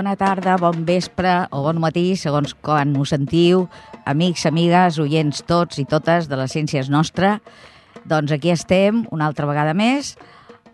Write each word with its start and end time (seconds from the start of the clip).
bona 0.00 0.16
tarda, 0.16 0.54
bon 0.56 0.86
vespre 0.88 1.28
o 1.52 1.60
bon 1.66 1.76
matí, 1.82 2.14
segons 2.16 2.54
quan 2.64 2.94
us 2.96 3.10
sentiu, 3.12 3.66
amics, 4.08 4.46
amigues, 4.48 4.96
oients 5.02 5.42
tots 5.44 5.76
i 5.76 5.84
totes 5.84 6.24
de 6.30 6.38
les 6.40 6.54
Ciències 6.56 6.88
Nostra. 6.88 7.34
Doncs 8.08 8.32
aquí 8.32 8.48
estem, 8.48 9.02
una 9.12 9.26
altra 9.28 9.44
vegada 9.50 9.74
més, 9.76 10.14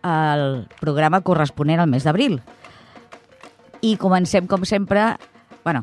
al 0.06 0.68
programa 0.78 1.24
corresponent 1.26 1.82
al 1.82 1.90
mes 1.90 2.06
d'abril. 2.06 2.38
I 3.82 3.96
comencem, 3.98 4.46
com 4.46 4.62
sempre... 4.62 5.16
Bueno, 5.64 5.82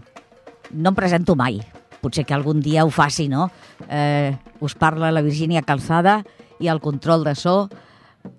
no 0.71 0.94
em 0.94 0.95
presento 0.95 1.35
mai, 1.35 1.59
potser 1.99 2.23
que 2.23 2.38
algun 2.38 2.62
dia 2.63 2.85
ho 2.88 2.94
faci, 2.95 3.27
no? 3.27 3.49
Eh, 3.89 4.31
us 4.63 4.77
parla 4.80 5.12
la 5.12 5.25
Virgínia 5.25 5.66
Calzada 5.67 6.21
i 6.63 6.71
el 6.71 6.80
control 6.80 7.27
de 7.27 7.35
so 7.35 7.66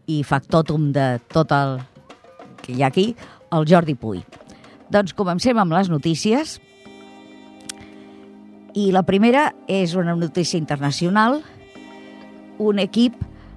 i 0.08 0.22
factòtum 0.24 0.94
de 0.96 1.10
tot 1.28 1.52
el 1.52 1.76
que 2.64 2.72
hi 2.72 2.80
ha 2.80 2.88
aquí, 2.88 3.10
el 3.52 3.68
Jordi 3.68 3.98
Puy. 4.00 4.24
Doncs 4.94 5.10
comencem 5.18 5.58
amb 5.58 5.74
les 5.74 5.88
notícies. 5.90 6.60
I 8.78 8.92
la 8.94 9.02
primera 9.02 9.48
és 9.66 9.96
una 9.98 10.14
notícia 10.14 10.58
internacional. 10.60 11.40
Un 12.62 12.78
equip 12.78 13.16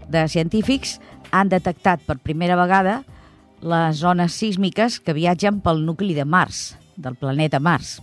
de 0.10 0.24
científics 0.34 0.96
han 1.30 1.52
detectat 1.54 2.02
per 2.08 2.18
primera 2.26 2.58
vegada 2.58 3.04
les 3.62 4.02
zones 4.02 4.34
sísmiques 4.34 4.98
que 4.98 5.14
viatgen 5.14 5.62
pel 5.62 5.84
nucli 5.86 6.18
de 6.18 6.26
Mars, 6.26 6.74
del 6.98 7.14
planeta 7.22 7.62
Mars. 7.62 8.00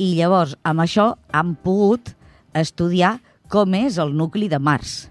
I 0.00 0.14
llavors, 0.16 0.56
amb 0.64 0.80
això, 0.80 1.10
han 1.28 1.54
pogut 1.60 2.14
estudiar 2.56 3.18
com 3.52 3.76
és 3.76 4.00
el 4.00 4.16
nucli 4.16 4.48
de 4.48 4.58
Mars, 4.58 5.10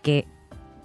que 0.00 0.22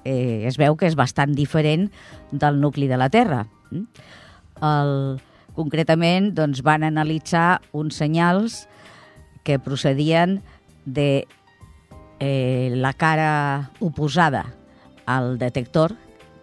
eh, 0.03 0.43
es 0.51 0.59
veu 0.59 0.75
que 0.75 0.91
és 0.91 0.99
bastant 0.99 1.31
diferent 1.31 1.87
del 2.31 2.59
nucli 2.59 2.91
de 2.91 2.99
la 2.99 3.07
Terra. 3.13 3.45
El, 3.71 5.21
concretament, 5.55 6.31
doncs, 6.37 6.63
van 6.65 6.83
analitzar 6.87 7.61
uns 7.73 7.97
senyals 7.99 8.65
que 9.43 9.59
procedien 9.59 10.39
de 10.85 11.25
eh, 12.19 12.71
la 12.75 12.93
cara 12.93 13.71
oposada 13.79 14.45
al 15.05 15.37
detector, 15.41 15.95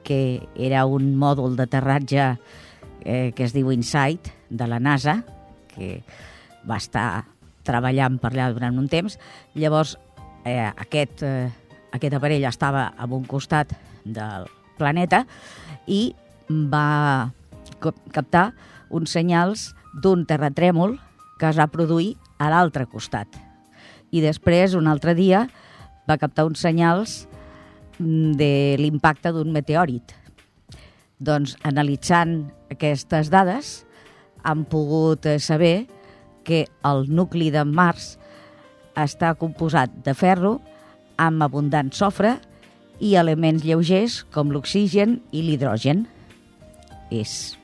que 0.04 0.42
era 0.56 0.84
un 0.86 1.14
mòdul 1.20 1.56
d'aterratge 1.56 2.36
eh, 3.04 3.32
que 3.36 3.44
es 3.44 3.54
diu 3.54 3.70
InSight, 3.72 4.32
de 4.48 4.66
la 4.66 4.80
NASA, 4.80 5.22
que 5.68 6.02
va 6.68 6.78
estar 6.80 7.24
treballant 7.68 8.18
per 8.20 8.32
allà 8.32 8.48
durant 8.52 8.78
un 8.80 8.88
temps. 8.88 9.18
Llavors, 9.54 9.96
eh, 10.44 10.72
aquest, 10.72 11.22
eh, 11.22 11.50
aquest 11.92 12.16
aparell 12.16 12.46
estava 12.48 12.88
a 12.96 13.06
un 13.06 13.24
costat 13.28 13.74
del 14.04 14.48
planeta 14.78 15.24
i 15.86 16.14
va 16.48 17.30
captar 17.78 18.52
uns 18.91 19.12
senyals 19.14 19.72
d'un 20.03 20.25
terratrèmol 20.28 20.97
que 21.39 21.48
es 21.50 21.58
va 21.58 21.69
produir 21.70 22.17
a 22.39 22.50
l'altre 22.53 22.86
costat. 22.91 23.28
I 24.11 24.22
després, 24.25 24.75
un 24.75 24.89
altre 24.89 25.14
dia, 25.14 25.47
va 26.08 26.19
captar 26.19 26.47
uns 26.48 26.62
senyals 26.64 27.27
de 27.98 28.77
l'impacte 28.81 29.33
d'un 29.34 29.53
meteòrit. 29.53 30.14
Doncs, 31.19 31.56
analitzant 31.66 32.41
aquestes 32.72 33.31
dades, 33.31 33.83
han 34.47 34.64
pogut 34.70 35.27
saber 35.42 35.89
que 36.47 36.64
el 36.86 37.09
nucli 37.12 37.50
de 37.53 37.64
Mars 37.66 38.16
està 38.97 39.34
composat 39.39 39.92
de 40.06 40.14
ferro 40.16 40.59
amb 41.19 41.42
abundant 41.44 41.91
sofre 41.92 42.39
i 43.03 43.14
elements 43.19 43.66
lleugers 43.66 44.22
com 44.34 44.55
l'oxigen 44.55 45.19
i 45.31 45.42
l'hidrogen. 45.44 46.06
És, 47.10 47.57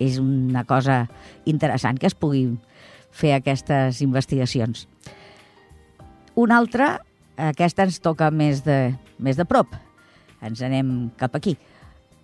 és 0.00 0.18
una 0.22 0.64
cosa 0.64 1.06
interessant 1.44 1.98
que 1.98 2.08
es 2.08 2.16
pugui 2.16 2.46
fer 3.12 3.34
aquestes 3.36 4.00
investigacions. 4.04 4.86
Una 6.34 6.56
altra, 6.56 7.02
aquesta 7.36 7.84
ens 7.84 8.00
toca 8.00 8.30
més 8.32 8.62
de, 8.64 8.94
més 9.18 9.36
de 9.36 9.44
prop. 9.48 9.74
Ens 10.42 10.62
anem 10.64 11.10
cap 11.20 11.36
aquí. 11.36 11.58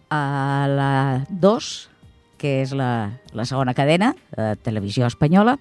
A 0.09 0.65
la 0.71 0.93
2, 1.29 1.69
que 2.41 2.63
és 2.63 2.73
la, 2.73 3.11
la 3.37 3.45
segona 3.45 3.77
cadena 3.77 4.15
de 4.33 4.55
televisió 4.65 5.07
espanyola, 5.07 5.59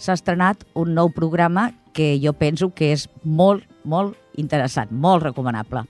s'ha 0.00 0.16
estrenat 0.16 0.64
un 0.78 0.94
nou 0.96 1.12
programa 1.12 1.68
que 1.92 2.16
jo 2.22 2.32
penso 2.32 2.70
que 2.72 2.94
és 2.94 3.06
molt, 3.22 3.66
molt 3.84 4.16
interessant, 4.40 4.90
molt 4.90 5.28
recomanable. 5.28 5.84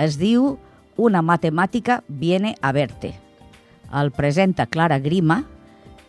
Es 0.00 0.16
diu 0.16 0.56
Una 1.00 1.22
matemàtica 1.22 2.02
viene 2.08 2.56
a 2.60 2.72
verte. 2.76 3.14
El 3.92 4.12
presenta 4.14 4.66
Clara 4.70 4.98
Grima, 5.02 5.42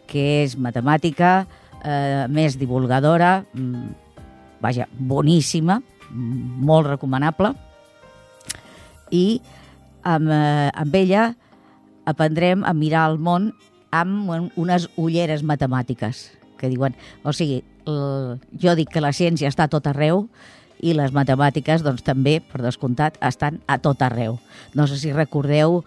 que 0.08 0.44
és 0.44 0.58
matemàtica, 0.58 1.47
eh, 1.84 2.28
més 2.30 2.58
divulgadora, 2.59 3.46
mm, 3.53 3.88
vaja, 4.62 4.88
boníssima, 4.92 5.81
molt 6.12 6.88
recomanable, 6.88 7.56
i 9.12 9.42
amb, 10.03 10.30
eh, 10.30 10.69
amb 10.74 10.96
ella 10.96 11.36
aprendrem 12.06 12.64
a 12.64 12.74
mirar 12.74 13.09
el 13.12 13.18
món 13.18 13.53
amb 13.92 14.30
unes 14.56 14.90
ulleres 14.96 15.44
matemàtiques, 15.44 16.31
que 16.58 16.69
diuen, 16.69 16.96
o 17.24 17.34
sigui, 17.34 17.63
el, 17.86 18.40
jo 18.62 18.75
dic 18.75 18.90
que 18.90 19.02
la 19.02 19.12
ciència 19.12 19.50
està 19.50 19.66
a 19.66 19.72
tot 19.72 19.88
arreu 19.88 20.28
i 20.81 20.96
les 20.98 21.13
matemàtiques, 21.13 21.84
doncs 21.86 22.02
també, 22.06 22.40
per 22.42 22.62
descomptat, 22.63 23.18
estan 23.22 23.59
a 23.68 23.78
tot 23.78 24.02
arreu. 24.02 24.40
No 24.74 24.88
sé 24.88 24.98
si 24.98 25.13
recordeu 25.13 25.84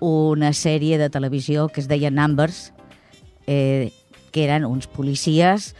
una 0.00 0.52
sèrie 0.52 0.98
de 0.98 1.10
televisió 1.10 1.68
que 1.68 1.82
es 1.82 1.88
deia 1.88 2.10
Numbers, 2.10 2.72
eh, 3.46 3.92
que 4.32 4.44
eren 4.44 4.64
uns 4.64 4.86
policies 4.90 5.74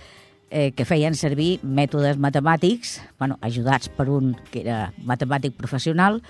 eh, 0.51 0.71
que 0.77 0.87
feien 0.87 1.17
servir 1.19 1.59
mètodes 1.67 2.21
matemàtics, 2.23 3.01
bueno, 3.19 3.39
ajudats 3.43 3.91
per 3.91 4.07
un 4.13 4.35
que 4.53 4.63
era 4.63 4.93
matemàtic 5.03 5.57
professional, 5.59 6.21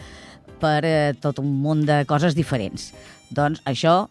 per 0.63 0.81
eh, 0.89 1.13
tot 1.21 1.43
un 1.43 1.51
munt 1.61 1.85
de 1.85 2.03
coses 2.09 2.37
diferents. 2.37 2.93
Doncs 3.35 3.61
això, 3.69 4.09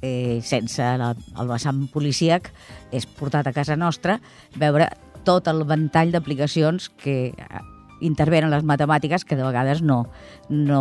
eh, 0.00 0.40
sense 0.42 0.80
la, 0.80 1.12
el 1.12 1.50
vessant 1.50 1.84
policíac, 1.92 2.48
és 2.90 3.04
portat 3.04 3.50
a 3.50 3.54
casa 3.56 3.76
nostra 3.76 4.16
veure 4.56 4.88
tot 5.28 5.48
el 5.52 5.66
ventall 5.68 6.14
d'aplicacions 6.14 6.88
que 7.02 7.18
eh, 7.34 7.60
intervenen 8.00 8.52
les 8.52 8.64
matemàtiques 8.64 9.26
que 9.28 9.36
de 9.36 9.44
vegades 9.44 9.84
no, 9.84 10.06
no, 10.48 10.80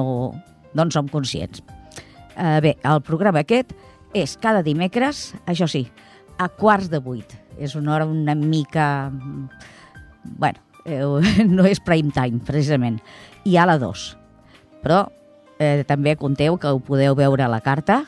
no 0.74 0.88
en 0.88 0.96
som 0.96 1.12
conscients. 1.12 1.60
Eh, 2.40 2.60
bé, 2.64 2.78
el 2.88 3.02
programa 3.04 3.44
aquest 3.44 3.74
és 4.16 4.38
cada 4.40 4.64
dimecres, 4.64 5.34
això 5.50 5.68
sí, 5.68 5.84
a 6.40 6.48
quarts 6.48 6.88
de 6.90 7.02
vuit. 7.04 7.36
És 7.60 7.76
una 7.76 7.96
hora 7.96 8.08
una 8.08 8.36
mica... 8.36 9.12
Bueno, 10.24 10.64
eh, 10.86 11.04
no 11.48 11.68
és 11.68 11.84
prime 11.84 12.14
time, 12.16 12.40
precisament. 12.48 13.02
I 13.44 13.58
a 13.60 13.68
la 13.68 13.76
2. 13.82 14.06
Però 14.84 15.04
eh, 15.60 15.84
també 15.88 16.16
conteu 16.16 16.58
que 16.58 16.72
ho 16.72 16.80
podeu 16.80 17.18
veure 17.20 17.44
a 17.44 17.52
la 17.52 17.60
carta, 17.66 18.06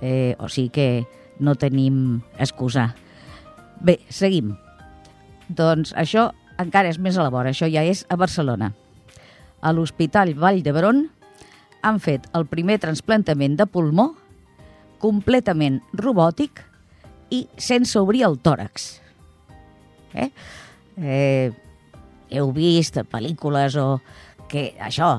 eh, 0.00 0.34
o 0.42 0.50
sigui 0.50 0.72
que 0.74 0.88
no 1.38 1.54
tenim 1.54 2.22
excusa. 2.42 2.90
Bé, 3.78 4.00
seguim. 4.10 4.56
Doncs 5.46 5.94
això 5.94 6.32
encara 6.58 6.90
és 6.90 6.98
més 6.98 7.14
a 7.14 7.22
la 7.22 7.30
vora, 7.30 7.52
això 7.52 7.68
ja 7.70 7.84
és 7.86 8.02
a 8.10 8.18
Barcelona. 8.18 8.72
A 9.62 9.70
l'Hospital 9.72 10.34
Vall 10.34 10.64
d'Hebron 10.64 11.06
han 11.86 12.00
fet 12.02 12.26
el 12.34 12.46
primer 12.50 12.80
transplantament 12.82 13.56
de 13.58 13.66
pulmó 13.70 14.10
completament 15.02 15.80
robòtic 15.94 16.62
i 17.34 17.44
sense 17.58 17.98
obrir 18.00 18.24
el 18.26 18.38
tòrax. 18.42 18.86
Eh? 20.16 20.30
Eh, 20.96 21.50
heu 22.32 22.52
vist 22.56 22.98
pel·lícules 23.12 23.76
o 23.78 23.88
que 24.46 24.70
això, 24.82 25.16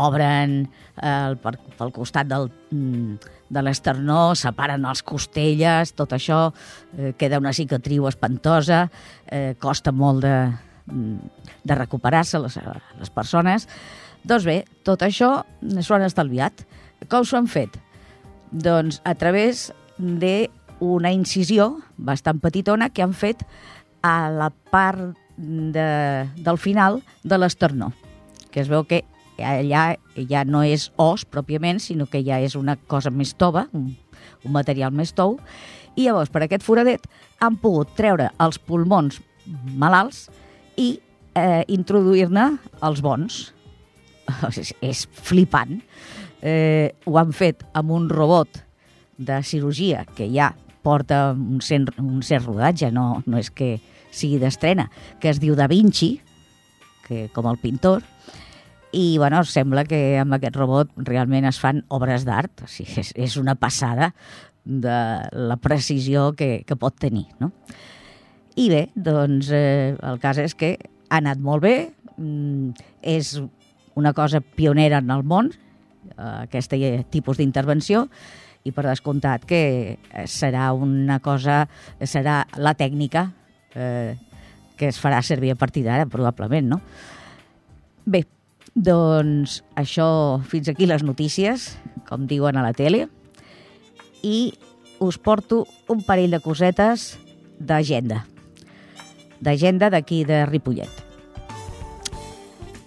obren 0.00 0.62
eh, 0.64 1.34
per, 1.42 1.54
pel 1.78 1.92
costat 1.92 2.28
del, 2.30 2.48
de 2.72 3.64
l'esternó, 3.64 4.32
separen 4.38 4.84
les 4.88 5.02
costelles, 5.04 5.92
tot 5.96 6.14
això, 6.16 6.46
eh, 6.96 7.12
queda 7.20 7.40
una 7.40 7.52
cicatriu 7.56 8.08
espantosa, 8.08 8.86
eh, 9.28 9.52
costa 9.60 9.92
molt 9.92 10.24
de, 10.24 10.36
de 10.88 11.76
recuperar-se 11.76 12.40
les, 12.40 12.58
les 13.00 13.12
persones. 13.12 13.68
Doncs 14.22 14.46
bé, 14.46 14.62
tot 14.86 15.02
això 15.02 15.42
s'ho 15.82 15.96
han 15.96 16.06
estalviat. 16.06 16.64
Com 17.10 17.26
s'ho 17.26 17.40
han 17.40 17.48
fet? 17.50 17.74
Doncs 18.52 19.00
a 19.08 19.14
través 19.18 19.70
d'una 19.98 21.12
incisió 21.14 21.72
bastant 21.96 22.38
petitona 22.42 22.90
que 22.90 23.02
han 23.02 23.14
fet 23.16 23.42
a 24.02 24.30
la 24.30 24.50
part 24.70 25.16
de, 25.36 26.28
del 26.36 26.58
final 26.58 27.00
de 27.24 27.38
l'esternó, 27.38 27.92
que 28.50 28.62
es 28.62 28.70
veu 28.70 28.84
que 28.84 29.02
allà 29.42 29.96
ja 30.28 30.44
no 30.44 30.62
és 30.62 30.90
os 31.00 31.24
pròpiament, 31.24 31.80
sinó 31.80 32.06
que 32.06 32.22
ja 32.22 32.38
és 32.42 32.54
una 32.58 32.76
cosa 32.76 33.10
més 33.10 33.34
tova, 33.34 33.66
un, 33.72 33.92
un 34.44 34.52
material 34.54 34.92
més 34.94 35.14
tou, 35.16 35.38
i 35.96 36.06
llavors 36.06 36.30
per 36.32 36.44
aquest 36.44 36.64
foradet 36.64 37.08
han 37.42 37.56
pogut 37.60 37.96
treure 37.98 38.30
els 38.40 38.58
pulmons 38.58 39.18
malalts 39.76 40.28
i 40.78 40.94
eh, 41.34 41.64
introduir-ne 41.68 42.52
els 42.84 43.02
bons. 43.04 43.42
És, 44.62 44.74
és 44.82 45.06
flipant. 45.12 45.80
Eh, 46.42 46.90
ho 47.06 47.18
han 47.20 47.32
fet 47.36 47.62
amb 47.78 47.92
un 47.94 48.08
robot 48.10 48.62
de 49.22 49.38
cirurgia 49.46 50.04
que 50.16 50.26
ha 50.42 50.52
porta 50.82 51.30
un 51.32 51.60
cert, 51.62 51.94
un 52.02 52.22
cert 52.26 52.48
rodatge, 52.48 52.90
no, 52.90 53.22
no 53.26 53.38
és 53.38 53.52
que 53.54 53.76
sigui 54.12 54.40
d'estrena, 54.42 54.88
que 55.22 55.30
es 55.30 55.38
diu 55.40 55.54
Da 55.56 55.68
Vinci, 55.70 56.16
que, 57.06 57.28
com 57.34 57.46
el 57.48 57.60
pintor, 57.62 58.02
i 58.92 59.16
bueno, 59.16 59.40
sembla 59.48 59.86
que 59.88 60.18
amb 60.20 60.36
aquest 60.36 60.58
robot 60.58 60.90
realment 61.08 61.46
es 61.48 61.60
fan 61.62 61.80
obres 61.94 62.26
d'art, 62.28 62.66
o 62.66 62.68
sigui, 62.68 62.98
és, 63.00 63.14
és 63.16 63.38
una 63.40 63.54
passada 63.56 64.12
de 64.64 64.98
la 65.32 65.56
precisió 65.56 66.30
que, 66.36 66.60
que 66.66 66.76
pot 66.76 66.98
tenir. 67.00 67.24
No? 67.40 67.50
I 68.60 68.68
bé, 68.68 68.82
doncs 68.94 69.48
eh, 69.54 69.94
el 69.96 70.20
cas 70.22 70.38
és 70.42 70.54
que 70.58 70.76
ha 71.08 71.22
anat 71.22 71.40
molt 71.40 71.64
bé, 71.64 71.76
mm, 72.18 72.84
és 73.14 73.38
una 73.94 74.12
cosa 74.12 74.40
pionera 74.40 74.98
en 75.02 75.10
el 75.10 75.24
món, 75.24 75.52
eh, 76.16 76.46
aquest 76.46 76.74
tipus 77.10 77.40
d'intervenció, 77.40 78.08
i 78.62 78.70
per 78.70 78.84
descomptat 78.86 79.46
que 79.48 79.62
eh, 79.98 80.26
serà 80.30 80.70
una 80.72 81.18
cosa, 81.22 81.64
serà 82.06 82.42
la 82.56 82.74
tècnica 82.78 83.30
eh, 83.74 84.14
que 84.78 84.88
es 84.90 85.00
farà 85.02 85.20
servir 85.22 85.52
a 85.52 85.58
partir 85.58 85.84
d'ara, 85.86 86.06
probablement, 86.10 86.68
no? 86.74 86.80
Bé, 88.04 88.24
doncs 88.74 89.60
això, 89.78 90.40
fins 90.48 90.70
aquí 90.72 90.88
les 90.88 91.04
notícies, 91.06 91.72
com 92.08 92.26
diuen 92.26 92.58
a 92.58 92.64
la 92.64 92.72
tele, 92.74 93.06
i 94.22 94.52
us 95.02 95.18
porto 95.18 95.64
un 95.90 96.02
parell 96.06 96.34
de 96.34 96.42
cosetes 96.42 97.12
d'agenda, 97.58 98.24
d'agenda 99.42 99.90
d'aquí 99.90 100.22
de 100.26 100.44
Ripollet. 100.46 101.11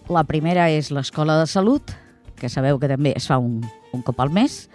La 0.06 0.22
primera 0.24 0.68
és 0.70 0.92
l'Escola 0.94 1.40
de 1.40 1.48
Salut, 1.50 1.90
que 2.38 2.50
sabeu 2.52 2.78
que 2.78 2.90
també 2.92 3.16
es 3.18 3.26
fa 3.26 3.40
un, 3.42 3.64
un 3.96 4.04
cop 4.06 4.20
al 4.22 4.30
mes, 4.30 4.68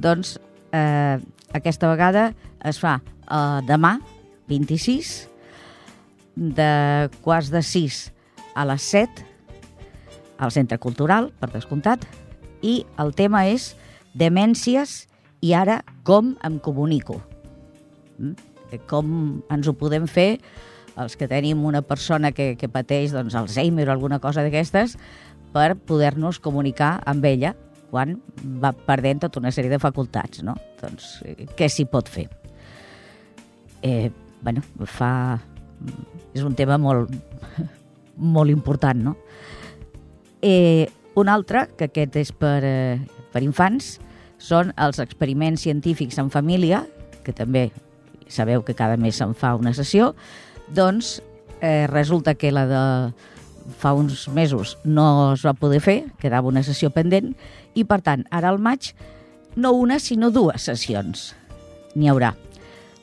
doncs 0.00 0.38
eh, 0.72 1.18
aquesta 1.52 1.90
vegada 1.90 2.30
es 2.64 2.80
fa 2.80 2.94
eh, 3.04 3.60
demà, 3.68 3.98
26, 4.48 5.10
de 6.40 6.70
quarts 7.20 7.50
de 7.52 7.60
6 7.60 8.00
a 8.56 8.64
les 8.70 8.88
7, 8.94 9.26
al 10.40 10.54
Centre 10.54 10.80
Cultural, 10.80 11.28
per 11.36 11.50
descomptat, 11.52 12.06
i 12.64 12.80
el 13.02 13.12
tema 13.12 13.44
és 13.52 13.74
demències 14.16 15.02
i 15.44 15.52
ara 15.52 15.82
com 16.08 16.32
em 16.46 16.56
comunico. 16.56 17.20
Mm? 18.16 18.32
Com 18.88 19.12
ens 19.52 19.68
ho 19.68 19.76
podem 19.76 20.08
fer 20.08 20.38
els 21.00 21.16
que 21.16 21.28
tenim 21.28 21.64
una 21.64 21.82
persona 21.82 22.32
que, 22.32 22.54
que 22.60 22.68
pateix 22.68 23.14
doncs, 23.14 23.36
Alzheimer 23.38 23.88
o 23.88 23.94
alguna 23.94 24.20
cosa 24.20 24.44
d'aquestes 24.44 24.96
per 25.54 25.74
poder-nos 25.76 26.38
comunicar 26.42 26.98
amb 27.10 27.26
ella 27.26 27.54
quan 27.90 28.20
va 28.62 28.70
perdent 28.72 29.24
tota 29.24 29.40
una 29.40 29.50
sèrie 29.50 29.72
de 29.72 29.80
facultats, 29.82 30.44
no? 30.46 30.54
Doncs, 30.80 31.08
eh, 31.26 31.48
què 31.58 31.66
s'hi 31.68 31.88
pot 31.90 32.08
fer? 32.08 32.28
Eh, 33.82 34.10
bueno, 34.42 34.62
fa... 34.86 35.40
És 36.36 36.44
un 36.46 36.54
tema 36.54 36.76
molt, 36.78 37.10
molt 38.36 38.52
important, 38.52 39.00
no? 39.10 39.16
Eh, 40.40 40.86
un 41.18 41.28
altre, 41.28 41.66
que 41.76 41.90
aquest 41.90 42.16
és 42.20 42.30
per, 42.30 42.60
eh, 42.64 43.00
per 43.32 43.42
infants, 43.42 43.96
són 44.40 44.70
els 44.80 45.00
experiments 45.02 45.66
científics 45.66 46.20
en 46.22 46.30
família, 46.32 46.84
que 47.24 47.34
també 47.36 47.68
sabeu 48.30 48.62
que 48.64 48.76
cada 48.78 48.96
mes 48.96 49.18
se'n 49.18 49.34
fa 49.34 49.56
una 49.58 49.74
sessió, 49.76 50.14
doncs 50.74 51.18
eh, 51.60 51.86
resulta 51.90 52.34
que 52.34 52.52
la 52.52 52.66
de 52.66 52.84
fa 53.78 53.92
uns 53.94 54.28
mesos 54.34 54.78
no 54.84 55.34
es 55.34 55.44
va 55.46 55.54
poder 55.54 55.80
fer, 55.84 55.98
quedava 56.18 56.50
una 56.50 56.64
sessió 56.66 56.90
pendent, 56.90 57.34
i 57.74 57.84
per 57.86 58.00
tant, 58.02 58.24
ara 58.30 58.50
al 58.50 58.58
maig, 58.58 58.92
no 59.56 59.72
una, 59.78 60.00
sinó 60.02 60.30
dues 60.34 60.66
sessions 60.70 61.30
n'hi 61.94 62.10
haurà. 62.10 62.34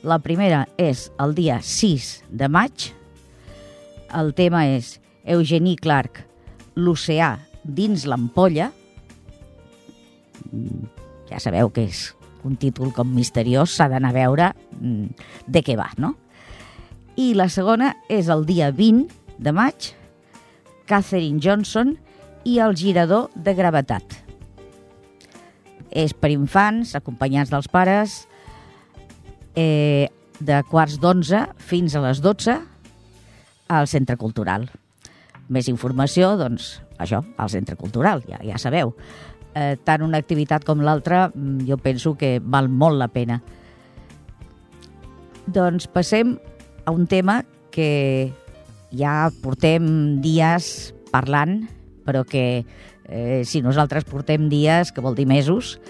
La 0.07 0.19
primera 0.23 0.65
és 0.79 1.07
el 1.21 1.33
dia 1.35 1.59
6 1.63 2.09
de 2.29 2.49
maig. 2.51 2.91
El 4.15 4.33
tema 4.37 4.65
és 4.69 4.97
Eugenie 5.27 5.79
Clark, 5.79 6.21
l'oceà 6.77 7.33
dins 7.63 8.05
l'ampolla. 8.07 8.69
Mm, 10.51 10.85
ja 11.31 11.41
sabeu 11.43 11.73
que 11.73 11.87
és 11.89 12.05
un 12.47 12.55
títol 12.55 12.93
com 12.95 13.09
misteriós, 13.11 13.73
s'ha 13.75 13.89
d'anar 13.91 14.13
a 14.13 14.15
veure 14.15 14.51
mm, 14.79 15.27
de 15.51 15.63
què 15.65 15.75
va, 15.79 15.89
no? 15.99 16.15
I 17.17 17.31
la 17.33 17.47
segona 17.49 17.95
és 18.13 18.27
el 18.29 18.43
dia 18.45 18.69
20 18.69 19.09
de 19.41 19.51
maig, 19.55 19.89
Catherine 20.85 21.41
Johnson 21.41 21.95
i 22.45 22.59
el 22.61 22.75
girador 22.77 23.31
de 23.33 23.55
gravetat. 23.57 24.19
És 25.89 26.13
per 26.13 26.29
infants, 26.29 26.93
acompanyats 26.99 27.49
dels 27.49 27.69
pares, 27.73 28.19
eh, 29.57 30.09
de 30.37 30.59
quarts 30.69 30.99
d'onze 31.01 31.39
fins 31.57 31.95
a 31.95 32.03
les 32.05 32.21
12 32.21 32.53
al 33.67 33.87
Centre 33.89 34.17
Cultural. 34.17 34.67
Més 35.49 35.69
informació, 35.71 36.35
doncs, 36.37 36.83
això, 36.99 37.23
al 37.37 37.49
Centre 37.49 37.75
Cultural, 37.79 38.21
ja, 38.29 38.37
ja 38.45 38.59
sabeu. 38.61 38.93
Eh, 39.55 39.73
tant 39.83 40.03
una 40.05 40.19
activitat 40.21 40.67
com 40.67 40.85
l'altra, 40.85 41.31
mm, 41.33 41.65
jo 41.65 41.79
penso 41.81 42.13
que 42.13 42.37
val 42.43 42.69
molt 42.69 42.99
la 43.01 43.07
pena. 43.07 43.41
Doncs 45.47 45.87
passem 45.87 46.37
a 46.87 46.91
un 46.95 47.03
tema 47.05 47.41
que 47.69 48.31
ja 48.95 49.27
portem 49.43 50.21
dies 50.23 50.95
parlant, 51.11 51.65
però 52.07 52.23
que 52.23 52.63
eh, 52.63 53.41
si 53.43 53.59
nosaltres 53.61 54.07
portem 54.07 54.47
dies, 54.47 54.93
que 54.95 55.03
vol 55.03 55.17
dir 55.17 55.27
mesos, 55.27 55.81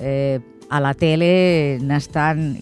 eh, 0.00 0.40
a 0.72 0.80
la 0.80 0.94
tele 0.96 1.76
n'estan 1.84 2.56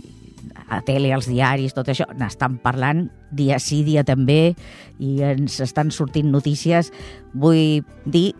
a 0.68 0.80
la 0.80 0.84
tele, 0.84 1.12
als 1.14 1.28
diaris, 1.30 1.72
tot 1.72 1.86
això, 1.88 2.04
n'estan 2.18 2.58
parlant 2.60 3.06
dia 3.32 3.56
sí, 3.62 3.80
dia 3.86 4.02
també, 4.04 4.56
i 4.98 5.22
ens 5.24 5.60
estan 5.64 5.92
sortint 5.94 6.28
notícies, 6.34 6.90
vull 7.32 7.86
dir, 8.04 8.32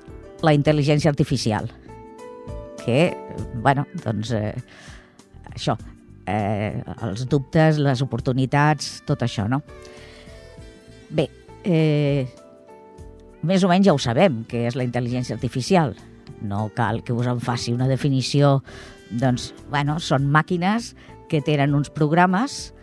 la 0.44 0.52
intel·ligència 0.54 1.10
artificial, 1.10 1.70
que, 2.82 3.14
bueno, 3.62 3.86
doncs, 4.04 4.34
eh, 4.36 4.52
això, 5.54 5.78
eh, 6.28 6.82
els 7.06 7.24
dubtes, 7.30 7.80
les 7.80 8.02
oportunitats, 8.04 8.98
tot 9.08 9.24
això, 9.24 9.48
no? 9.48 9.62
Bé, 11.08 11.28
eh, 11.64 12.28
més 13.42 13.64
o 13.64 13.70
menys 13.70 13.88
ja 13.88 13.94
ho 13.96 14.00
sabem, 14.02 14.42
que 14.48 14.66
és 14.68 14.76
la 14.76 14.84
intel·ligència 14.86 15.36
artificial. 15.36 15.94
No 16.44 16.68
cal 16.76 17.02
que 17.02 17.14
us 17.16 17.28
en 17.30 17.40
faci 17.40 17.72
una 17.72 17.88
definició. 17.88 18.58
Doncs, 19.10 19.52
bueno, 19.70 19.98
són 20.04 20.28
màquines 20.30 20.92
que 21.28 21.40
tenen 21.44 21.74
uns 21.74 21.90
programes 21.90 22.74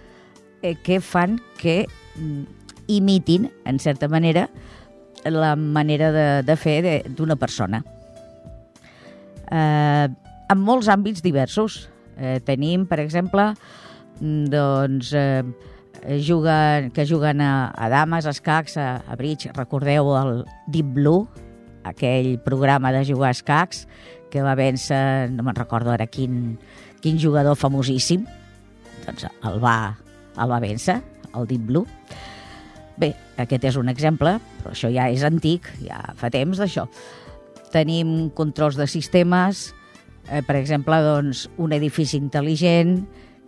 eh, 0.62 0.76
que 0.84 1.00
fan 1.02 1.40
que 1.62 1.86
mm, 2.16 2.44
imitin, 2.88 3.52
en 3.66 3.80
certa 3.80 4.08
manera, 4.08 4.50
la 5.26 5.56
manera 5.56 6.12
de, 6.12 6.28
de 6.46 6.56
fer 6.58 7.04
d'una 7.18 7.36
persona. 7.36 7.84
Eh, 9.52 10.08
en 10.50 10.62
molts 10.62 10.90
àmbits 10.90 11.24
diversos. 11.26 11.86
Eh, 12.18 12.40
tenim, 12.46 12.86
per 12.88 13.00
exemple, 13.04 13.54
mm, 14.20 14.46
doncs, 14.52 15.14
eh, 15.14 15.44
juguen, 16.26 16.92
que 16.92 17.06
juguen 17.06 17.42
a, 17.42 17.72
a 17.76 17.90
dames, 17.90 18.26
a 18.26 18.34
escacs, 18.36 18.78
a, 18.78 19.04
a 19.08 19.16
bridge. 19.16 19.52
Recordeu 19.56 20.16
el 20.18 20.46
Deep 20.68 20.94
Blue, 20.96 21.28
aquell 21.84 22.40
programa 22.40 22.92
de 22.92 23.06
jugar 23.06 23.30
a 23.30 23.38
escacs 23.38 23.86
que 24.32 24.44
va 24.44 24.56
vèncer, 24.58 25.32
no 25.32 25.46
me'n 25.46 25.56
recordo 25.56 25.94
ara 25.94 26.08
quin, 26.08 26.58
quin 27.02 27.20
jugador 27.22 27.56
famosíssim, 27.56 28.26
doncs 29.06 29.28
el 29.30 29.62
va, 29.64 29.96
el 30.36 30.52
va 30.52 30.60
vèncer, 30.64 30.98
el 31.36 31.48
Deep 31.48 31.70
Blue. 31.70 31.86
Bé, 33.00 33.14
aquest 33.40 33.68
és 33.68 33.78
un 33.80 33.92
exemple, 33.92 34.38
però 34.62 34.74
això 34.74 34.92
ja 34.92 35.10
és 35.12 35.24
antic, 35.28 35.68
ja 35.84 36.00
fa 36.20 36.32
temps 36.34 36.60
d'això. 36.60 36.88
Tenim 37.74 38.30
controls 38.36 38.78
de 38.80 38.88
sistemes, 38.88 39.70
eh, 40.30 40.42
per 40.46 40.58
exemple, 40.60 40.98
doncs, 41.04 41.46
un 41.62 41.74
edifici 41.76 42.20
intel·ligent, 42.20 43.00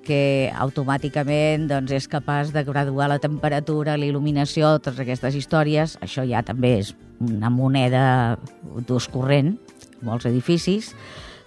que 0.07 0.47
automàticament 0.55 1.65
doncs, 1.67 1.91
és 1.91 2.07
capaç 2.07 2.53
de 2.55 2.63
graduar 2.63 3.09
la 3.11 3.19
temperatura, 3.19 3.97
il·luminació, 3.99 4.77
totes 4.79 5.01
aquestes 5.03 5.35
històries. 5.35 5.97
Això 6.03 6.23
ja 6.23 6.43
també 6.47 6.77
és 6.79 6.93
una 7.19 7.51
moneda 7.51 8.37
d'ús 8.87 9.09
corrent, 9.11 9.57
molts 10.05 10.29
edificis, 10.29 10.93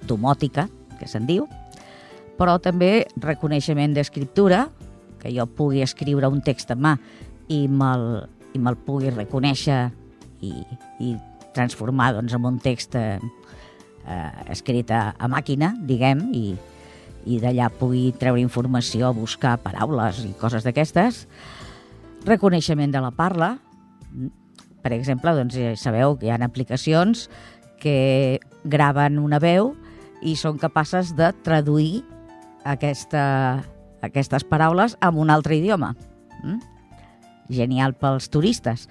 domòtica, 0.04 0.66
que 1.00 1.08
se'n 1.08 1.24
diu, 1.28 1.46
però 2.36 2.58
també 2.60 3.06
reconeixement 3.20 3.96
d'escriptura, 3.96 4.66
que 5.20 5.32
jo 5.32 5.46
pugui 5.46 5.82
escriure 5.84 6.28
un 6.28 6.44
text 6.44 6.72
en 6.72 6.84
mà 6.84 6.94
i 7.48 7.66
me'l 7.68 8.26
i 8.50 8.58
me 8.58 8.72
pugui 8.86 9.12
reconèixer 9.14 9.90
i, 10.42 10.50
i 10.98 11.14
transformar 11.54 12.14
doncs, 12.16 12.34
en 12.34 12.46
un 12.46 12.58
text 12.62 12.96
eh, 14.06 14.12
eh, 14.12 14.50
escrit 14.52 14.90
a, 14.90 15.14
a 15.18 15.28
màquina, 15.30 15.72
diguem, 15.86 16.26
i, 16.34 16.54
i 17.26 17.40
d'allà 17.42 17.70
pugui 17.72 18.10
treure 18.18 18.40
informació, 18.42 19.12
buscar 19.16 19.58
paraules 19.62 20.24
i 20.26 20.32
coses 20.40 20.66
d'aquestes. 20.66 21.26
Reconeixement 22.26 22.92
de 22.92 23.02
la 23.02 23.12
parla. 23.16 23.54
Per 24.80 24.92
exemple, 24.96 25.32
doncs, 25.36 25.56
ja 25.56 25.74
sabeu 25.76 26.16
que 26.16 26.28
hi 26.28 26.32
ha 26.32 26.40
aplicacions 26.44 27.28
que 27.80 28.40
graven 28.64 29.18
una 29.20 29.40
veu 29.40 29.74
i 30.20 30.36
són 30.36 30.60
capaces 30.60 31.14
de 31.16 31.30
traduir 31.44 32.02
aquesta, 32.68 33.64
aquestes 34.04 34.44
paraules 34.44 34.96
en 35.00 35.16
un 35.20 35.32
altre 35.32 35.56
idioma. 35.56 35.94
Mm? 36.44 36.60
Genial 37.50 37.96
pels 37.98 38.28
turistes. 38.30 38.86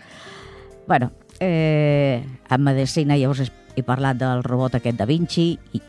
Bueno, 0.89 1.12
eh, 1.39 2.25
en 2.50 2.63
medicina 2.63 3.15
ja 3.15 3.29
us 3.29 3.46
he 3.77 3.84
parlat 3.86 4.17
del 4.17 4.41
robot 4.43 4.79
aquest 4.79 4.98
da 4.98 5.05
Vinci 5.05 5.51
i, 5.77 5.81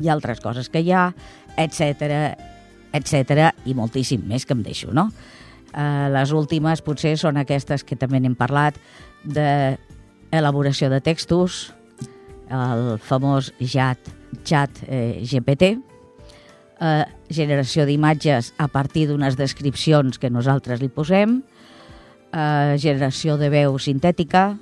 i 0.00 0.08
altres 0.08 0.40
coses 0.40 0.70
que 0.72 0.80
hi 0.80 0.88
ha, 0.90 1.10
etc 1.60 2.32
etc 2.96 3.52
i 3.68 3.76
moltíssim 3.76 4.24
més 4.24 4.48
que 4.48 4.56
em 4.56 4.64
deixo, 4.64 4.88
no? 4.96 5.10
Eh, 5.76 6.08
les 6.14 6.32
últimes 6.32 6.80
potser 6.80 7.12
són 7.20 7.36
aquestes 7.36 7.84
que 7.84 7.98
també 8.00 8.22
n'hem 8.24 8.38
parlat 8.40 8.80
de 9.22 9.76
elaboració 10.32 10.88
de 10.88 11.02
textos, 11.04 11.74
el 12.48 12.96
famós 13.04 13.52
JAT, 13.60 14.08
chat 14.48 14.80
eh, 14.88 15.20
GPT, 15.28 15.74
eh, 16.80 17.04
generació 17.28 17.84
d'imatges 17.84 18.54
a 18.56 18.72
partir 18.72 19.10
d'unes 19.12 19.36
descripcions 19.36 20.16
que 20.16 20.32
nosaltres 20.32 20.80
li 20.80 20.88
posem, 20.88 21.42
generació 22.32 23.38
de 23.40 23.48
veu 23.48 23.78
sintètica, 23.78 24.58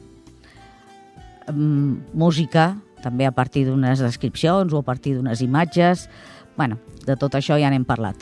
mm, 1.48 2.14
música, 2.14 2.76
també 3.02 3.26
a 3.26 3.34
partir 3.34 3.66
d'unes 3.66 4.00
descripcions 4.02 4.72
o 4.72 4.78
a 4.78 4.86
partir 4.86 5.16
d'unes 5.16 5.42
imatges. 5.42 6.08
bueno, 6.56 6.78
de 7.04 7.16
tot 7.20 7.34
això 7.34 7.58
ja 7.60 7.68
n'hem 7.68 7.84
parlat. 7.84 8.16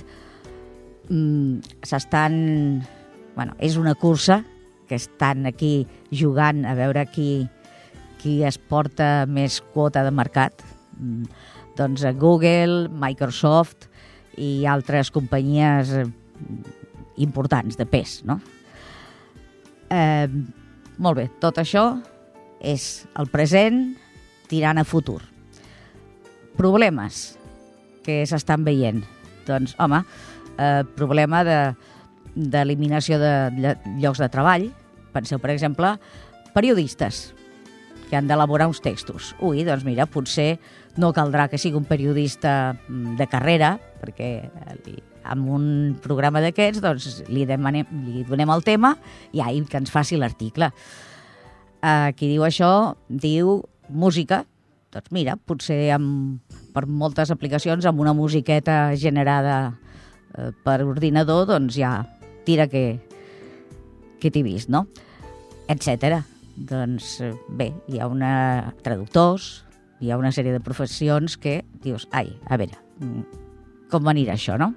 Mm, 1.08 1.60
S'estan... 1.82 2.82
Bueno, 3.36 3.54
és 3.58 3.76
una 3.76 3.94
cursa 3.94 4.44
que 4.88 4.94
estan 4.94 5.46
aquí 5.46 5.86
jugant 6.10 6.64
a 6.66 6.74
veure 6.74 7.06
qui, 7.06 7.48
qui 8.20 8.42
es 8.42 8.58
porta 8.58 9.26
més 9.26 9.60
quota 9.60 10.04
de 10.04 10.10
mercat. 10.10 10.62
Mm, 10.98 11.24
doncs 11.76 12.04
Google, 12.18 12.88
Microsoft 12.88 13.88
i 14.36 14.66
altres 14.66 15.10
companyies 15.14 15.92
eh, 15.94 16.06
importants 17.16 17.78
de 17.78 17.86
pes, 17.86 18.22
no? 18.26 18.40
Eh, 19.90 20.28
molt 20.98 21.18
bé, 21.18 21.28
tot 21.42 21.58
això 21.60 21.86
és 22.64 23.04
el 23.18 23.28
present 23.32 23.94
tirant 24.48 24.78
a 24.78 24.84
futur. 24.84 25.20
Problemes 26.56 27.34
que 28.04 28.22
s'estan 28.28 28.64
veient. 28.64 29.02
Doncs, 29.48 29.74
home, 29.78 30.04
eh, 30.58 30.82
problema 30.96 31.44
de 31.44 31.58
d'eliminació 32.34 33.18
de 33.20 33.76
llocs 34.02 34.18
de 34.18 34.28
treball. 34.28 34.68
Penseu, 35.14 35.38
per 35.38 35.52
exemple, 35.54 35.92
periodistes 36.54 37.28
que 38.08 38.16
han 38.18 38.26
d'elaborar 38.26 38.66
uns 38.66 38.82
textos. 38.82 39.34
Ui, 39.38 39.62
doncs 39.66 39.84
mira, 39.86 40.06
potser 40.10 40.58
no 41.00 41.12
caldrà 41.14 41.48
que 41.50 41.58
sigui 41.58 41.78
un 41.78 41.86
periodista 41.88 42.74
mm, 42.74 43.16
de 43.18 43.26
carrera, 43.30 43.74
perquè 44.02 44.30
eh, 44.44 44.76
amb 45.24 45.48
un 45.56 45.66
programa 46.04 46.42
d'aquests 46.44 46.82
doncs, 46.84 47.22
li, 47.32 47.44
demanem, 47.48 47.88
li 48.06 48.24
donem 48.28 48.50
el 48.54 48.64
tema 48.66 48.94
i 49.32 49.42
ahir 49.42 49.64
que 49.70 49.80
ens 49.80 49.92
faci 49.92 50.18
l'article. 50.20 50.70
Eh, 51.84 52.10
qui 52.16 52.30
diu 52.32 52.44
això 52.46 52.94
diu 53.08 53.58
música, 53.88 54.44
doncs 54.94 55.10
mira, 55.12 55.36
potser 55.36 55.88
amb, 55.94 56.40
per 56.74 56.86
moltes 56.86 57.32
aplicacions 57.34 57.86
amb 57.86 58.00
una 58.04 58.14
musiqueta 58.16 58.94
generada 59.00 59.56
eh, 60.36 60.52
per 60.64 60.80
ordinador, 60.86 61.46
doncs 61.50 61.76
ja 61.76 61.96
tira 62.46 62.68
que, 62.70 63.00
que 64.20 64.30
t'he 64.30 64.44
vist, 64.46 64.70
no? 64.72 64.86
Etcètera. 65.68 66.22
Doncs 66.54 67.18
eh, 67.24 67.32
bé, 67.48 67.72
hi 67.90 68.00
ha 68.00 68.08
una 68.08 68.74
traductors, 68.84 69.64
hi 70.00 70.12
ha 70.12 70.20
una 70.20 70.32
sèrie 70.34 70.54
de 70.54 70.62
professions 70.62 71.38
que 71.40 71.62
dius, 71.82 72.08
ai, 72.12 72.30
a 72.46 72.60
veure, 72.60 72.78
mm, 73.94 74.00
com 74.00 74.10
anirà 74.10 74.34
això, 74.34 74.58
no? 74.58 74.74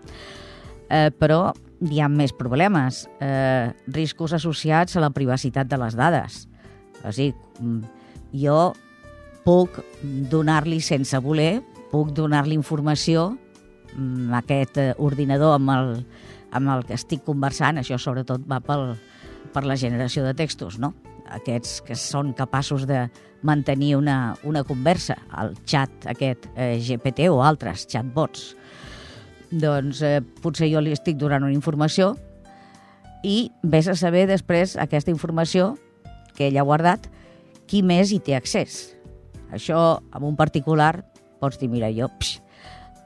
Eh, 0.89 1.09
però 1.11 1.53
hi 1.81 2.01
ha 2.01 2.07
més 2.09 2.33
problemes, 2.33 3.07
eh, 3.21 3.73
riscos 3.87 4.33
associats 4.33 4.95
a 4.95 5.01
la 5.03 5.11
privacitat 5.11 5.67
de 5.67 5.77
les 5.77 5.95
dades. 5.95 6.47
O 7.03 7.11
sigui, 7.11 7.35
mm, 7.59 7.81
jo 8.33 8.73
puc 9.45 9.79
donar-li 10.29 10.81
sense 10.81 11.17
voler, 11.19 11.61
puc 11.91 12.11
donar-li 12.11 12.55
informació 12.55 13.37
mm, 13.95 14.33
a 14.33 14.41
aquest 14.41 14.77
eh, 14.77 14.93
ordinador 14.97 15.55
amb 15.55 15.69
el, 15.69 16.05
amb 16.51 16.69
el 16.69 16.85
que 16.85 16.95
estic 16.95 17.23
conversant, 17.23 17.77
això 17.77 17.97
sobretot 17.97 18.41
va 18.49 18.59
pel, 18.59 18.95
per 19.53 19.63
la 19.65 19.77
generació 19.77 20.25
de 20.25 20.33
textos, 20.33 20.79
no? 20.79 20.93
Aquests 21.27 21.81
que 21.83 21.95
són 21.95 22.33
capaços 22.33 22.87
de 22.87 23.09
mantenir 23.43 23.95
una, 23.97 24.35
una 24.43 24.63
conversa, 24.63 25.17
el 25.37 25.53
xat 25.67 26.07
aquest 26.07 26.47
eh, 26.55 26.79
GPT 26.81 27.29
o 27.29 27.41
altres 27.43 27.85
chatbots. 27.87 28.55
Doncs 29.51 30.01
eh, 30.03 30.19
potser 30.43 30.69
jo 30.71 30.81
li 30.83 30.95
estic 30.95 31.19
donant 31.19 31.45
una 31.47 31.55
informació 31.55 32.15
i 33.23 33.49
vés 33.63 33.87
a 33.87 33.95
saber 33.97 34.25
després 34.29 34.75
aquesta 34.79 35.11
informació 35.11 35.75
que 36.37 36.49
ell 36.49 36.59
ha 36.59 36.65
guardat, 36.67 37.07
qui 37.67 37.81
més 37.83 38.11
hi 38.13 38.19
té 38.23 38.35
accés. 38.37 38.93
Això, 39.51 39.99
amb 40.11 40.27
un 40.27 40.35
particular, 40.39 40.93
pots 41.41 41.59
dir, 41.59 41.71
mira, 41.71 41.89
jo... 41.91 42.11
Px, 42.19 42.43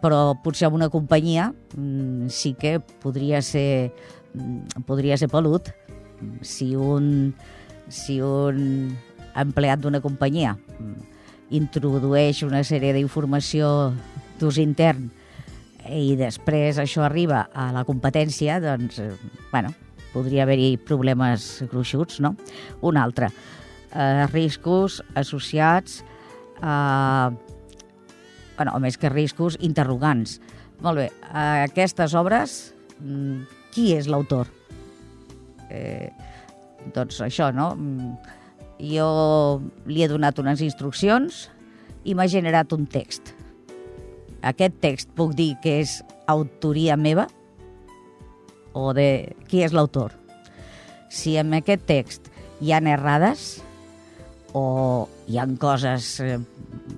però 0.02 0.34
potser 0.44 0.68
amb 0.68 0.80
una 0.80 0.90
companyia 0.90 1.52
mmm, 1.78 2.28
sí 2.34 2.56
que 2.58 2.80
podria 3.04 3.42
ser, 3.46 3.94
mmm, 4.34 4.84
podria 4.88 5.18
ser 5.22 5.30
pelut 5.30 5.70
si 6.42 6.74
un, 6.76 7.34
si 7.88 8.18
un 8.22 8.96
empleat 9.38 9.84
d'una 9.84 10.02
companyia 10.02 10.56
mm, 10.58 10.98
introdueix 11.62 12.42
una 12.48 12.64
sèrie 12.66 12.96
d'informació 12.98 13.92
d'ús 14.42 14.58
intern 14.62 15.10
i 15.90 16.16
després 16.20 16.78
això 16.82 17.06
arriba 17.06 17.48
a 17.54 17.72
la 17.74 17.86
competència, 17.88 18.60
doncs, 18.62 19.00
eh, 19.00 19.14
bueno, 19.52 19.74
podria 20.14 20.44
haver-hi 20.44 20.76
problemes 20.78 21.64
gruixuts, 21.72 22.20
no? 22.22 22.36
Un 22.82 22.98
altre, 22.98 23.32
eh, 23.94 24.28
riscos 24.32 25.02
associats 25.16 26.04
eh, 26.62 27.30
bueno, 28.62 28.76
o 28.76 28.80
més 28.80 28.98
que 29.02 29.10
riscos, 29.10 29.58
interrogants. 29.60 30.40
Molt 30.82 31.00
bé, 31.02 31.08
a 31.34 31.64
aquestes 31.66 32.14
obres, 32.14 32.76
mm, 33.00 33.42
qui 33.74 33.94
és 33.96 34.08
l'autor? 34.08 34.48
Eh, 35.70 36.12
doncs 36.94 37.22
això, 37.22 37.52
no? 37.54 37.72
Mm, 37.76 38.16
jo 38.92 39.62
li 39.86 40.04
he 40.04 40.08
donat 40.08 40.38
unes 40.42 40.62
instruccions 40.62 41.50
i 42.04 42.14
m'ha 42.14 42.28
generat 42.28 42.74
un 42.74 42.86
text. 42.86 43.34
Aquest 44.42 44.80
text 44.82 45.12
puc 45.18 45.36
dir 45.38 45.54
que 45.62 45.80
és 45.84 46.00
autoria 46.32 46.98
meva 46.98 47.28
o 48.74 48.92
de 48.98 49.36
qui 49.50 49.62
és 49.66 49.74
l'autor. 49.76 50.16
Si 51.12 51.36
en 51.38 51.54
aquest 51.54 51.84
text 51.90 52.32
hi 52.62 52.72
ha 52.72 52.80
errades, 52.80 53.62
o 54.54 55.08
hi 55.28 55.38
han 55.38 55.56
coses, 55.58 56.20
eh, 56.20 56.40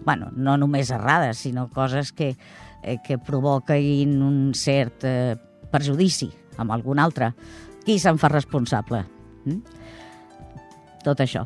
bueno, 0.06 0.32
no 0.36 0.58
només 0.58 0.92
errades, 0.92 1.38
sinó 1.38 1.68
coses 1.70 2.12
que, 2.12 2.36
eh, 2.82 2.98
que 3.04 3.18
provoquin 3.18 4.22
un 4.22 4.54
cert 4.54 5.04
eh, 5.04 5.36
perjudici 5.72 6.32
amb 6.58 6.72
algun 6.72 7.00
altre. 7.00 7.34
Qui 7.86 8.00
se'n 8.00 8.18
fa 8.18 8.30
responsable? 8.32 9.04
Mm? 9.46 9.62
Tot 11.04 11.20
això. 11.20 11.46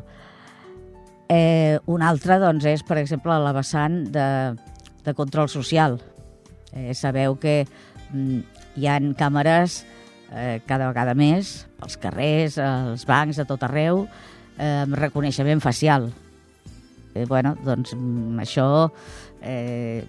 Eh, 1.28 1.78
un 1.86 2.02
altre, 2.02 2.38
doncs, 2.40 2.64
és, 2.64 2.82
per 2.86 2.98
exemple, 2.98 3.34
la 3.42 3.52
vessant 3.52 4.04
de, 4.12 4.28
de 5.08 5.16
control 5.16 5.48
social. 5.48 5.98
Eh, 6.76 6.92
sabeu 6.94 7.38
que 7.40 7.62
mm, 8.12 8.40
hi 8.76 8.88
han 8.92 9.14
càmeres 9.18 9.82
eh, 10.32 10.60
cada 10.68 10.90
vegada 10.90 11.16
més 11.16 11.64
pels 11.78 11.98
carrers, 12.00 12.58
als 12.60 13.06
bancs, 13.08 13.40
a 13.40 13.46
tot 13.48 13.64
arreu, 13.66 14.04
eh, 14.58 14.84
reconeixement 15.00 15.62
facial. 15.64 16.10
Eh, 17.14 17.24
bueno, 17.26 17.54
doncs 17.64 17.94
mm, 17.96 18.40
això 18.44 18.68
eh, 19.40 20.04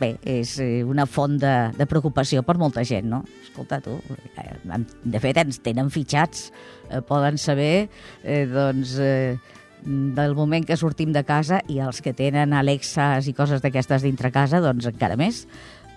bé, 0.00 0.14
és 0.24 0.56
eh, 0.60 0.84
una 0.84 1.06
font 1.06 1.36
de, 1.40 1.54
de 1.76 1.86
preocupació 1.88 2.42
per 2.46 2.56
molta 2.60 2.84
gent, 2.86 3.08
no? 3.10 3.22
Escolta, 3.42 3.80
tu, 3.84 3.98
eh, 4.36 4.80
de 5.04 5.22
fet 5.22 5.42
ens 5.42 5.60
tenen 5.64 5.90
fitxats, 5.92 6.50
eh, 6.88 7.02
poden 7.06 7.38
saber, 7.40 7.88
eh, 8.22 8.44
doncs, 8.50 8.96
eh, 9.02 9.36
del 9.86 10.34
moment 10.34 10.66
que 10.66 10.76
sortim 10.76 11.12
de 11.14 11.22
casa 11.24 11.62
i 11.70 11.78
els 11.84 12.02
que 12.02 12.14
tenen 12.16 12.52
Alexas 12.56 13.28
i 13.30 13.34
coses 13.36 13.62
d'aquestes 13.62 14.02
dintre 14.02 14.32
casa, 14.34 14.60
doncs 14.60 14.88
encara 14.90 15.16
més. 15.16 15.44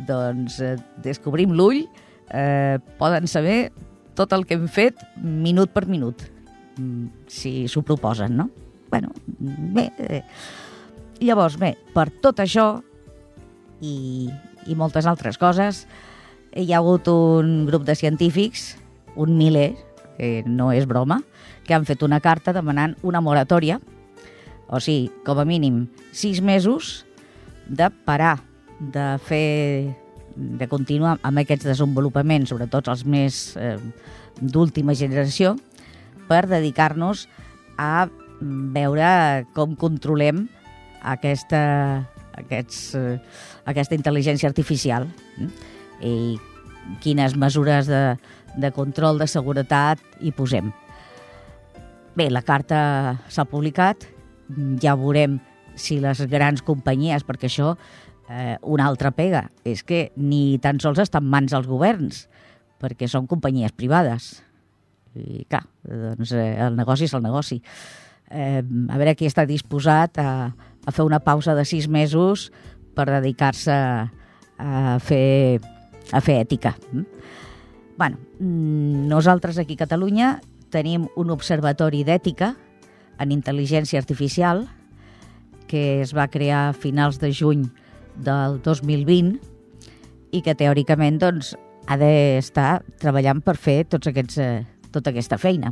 Doncs 0.08 0.60
eh, 0.63 0.75
descobrim 1.03 1.55
l'ull, 1.58 1.84
eh, 2.29 2.77
poden 3.01 3.27
saber 3.27 3.72
tot 4.15 4.34
el 4.36 4.46
que 4.46 4.60
hem 4.60 4.67
fet 4.69 5.01
minut 5.17 5.74
per 5.74 5.88
minut. 5.89 6.22
Mm, 6.77 7.27
si 7.27 7.67
s'ho 7.67 7.84
proposen, 7.84 8.38
no? 8.38 8.50
bueno, 8.89 9.10
bé, 9.38 9.91
eh, 9.98 10.24
llavors, 11.22 11.58
bé, 11.62 11.75
per 11.93 12.10
tot 12.24 12.39
això 12.41 12.79
i, 13.81 14.29
i 14.67 14.77
moltes 14.77 15.08
altres 15.10 15.38
coses, 15.38 15.86
hi 16.58 16.72
ha 16.74 16.79
hagut 16.79 17.08
un 17.12 17.65
grup 17.67 17.86
de 17.86 17.96
científics, 17.96 18.74
un 19.15 19.38
miler, 19.38 19.75
que 20.17 20.43
no 20.48 20.72
és 20.75 20.88
broma, 20.89 21.22
que 21.69 21.77
han 21.77 21.85
fet 21.85 22.01
una 22.01 22.17
carta 22.19 22.53
demanant 22.55 22.95
una 23.05 23.21
moratòria, 23.21 23.77
o 24.69 24.81
sigui, 24.81 25.11
com 25.25 25.38
a 25.38 25.45
mínim 25.45 25.83
sis 26.11 26.41
mesos 26.41 27.03
de 27.69 27.91
parar 28.05 28.39
de 28.79 29.05
fer 29.21 29.95
de 30.39 30.67
continuar 30.71 31.17
amb 31.21 31.41
aquests 31.41 31.67
desenvolupaments, 31.67 32.49
sobretot 32.49 32.89
els 32.89 33.03
més 33.05 33.39
eh, 33.59 33.75
d'última 34.39 34.95
generació, 34.97 35.55
per 36.29 36.45
dedicar-nos 36.47 37.27
a 37.77 38.07
veure 38.39 39.45
com 39.53 39.75
controlem 39.77 40.45
aquesta, 41.03 41.61
aquests, 42.39 42.83
eh, 42.95 43.17
aquesta 43.69 43.97
intel·ligència 43.97 44.49
artificial 44.49 45.09
eh? 45.41 45.49
i 46.07 46.99
quines 47.03 47.35
mesures 47.38 47.89
de, 47.89 48.03
de 48.57 48.71
control 48.75 49.19
de 49.19 49.27
seguretat 49.29 50.01
hi 50.23 50.31
posem. 50.35 50.71
Bé, 52.19 52.25
la 52.27 52.41
carta 52.43 52.79
s'ha 53.31 53.45
publicat, 53.47 54.03
ja 54.83 54.97
veurem 54.99 55.38
si 55.79 56.01
les 56.03 56.19
grans 56.27 56.59
companyies, 56.67 57.23
perquè 57.23 57.47
això, 57.47 57.69
eh, 58.27 58.57
una 58.67 58.89
altra 58.89 59.13
pega, 59.15 59.45
és 59.63 59.85
que 59.88 60.09
ni 60.17 60.59
tan 60.59 60.81
sols 60.83 60.99
està 60.99 61.21
en 61.23 61.29
mans 61.31 61.53
dels 61.53 61.69
governs, 61.69 62.25
perquè 62.81 63.07
són 63.07 63.29
companyies 63.29 63.71
privades. 63.71 64.43
I 65.15 65.45
clar, 65.47 65.63
doncs 65.85 66.33
eh, 66.35 66.57
el 66.59 66.75
negoci 66.75 67.07
és 67.07 67.15
el 67.15 67.23
negoci. 67.23 67.61
Eh, 68.29 68.59
a 68.59 68.99
veure 68.99 69.15
qui 69.15 69.29
està 69.29 69.47
disposat 69.47 70.19
a, 70.19 70.51
a 70.51 70.91
fer 70.91 71.07
una 71.07 71.21
pausa 71.23 71.55
de 71.55 71.63
sis 71.63 71.88
mesos 71.88 72.49
per 72.99 73.07
dedicar-se 73.13 73.79
a 74.59 74.99
fer, 74.99 75.61
a 76.11 76.19
fer 76.19 76.41
ètica. 76.43 76.75
Mm? 76.91 77.07
bueno, 77.99 78.17
mm, 78.39 79.07
nosaltres 79.07 79.57
aquí 79.57 79.73
a 79.73 79.83
Catalunya 79.83 80.39
tenim 80.71 81.07
un 81.19 81.31
observatori 81.33 82.03
d'ètica 82.07 82.53
en 83.19 83.33
intel·ligència 83.35 83.99
artificial 83.99 84.67
que 85.69 86.01
es 86.01 86.15
va 86.17 86.29
crear 86.31 86.69
a 86.69 86.73
finals 86.73 87.19
de 87.21 87.31
juny 87.35 87.67
del 88.17 88.57
2020 88.65 89.38
i 90.33 90.41
que 90.45 90.55
teòricament 90.57 91.19
doncs, 91.21 91.55
ha 91.89 91.97
d'estar 91.97 92.81
treballant 93.01 93.41
per 93.41 93.55
fer 93.57 93.83
tots 93.89 94.09
aquests, 94.09 94.38
eh, 94.38 94.65
tota 94.93 95.09
aquesta 95.09 95.39
feina. 95.41 95.71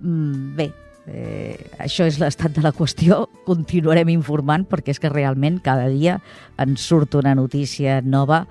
Mm, 0.00 0.56
bé, 0.56 0.72
eh, 1.06 1.70
això 1.78 2.04
és 2.08 2.18
l'estat 2.20 2.52
de 2.52 2.64
la 2.64 2.72
qüestió. 2.72 3.26
Continuarem 3.46 4.08
informant 4.12 4.66
perquè 4.68 4.92
és 4.94 5.00
que 5.00 5.12
realment 5.12 5.60
cada 5.64 5.88
dia 5.88 6.20
ens 6.58 6.80
surt 6.80 7.14
una 7.14 7.34
notícia 7.34 8.00
nova 8.02 8.46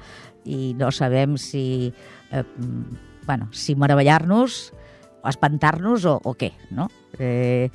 i 0.46 0.74
no 0.78 0.92
sabem 0.92 1.38
si, 1.38 1.94
eh, 2.32 2.44
bueno, 3.26 3.50
si 3.52 3.76
meravellar-nos 3.76 4.74
espantar-nos 5.28 6.06
o, 6.08 6.20
o 6.24 6.36
què, 6.38 6.54
no? 6.76 6.90
Eh, 7.20 7.70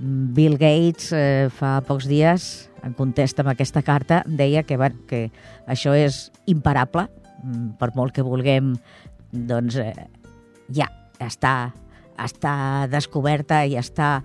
Bill 0.00 0.56
Gates 0.58 1.10
eh, 1.12 1.48
fa 1.52 1.78
pocs 1.86 2.08
dies, 2.08 2.48
en 2.86 2.94
contesta 2.96 3.44
amb 3.44 3.52
aquesta 3.52 3.82
carta, 3.84 4.22
deia 4.26 4.62
que, 4.64 4.78
bueno, 4.80 5.04
que 5.08 5.28
això 5.68 5.92
és 5.96 6.30
imparable, 6.48 7.08
mm, 7.42 7.76
per 7.80 7.90
molt 7.96 8.14
que 8.16 8.24
vulguem, 8.24 8.74
doncs 9.30 9.76
eh, 9.82 9.92
ja 10.72 10.88
està, 11.20 11.72
està 12.18 12.86
descoberta 12.90 13.64
i 13.66 13.76
està 13.76 14.20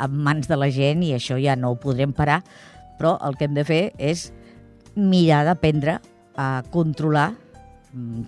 en 0.00 0.18
mans 0.24 0.48
de 0.48 0.58
la 0.58 0.70
gent 0.72 1.04
i 1.04 1.14
això 1.14 1.38
ja 1.40 1.56
no 1.56 1.72
ho 1.72 1.80
podrem 1.80 2.12
parar, 2.16 2.40
però 2.98 3.16
el 3.26 3.36
que 3.38 3.46
hem 3.46 3.54
de 3.56 3.64
fer 3.64 3.84
és 3.98 4.30
mirar 4.96 5.44
d'aprendre 5.46 6.00
a 6.36 6.62
controlar 6.72 7.30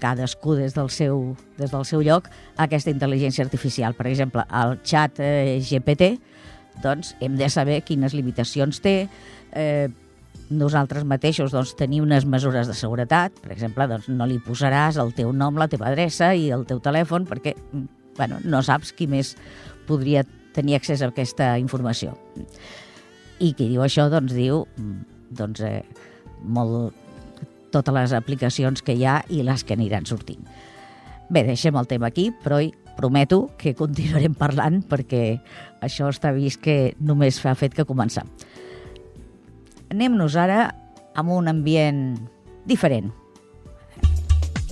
cadascú 0.03 0.57
des 0.59 0.75
del, 0.75 0.91
seu, 0.91 1.37
des 1.59 1.71
del 1.71 1.85
seu 1.87 2.03
lloc 2.03 2.29
aquesta 2.61 2.91
intel·ligència 2.91 3.45
artificial. 3.45 3.95
Per 3.95 4.09
exemple, 4.11 4.45
el 4.63 4.79
xat 4.83 5.21
eh, 5.23 5.61
GPT, 5.63 6.17
doncs 6.83 7.15
hem 7.21 7.37
de 7.39 7.49
saber 7.53 7.83
quines 7.87 8.15
limitacions 8.17 8.81
té, 8.83 8.97
eh, 9.53 9.89
nosaltres 10.53 11.07
mateixos 11.09 11.53
doncs, 11.53 11.75
tenir 11.79 12.03
unes 12.03 12.27
mesures 12.29 12.69
de 12.69 12.77
seguretat, 12.77 13.35
per 13.43 13.53
exemple, 13.55 13.87
doncs, 13.89 14.09
no 14.13 14.27
li 14.29 14.39
posaràs 14.43 14.99
el 15.01 15.15
teu 15.17 15.33
nom, 15.33 15.57
la 15.59 15.69
teva 15.73 15.89
adreça 15.91 16.33
i 16.35 16.51
el 16.55 16.67
teu 16.69 16.83
telèfon 16.83 17.27
perquè 17.29 17.55
mm, 17.57 17.87
bueno, 18.19 18.39
no 18.45 18.61
saps 18.65 18.93
qui 18.97 19.09
més 19.09 19.35
podria 19.89 20.25
tenir 20.53 20.77
accés 20.77 21.01
a 21.01 21.09
aquesta 21.09 21.55
informació. 21.61 22.17
I 23.41 23.55
qui 23.57 23.71
diu 23.71 23.83
això, 23.85 24.09
doncs 24.13 24.35
diu 24.37 24.67
mm, 24.77 24.99
doncs, 25.39 25.63
eh, 25.65 25.83
molt, 26.43 26.93
totes 27.73 27.95
les 27.97 28.13
aplicacions 28.17 28.85
que 28.85 28.95
hi 28.95 29.07
ha 29.09 29.23
i 29.33 29.43
les 29.47 29.65
que 29.65 29.75
aniran 29.75 30.07
sortint. 30.07 30.45
Bé, 31.33 31.45
deixem 31.49 31.77
el 31.81 31.89
tema 31.89 32.11
aquí, 32.13 32.31
però 32.45 32.61
prometo 32.97 33.51
que 33.59 33.75
continuarem 33.75 34.35
parlant 34.37 34.83
perquè 34.89 35.41
això 35.83 36.11
està 36.13 36.33
vist 36.37 36.61
que 36.63 36.95
només 37.01 37.41
fa 37.41 37.55
fet 37.57 37.75
que 37.77 37.89
començar. 37.89 38.27
Anem-nos 39.93 40.37
ara 40.37 40.71
amb 41.17 41.33
un 41.33 41.49
ambient 41.49 42.15
diferent. 42.69 43.11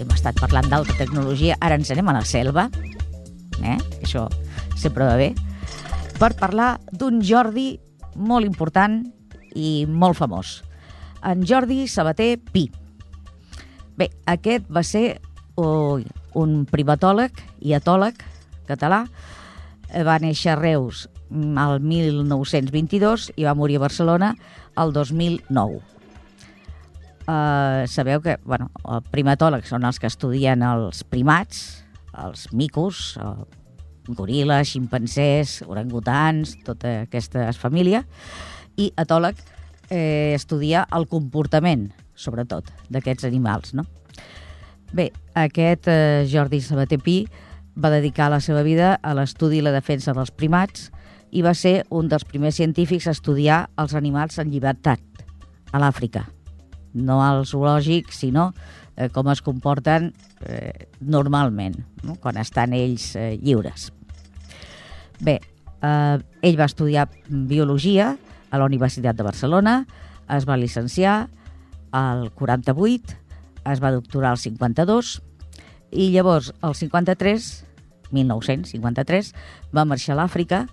Hem 0.01 0.13
estat 0.15 0.39
parlant 0.41 0.69
d'alta 0.73 0.97
tecnologia, 0.97 1.59
ara 1.61 1.77
ens 1.77 1.91
anem 1.93 2.09
a 2.09 2.17
la 2.17 2.25
selva, 2.25 2.71
eh? 3.61 3.77
això 4.01 4.29
sempre 4.81 5.05
va 5.05 5.19
bé, 5.21 5.35
per 6.17 6.33
parlar 6.41 6.79
d'un 6.93 7.21
Jordi 7.25 7.75
molt 8.17 8.49
important 8.49 9.03
i 9.57 9.85
molt 9.89 10.17
famós. 10.17 10.61
En 11.21 11.45
Jordi 11.45 11.87
Sabater 11.89 12.39
Pi. 12.53 12.71
Bé, 14.01 14.07
aquest 14.25 14.65
va 14.73 14.81
ser 14.81 15.19
un 15.61 16.53
privatòleg 16.71 17.37
i 17.61 17.75
etòleg 17.77 18.23
català. 18.69 19.03
Va 20.07 20.15
néixer 20.23 20.55
a 20.55 20.57
Reus 20.57 21.03
al 21.61 21.83
1922 21.85 23.29
i 23.37 23.45
va 23.45 23.53
morir 23.59 23.77
a 23.77 23.83
Barcelona 23.85 24.33
el 24.81 24.95
2009. 24.97 25.83
Uh, 27.31 27.85
sabeu 27.93 28.25
que 28.25 28.39
bueno, 28.43 28.71
el 28.89 29.05
primatòleg 29.13 29.69
són 29.69 29.85
els 29.85 30.01
que 30.01 30.09
estudien 30.09 30.65
els 30.65 31.05
primats, 31.05 31.85
els 32.25 32.49
micos, 32.57 33.19
uh, 33.21 33.45
goril·les, 34.17 34.73
ximpancers, 34.73 35.61
orangutans, 35.69 36.57
tota 36.65 37.03
aquesta 37.05 37.51
família, 37.53 38.07
i 38.81 38.89
etòleg 38.99 39.37
eh, 39.91 40.33
estudia 40.35 40.87
el 40.97 41.07
comportament, 41.11 41.91
sobretot, 42.21 42.69
d'aquests 42.93 43.27
animals. 43.29 43.75
No? 43.75 43.87
Bé, 44.93 45.11
aquest 45.39 45.89
eh, 45.89 46.27
Jordi 46.31 46.61
Sabater 46.65 47.01
Pi 47.03 47.23
va 47.81 47.93
dedicar 47.93 48.29
la 48.31 48.41
seva 48.45 48.65
vida 48.67 48.97
a 49.03 49.15
l'estudi 49.17 49.61
i 49.61 49.65
la 49.65 49.75
defensa 49.75 50.15
dels 50.17 50.33
primats 50.35 50.91
i 51.31 51.45
va 51.47 51.55
ser 51.55 51.85
un 51.95 52.11
dels 52.11 52.27
primers 52.27 52.59
científics 52.59 53.07
a 53.07 53.15
estudiar 53.15 53.63
els 53.79 53.95
animals 53.95 54.41
en 54.43 54.51
llibertat 54.51 55.01
a 55.71 55.79
l'Àfrica. 55.79 56.27
No 56.93 57.21
als 57.23 57.55
zoològics, 57.55 58.19
sinó 58.25 58.51
eh, 58.97 59.09
com 59.15 59.31
es 59.31 59.43
comporten 59.47 60.11
eh, 60.43 60.91
normalment, 61.01 61.79
no? 62.03 62.17
quan 62.21 62.41
estan 62.43 62.75
ells 62.75 63.15
eh, 63.17 63.37
lliures. 63.41 63.91
Bé, 65.23 65.39
eh, 65.81 66.19
ell 66.43 66.59
va 66.59 66.67
estudiar 66.67 67.09
Biologia 67.29 68.17
a 68.51 68.59
la 68.59 68.67
Universitat 68.67 69.17
de 69.17 69.27
Barcelona, 69.27 69.85
es 70.31 70.47
va 70.47 70.59
llicenciar 70.59 71.29
al 71.93 72.31
48 72.37 73.17
es 73.71 73.83
va 73.83 73.93
doctorar 73.93 74.35
al 74.35 74.41
52 74.41 75.19
i 75.91 76.11
llavors, 76.15 76.53
al 76.63 76.77
53, 76.79 77.49
1953, 78.15 79.33
va 79.75 79.87
marxar 79.87 80.15
a 80.15 80.21
l'Àfrica 80.23 80.65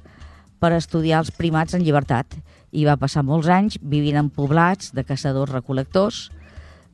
per 0.61 0.73
estudiar 0.77 1.21
els 1.23 1.33
primats 1.33 1.75
en 1.77 1.83
llibertat 1.85 2.37
i 2.71 2.85
va 2.85 2.97
passar 2.99 3.25
molts 3.25 3.49
anys 3.49 3.77
vivint 3.81 4.17
en 4.19 4.29
poblats 4.33 4.91
de 4.93 5.05
caçadors-recol·lectors 5.05 6.27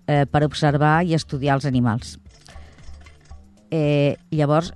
eh, 0.08 0.24
per 0.26 0.44
observar 0.48 1.02
i 1.04 1.16
estudiar 1.16 1.58
els 1.58 1.68
animals. 1.68 2.18
Eh, 3.74 4.16
llavors, 4.32 4.72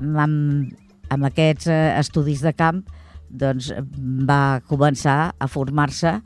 amb, 0.00 0.70
amb 1.10 1.28
aquests 1.28 1.68
eh, 1.68 1.80
estudis 1.98 2.44
de 2.44 2.54
camp, 2.56 2.84
doncs, 3.30 3.70
va 4.26 4.60
començar 4.68 5.32
a 5.38 5.48
formar-se 5.48 6.16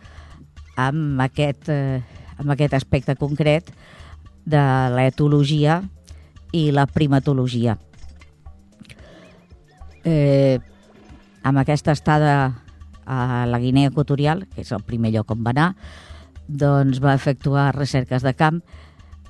amb, 0.80 1.20
aquest, 1.22 1.68
eh, 1.68 2.02
amb 2.38 2.54
aquest 2.54 2.74
aspecte 2.74 3.16
concret 3.16 3.70
de 4.44 4.62
l'etologia 4.94 5.80
i 6.52 6.70
la 6.72 6.86
primatologia. 6.86 7.78
Eh, 10.04 10.60
amb 11.42 11.60
aquesta 11.60 11.92
estada 11.92 12.34
a 13.04 13.44
la 13.48 13.58
Guinea 13.60 13.90
Equatorial, 13.92 14.44
que 14.52 14.62
és 14.64 14.72
el 14.72 14.84
primer 14.84 15.12
lloc 15.14 15.32
on 15.32 15.42
va 15.44 15.52
anar, 15.54 15.70
doncs 16.48 17.00
va 17.00 17.16
efectuar 17.16 17.72
recerques 17.76 18.24
de 18.24 18.34
camp 18.36 18.60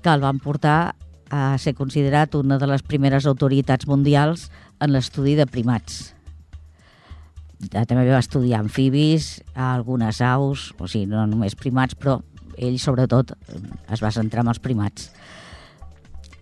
que 0.02 0.12
el 0.12 0.22
van 0.22 0.40
portar 0.42 0.94
a 1.30 1.56
ser 1.58 1.74
considerat 1.74 2.34
una 2.34 2.58
de 2.58 2.68
les 2.68 2.82
primeres 2.82 3.26
autoritats 3.26 3.88
mundials 3.90 4.50
en 4.80 4.92
l'estudi 4.92 5.34
de 5.38 5.46
primats. 5.46 6.12
També 7.72 8.04
va 8.10 8.20
estudiar 8.20 8.60
amfibis, 8.60 9.40
algunes 9.54 10.20
aus, 10.20 10.72
o 10.78 10.86
sigui, 10.90 11.08
no 11.08 11.24
només 11.26 11.56
primats, 11.56 11.96
però 11.96 12.18
ell 12.58 12.78
sobretot 12.82 13.34
es 13.92 14.02
va 14.02 14.12
centrar 14.14 14.44
en 14.44 14.52
els 14.52 14.62
primats. 14.62 15.10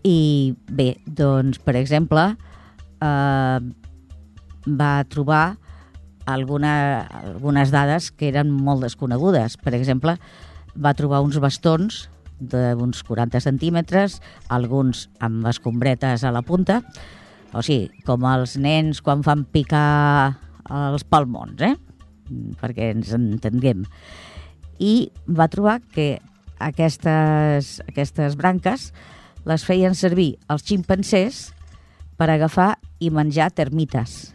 I 0.02 0.54
bé, 0.66 0.96
doncs, 1.06 1.60
per 1.62 1.76
exemple, 1.78 2.32
eh, 3.02 3.58
va 4.66 4.92
trobar 5.10 5.44
alguna, 6.26 6.74
algunes 7.22 7.70
dades 7.74 8.10
que 8.10 8.30
eren 8.30 8.50
molt 8.50 8.82
desconegudes. 8.86 9.58
Per 9.62 9.74
exemple, 9.74 10.16
va 10.74 10.94
trobar 10.98 11.22
uns 11.22 11.38
bastons 11.42 12.06
d'uns 12.42 13.02
40 13.06 13.38
centímetres, 13.42 14.18
alguns 14.50 15.06
amb 15.22 15.46
escombretes 15.46 16.24
a 16.24 16.32
la 16.34 16.42
punta, 16.42 16.80
o 17.52 17.62
sigui, 17.62 17.90
com 18.06 18.24
els 18.26 18.56
nens 18.58 19.02
quan 19.04 19.22
fan 19.22 19.44
picar 19.44 20.38
els 20.72 21.04
palmons, 21.04 21.60
eh? 21.62 21.76
perquè 22.58 22.92
ens 22.94 23.12
entenguem. 23.14 23.84
I 24.78 25.10
va 25.26 25.48
trobar 25.52 25.80
que 25.94 26.20
aquestes, 26.62 27.80
aquestes 27.88 28.36
branques 28.38 28.90
les 29.48 29.64
feien 29.66 29.96
servir 29.98 30.36
els 30.52 30.64
ximpancers 30.66 31.48
per 32.16 32.30
agafar 32.30 32.76
i 33.02 33.10
menjar 33.10 33.50
termites. 33.50 34.32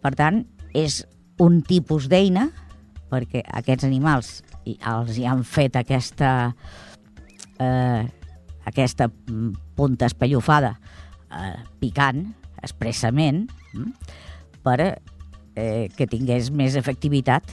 Per 0.00 0.14
tant, 0.16 0.44
és 0.72 1.02
un 1.42 1.60
tipus 1.66 2.08
d'eina 2.08 2.48
perquè 3.10 3.42
aquests 3.60 3.86
animals 3.86 4.40
els 4.66 5.18
hi 5.18 5.26
han 5.28 5.44
fet 5.46 5.76
aquesta 5.78 6.30
eh, 7.62 8.02
aquesta 8.66 9.08
punta 9.78 10.08
espellofada 10.10 10.74
eh, 11.30 11.54
picant 11.80 12.24
expressament 12.64 13.44
hm, 13.74 13.92
per 14.64 14.78
eh, 14.82 15.86
que 15.94 16.08
tingués 16.10 16.50
més 16.50 16.76
efectivitat. 16.78 17.46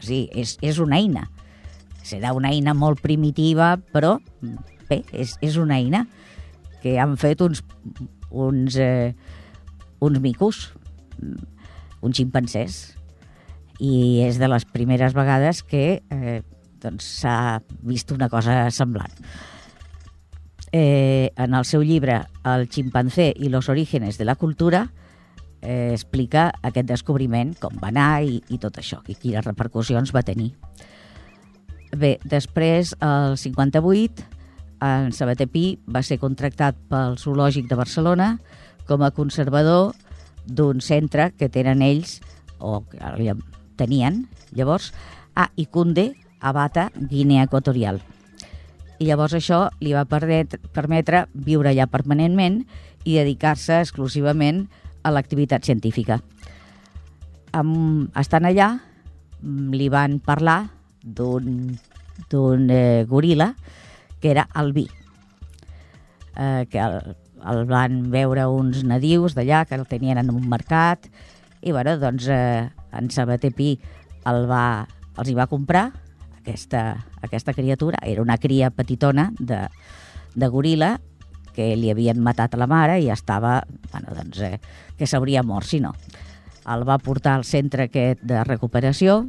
O 0.00 0.06
sigui, 0.06 0.28
és, 0.40 0.56
és 0.64 0.80
una 0.82 0.98
eina. 0.98 1.26
Serà 2.06 2.32
una 2.36 2.50
eina 2.50 2.74
molt 2.74 3.02
primitiva, 3.04 3.74
però 3.92 4.16
bé, 4.88 5.02
és, 5.12 5.36
és 5.44 5.58
una 5.60 5.76
eina 5.76 6.06
que 6.80 6.96
han 6.98 7.18
fet 7.20 7.42
uns, 7.44 7.60
uns, 8.30 8.78
eh, 8.80 9.12
uns 10.00 10.22
micos, 10.24 10.70
uns 12.00 12.16
ximpancers, 12.16 12.80
i 13.80 14.20
és 14.24 14.40
de 14.40 14.48
les 14.48 14.64
primeres 14.68 15.14
vegades 15.16 15.62
que 15.64 16.00
eh, 16.00 16.40
doncs 16.80 17.06
s'ha 17.20 17.60
vist 17.84 18.12
una 18.12 18.28
cosa 18.32 18.66
semblant. 18.72 19.12
Eh, 20.72 21.32
en 21.34 21.56
el 21.58 21.64
seu 21.66 21.82
llibre 21.82 22.20
El 22.46 22.68
ximpancé 22.70 23.32
i 23.34 23.48
los 23.50 23.68
orígenes 23.68 24.18
de 24.18 24.24
la 24.24 24.36
cultura 24.38 24.84
eh, 25.62 25.92
explica 25.92 26.50
aquest 26.62 26.88
descobriment, 26.88 27.54
com 27.60 27.76
va 27.80 27.90
anar 27.92 28.22
i, 28.24 28.40
i 28.48 28.58
tot 28.58 28.78
això, 28.80 29.00
i 29.08 29.16
quines 29.18 29.44
repercussions 29.46 30.12
va 30.14 30.24
tenir. 30.26 30.52
Bé, 31.90 32.18
després, 32.24 32.94
el 33.02 33.36
58, 33.40 34.26
en 34.80 35.12
Sabater 35.12 35.48
Pi 35.50 35.64
va 35.90 36.02
ser 36.06 36.20
contractat 36.22 36.78
pel 36.88 37.18
Zoològic 37.20 37.68
de 37.68 37.76
Barcelona 37.76 38.30
com 38.88 39.02
a 39.02 39.12
conservador 39.14 39.92
d'un 40.46 40.80
centre 40.80 41.30
que 41.36 41.50
tenen 41.52 41.82
ells, 41.84 42.20
o 42.58 42.82
que 42.88 43.34
tenien 43.76 44.26
llavors, 44.52 44.92
a 45.34 45.50
Icunde, 45.56 46.14
a 46.40 46.52
Bata, 46.52 46.90
Guinea 46.94 47.44
Equatorial. 47.44 48.00
I 49.00 49.08
llavors 49.08 49.34
això 49.36 49.68
li 49.80 49.94
va 49.96 50.04
permetre 50.04 51.24
viure 51.32 51.70
allà 51.70 51.86
permanentment 51.88 52.64
i 53.04 53.16
dedicar-se 53.16 53.78
exclusivament 53.80 54.66
a 54.66 54.89
l'activitat 55.08 55.64
científica. 55.64 56.20
Amb, 57.56 58.10
estant 58.20 58.46
allà, 58.46 58.74
mm, 59.40 59.72
li 59.72 59.88
van 59.88 60.20
parlar 60.20 60.70
d'un 61.02 62.70
eh, 62.70 63.06
goril·la 63.08 63.54
que 64.20 64.30
era 64.30 64.46
vi, 64.74 64.86
eh, 66.36 66.66
que 66.70 66.78
el, 66.78 67.16
el 67.48 67.64
van 67.66 68.10
veure 68.12 68.46
uns 68.52 68.84
nadius 68.84 69.34
d'allà 69.34 69.64
que 69.64 69.74
el 69.74 69.86
tenien 69.88 70.18
en 70.18 70.30
un 70.30 70.48
mercat 70.48 71.08
i 71.62 71.72
bueno, 71.72 71.96
doncs 71.98 72.28
eh, 72.28 72.68
en 72.92 73.10
Sabater 73.10 73.52
Pi 73.56 73.78
el 74.28 74.46
va, 74.48 74.86
els 75.16 75.28
hi 75.28 75.34
va 75.34 75.48
comprar 75.48 75.90
aquesta, 76.40 77.04
aquesta 77.22 77.54
criatura, 77.54 77.98
era 78.02 78.22
una 78.22 78.38
cria 78.38 78.70
petitona 78.70 79.30
de, 79.38 79.66
de 80.34 80.48
goril·la 80.48 80.98
que 81.54 81.72
li 81.76 81.90
havien 81.90 82.20
matat 82.22 82.54
a 82.54 82.60
la 82.60 82.68
mare 82.70 82.98
i 83.02 83.10
estava, 83.12 83.60
bueno, 83.92 84.14
doncs, 84.16 84.40
eh, 84.46 84.58
que 84.98 85.08
s'hauria 85.08 85.42
mort 85.42 85.66
si 85.66 85.80
no. 85.80 85.94
El 86.70 86.84
va 86.88 87.00
portar 87.02 87.38
al 87.38 87.46
centre 87.48 87.88
aquest 87.88 88.22
de 88.22 88.44
recuperació 88.44 89.24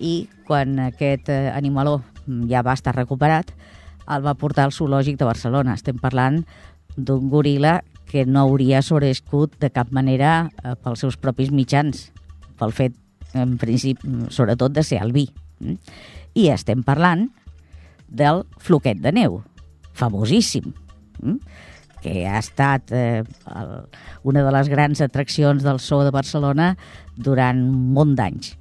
i 0.00 0.28
quan 0.48 0.78
aquest 0.90 1.30
eh, 1.30 1.50
animaló 1.54 2.00
ja 2.50 2.64
va 2.66 2.74
estar 2.76 2.94
recuperat, 2.96 3.52
el 4.10 4.24
va 4.26 4.34
portar 4.34 4.66
al 4.66 4.74
zoològic 4.74 5.18
de 5.20 5.28
Barcelona. 5.28 5.76
Estem 5.78 5.98
parlant 6.02 6.42
d'un 6.96 7.30
goril·la 7.30 7.80
que 8.10 8.24
no 8.26 8.42
hauria 8.42 8.82
sobreescut 8.82 9.54
de 9.62 9.70
cap 9.70 9.92
manera 9.94 10.50
eh, 10.64 10.74
pels 10.74 11.04
seus 11.04 11.18
propis 11.20 11.52
mitjans, 11.54 12.08
pel 12.58 12.74
fet, 12.74 12.96
en 13.38 13.54
principi, 13.60 14.26
sobretot 14.34 14.74
de 14.74 14.82
ser 14.86 14.98
albí. 15.04 15.28
Mm? 15.60 15.78
I 16.34 16.50
estem 16.50 16.82
parlant 16.86 17.28
del 18.10 18.44
floquet 18.58 18.98
de 19.02 19.14
neu, 19.14 19.40
famosíssim? 19.94 20.72
Que 22.00 22.24
ha 22.26 22.38
estat 22.40 22.92
eh, 22.96 23.22
el, 23.54 23.74
una 24.24 24.44
de 24.46 24.52
les 24.54 24.70
grans 24.72 25.02
atraccions 25.04 25.64
del 25.64 25.80
Zoo 25.80 26.04
de 26.06 26.14
Barcelona 26.14 26.72
durant 27.16 27.60
un 27.60 27.92
munt 27.96 28.16
d'anys. 28.16 28.54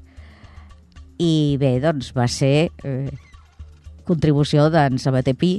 I 1.19 1.58
bé, 1.60 1.78
doncs 1.84 2.12
va 2.15 2.28
ser 2.32 2.69
eh, 2.84 3.10
contribució 4.08 4.69
d'en 4.74 5.00
Sabater 5.00 5.36
Pi, 5.39 5.58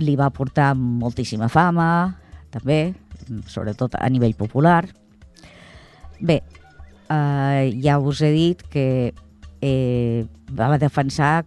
li 0.00 0.16
va 0.16 0.32
portar 0.32 0.72
moltíssima 0.76 1.50
fama, 1.52 1.88
també, 2.52 2.94
sobretot 3.48 3.96
a 3.98 4.08
nivell 4.12 4.36
popular. 4.38 4.84
Bé, 6.20 6.40
eh, 7.12 7.72
ja 7.82 7.98
us 8.00 8.22
he 8.24 8.32
dit 8.32 8.62
que 8.72 8.86
eh, 9.60 10.24
va 10.52 10.78
defensar 10.78 11.44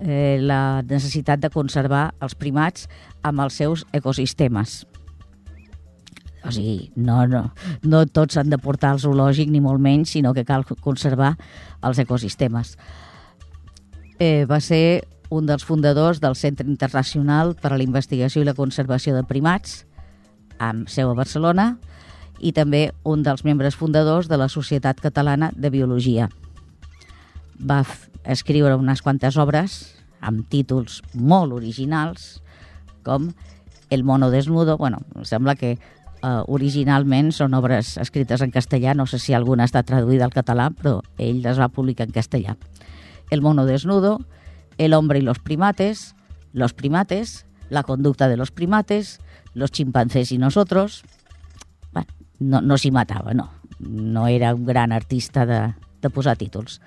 eh, 0.00 0.38
la 0.40 0.82
necessitat 0.82 1.40
de 1.40 1.52
conservar 1.52 2.10
els 2.20 2.34
primats 2.34 2.88
amb 3.22 3.44
els 3.44 3.58
seus 3.60 3.84
ecosistemes. 3.92 4.84
O 6.40 6.50
sigui, 6.52 6.90
no, 6.96 7.26
no, 7.28 7.50
no 7.84 8.06
tots 8.08 8.38
s'han 8.38 8.48
de 8.48 8.58
portar 8.58 8.94
al 8.94 9.00
zoològic, 9.02 9.50
ni 9.52 9.60
molt 9.60 9.82
menys, 9.82 10.14
sinó 10.16 10.32
que 10.32 10.46
cal 10.48 10.64
conservar 10.80 11.34
els 11.84 12.00
ecosistemes. 12.00 12.76
Eh, 14.18 14.46
va 14.48 14.60
ser 14.64 15.04
un 15.30 15.46
dels 15.46 15.64
fundadors 15.64 16.20
del 16.20 16.34
Centre 16.36 16.66
Internacional 16.66 17.54
per 17.60 17.72
a 17.72 17.78
la 17.78 17.84
Investigació 17.84 18.42
i 18.42 18.48
la 18.48 18.56
Conservació 18.56 19.14
de 19.14 19.24
Primats, 19.28 19.84
amb 20.58 20.88
seu 20.92 21.12
a 21.12 21.16
Barcelona, 21.16 21.74
i 22.40 22.52
també 22.56 22.90
un 23.04 23.22
dels 23.22 23.44
membres 23.44 23.76
fundadors 23.76 24.28
de 24.28 24.38
la 24.40 24.48
Societat 24.48 25.00
Catalana 25.00 25.52
de 25.54 25.70
Biologia. 25.70 26.30
Va 27.60 27.84
escriure 28.24 28.76
unes 28.80 29.04
quantes 29.04 29.36
obres 29.36 29.80
amb 30.20 30.48
títols 30.48 31.00
molt 31.14 31.52
originals, 31.52 32.40
com 33.04 33.32
El 33.90 34.04
mono 34.04 34.30
desnudo. 34.30 34.76
Bueno, 34.78 35.00
sembla 35.26 35.56
que 35.58 35.72
eh, 36.22 36.42
originalment 36.46 37.32
són 37.34 37.56
obres 37.58 37.96
escrites 37.98 38.42
en 38.44 38.52
castellà, 38.54 38.94
no 38.94 39.06
sé 39.10 39.18
si 39.18 39.34
alguna 39.34 39.66
està 39.66 39.82
traduïda 39.86 40.28
al 40.28 40.34
català, 40.34 40.68
però 40.70 41.00
ell 41.18 41.40
les 41.42 41.58
va 41.58 41.70
publicar 41.74 42.06
en 42.06 42.14
castellà. 42.14 42.56
El 43.30 43.42
mono 43.42 43.66
desnudo, 43.66 44.20
el 44.78 44.94
hombre 44.94 45.18
y 45.18 45.22
los 45.22 45.38
primates, 45.38 46.14
los 46.52 46.72
primates, 46.72 47.46
la 47.68 47.82
conducta 47.82 48.28
de 48.28 48.36
los 48.36 48.50
primates, 48.50 49.20
los 49.54 49.70
chimpancés 49.70 50.32
y 50.32 50.38
nosotros. 50.38 51.02
Bueno, 51.92 52.08
no, 52.38 52.60
no 52.60 52.78
s'hi 52.78 52.90
matava, 52.90 53.34
no. 53.34 53.50
No 53.78 54.26
era 54.28 54.54
un 54.54 54.66
gran 54.66 54.92
artista 54.92 55.46
de, 55.46 55.74
de 56.02 56.10
posar 56.10 56.36
títols. 56.36 56.80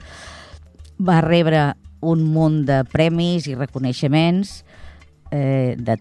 Va 0.99 1.21
rebre 1.21 1.73
un 2.01 2.23
munt 2.23 2.63
de 2.67 2.83
premis 2.85 3.47
i 3.47 3.55
reconeixements 3.55 4.61
eh, 5.33 5.75
de, 5.79 5.99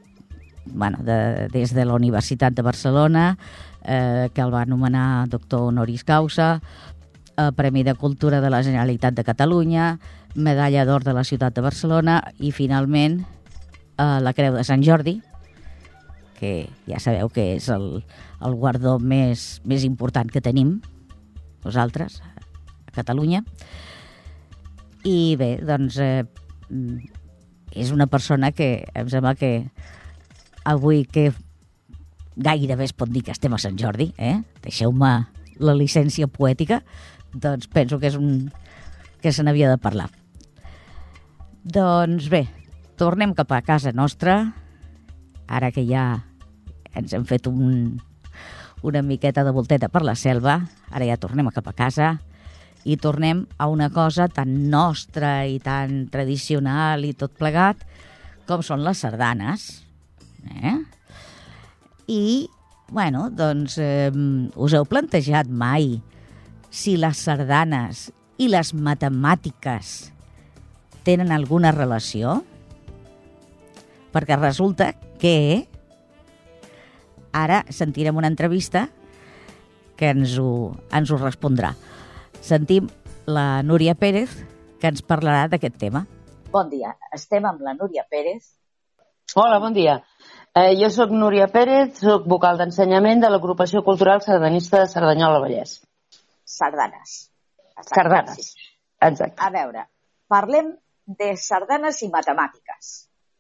bueno, 0.67 0.99
de, 1.03 1.49
des 1.49 1.73
de 1.73 1.85
la 1.85 1.95
Universitat 1.95 2.53
de 2.53 2.63
Barcelona, 2.63 3.39
eh, 3.83 4.29
que 4.35 4.43
el 4.43 4.53
va 4.53 4.63
anomenar 4.63 5.29
doctor 5.29 5.63
honoris 5.73 6.05
causa, 6.05 6.61
eh, 7.39 7.51
Premi 7.57 7.83
de 7.83 7.95
Cultura 7.95 8.43
de 8.43 8.51
la 8.51 8.63
Generalitat 8.63 9.15
de 9.15 9.25
Catalunya, 9.25 9.99
medalla 10.35 10.85
d'or 10.85 11.05
de 11.05 11.15
la 11.17 11.25
ciutat 11.25 11.57
de 11.57 11.65
Barcelona 11.65 12.21
i 12.39 12.53
finalment 12.53 13.23
eh, 13.97 14.21
la 14.21 14.35
Creu 14.37 14.53
de 14.55 14.65
Sant 14.69 14.85
Jordi, 14.85 15.23
que 16.37 16.69
ja 16.85 17.01
sabeu 17.01 17.33
que 17.33 17.55
és 17.57 17.71
el, 17.73 18.05
el 18.45 18.55
guardó 18.61 18.99
més, 18.99 19.63
més 19.65 19.85
important 19.89 20.29
que 20.29 20.45
tenim 20.45 20.81
nosaltres 21.65 22.21
a 22.21 22.93
Catalunya. 22.93 23.47
I 25.09 25.35
bé, 25.41 25.57
doncs 25.65 25.97
eh, 26.03 26.27
és 27.75 27.93
una 27.93 28.07
persona 28.07 28.53
que 28.53 28.85
em 28.95 29.09
sembla 29.11 29.35
que 29.39 29.71
avui 30.65 31.05
que 31.05 31.31
gairebé 32.37 32.87
es 32.89 32.95
pot 32.97 33.11
dir 33.13 33.25
que 33.27 33.35
estem 33.35 33.53
a 33.53 33.61
Sant 33.61 33.79
Jordi, 33.81 34.13
eh? 34.17 34.41
deixeu-me 34.65 35.13
la 35.63 35.75
llicència 35.77 36.29
poètica, 36.29 36.81
doncs 37.33 37.69
penso 37.73 37.99
que 38.01 38.09
és 38.09 38.17
un 38.19 38.51
que 39.23 39.33
se 39.33 39.45
n'havia 39.45 39.71
de 39.71 39.79
parlar. 39.79 40.09
Doncs 41.63 42.27
bé, 42.33 42.47
tornem 42.99 43.37
cap 43.39 43.53
a 43.53 43.63
casa 43.63 43.93
nostra, 43.95 44.55
ara 45.47 45.71
que 45.71 45.85
ja 45.87 46.25
ens 46.97 47.13
hem 47.15 47.25
fet 47.29 47.47
un, 47.47 48.01
una 48.83 49.03
miqueta 49.07 49.45
de 49.45 49.55
volteta 49.55 49.89
per 49.93 50.03
la 50.03 50.17
selva, 50.19 50.59
ara 50.91 51.07
ja 51.07 51.21
tornem 51.21 51.53
cap 51.55 51.69
a 51.71 51.77
casa 51.77 52.17
i 52.85 52.97
tornem 52.99 53.45
a 53.59 53.69
una 53.71 53.91
cosa 53.95 54.27
tan 54.29 54.71
nostra 54.71 55.43
i 55.47 55.59
tan 55.63 56.07
tradicional 56.11 57.05
i 57.07 57.13
tot 57.15 57.35
plegat 57.39 57.85
com 58.49 58.63
són 58.67 58.83
les 58.83 59.03
sardanes. 59.05 59.69
Eh? 60.51 60.75
I, 62.11 62.49
bueno, 62.91 63.29
doncs, 63.31 63.79
eh, 63.79 64.11
us 64.57 64.75
heu 64.75 64.89
plantejat 64.89 65.47
mai 65.49 66.01
si 66.73 66.97
les 66.99 67.21
sardanes 67.23 68.09
i 68.43 68.49
les 68.51 68.73
matemàtiques 68.75 69.93
tenen 71.07 71.31
alguna 71.31 71.71
relació? 71.75 72.41
Perquè 74.13 74.37
resulta 74.37 74.93
que 75.23 75.69
ara 77.33 77.63
sentirem 77.73 78.19
una 78.19 78.29
entrevista 78.29 78.89
que 79.97 80.11
ens 80.13 80.37
ho, 80.41 80.75
ens 80.93 81.11
ho 81.11 81.19
respondrà. 81.21 81.73
Sentim 82.43 82.89
la 83.27 83.63
Núria 83.63 83.95
Pérez, 83.95 84.33
que 84.83 84.91
ens 84.91 85.03
parlarà 85.07 85.45
d'aquest 85.51 85.77
tema. 85.79 86.01
Bon 86.51 86.67
dia, 86.73 86.91
estem 87.15 87.45
amb 87.47 87.61
la 87.63 87.75
Núria 87.79 88.03
Pérez. 88.11 88.49
Hola, 89.39 89.61
bon 89.63 89.77
dia. 89.77 90.01
Eh, 90.59 90.73
jo 90.81 90.89
sóc 90.91 91.15
Núria 91.15 91.47
Pérez, 91.53 92.01
sóc 92.03 92.27
vocal 92.33 92.59
d'ensenyament 92.59 93.23
de 93.23 93.31
l'agrupació 93.31 93.85
cultural 93.87 94.25
sardanista 94.27 94.81
de 94.81 94.89
Cerdanyola 94.91 95.39
Vallès. 95.45 95.77
Sardanes. 96.43 97.13
Sardanes, 97.87 98.51
exacte. 98.99 99.39
A 99.39 99.53
veure, 99.55 99.87
parlem 100.29 100.75
de 101.23 101.31
sardanes 101.39 102.03
i 102.03 102.11
matemàtiques, 102.11 102.91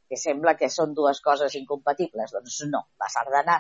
que 0.07 0.21
sembla 0.23 0.55
que 0.55 0.71
són 0.71 0.95
dues 0.95 1.21
coses 1.27 1.59
incompatibles. 1.59 2.31
Doncs 2.39 2.63
no, 2.71 2.87
la 3.03 3.11
sardana 3.11 3.59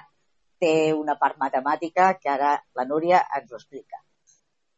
té 0.62 0.94
una 0.94 1.18
part 1.18 1.42
matemàtica 1.42 2.12
que 2.22 2.30
ara 2.30 2.54
la 2.78 2.86
Núria 2.86 3.24
ens 3.40 3.50
ho 3.50 3.58
explica. 3.58 4.04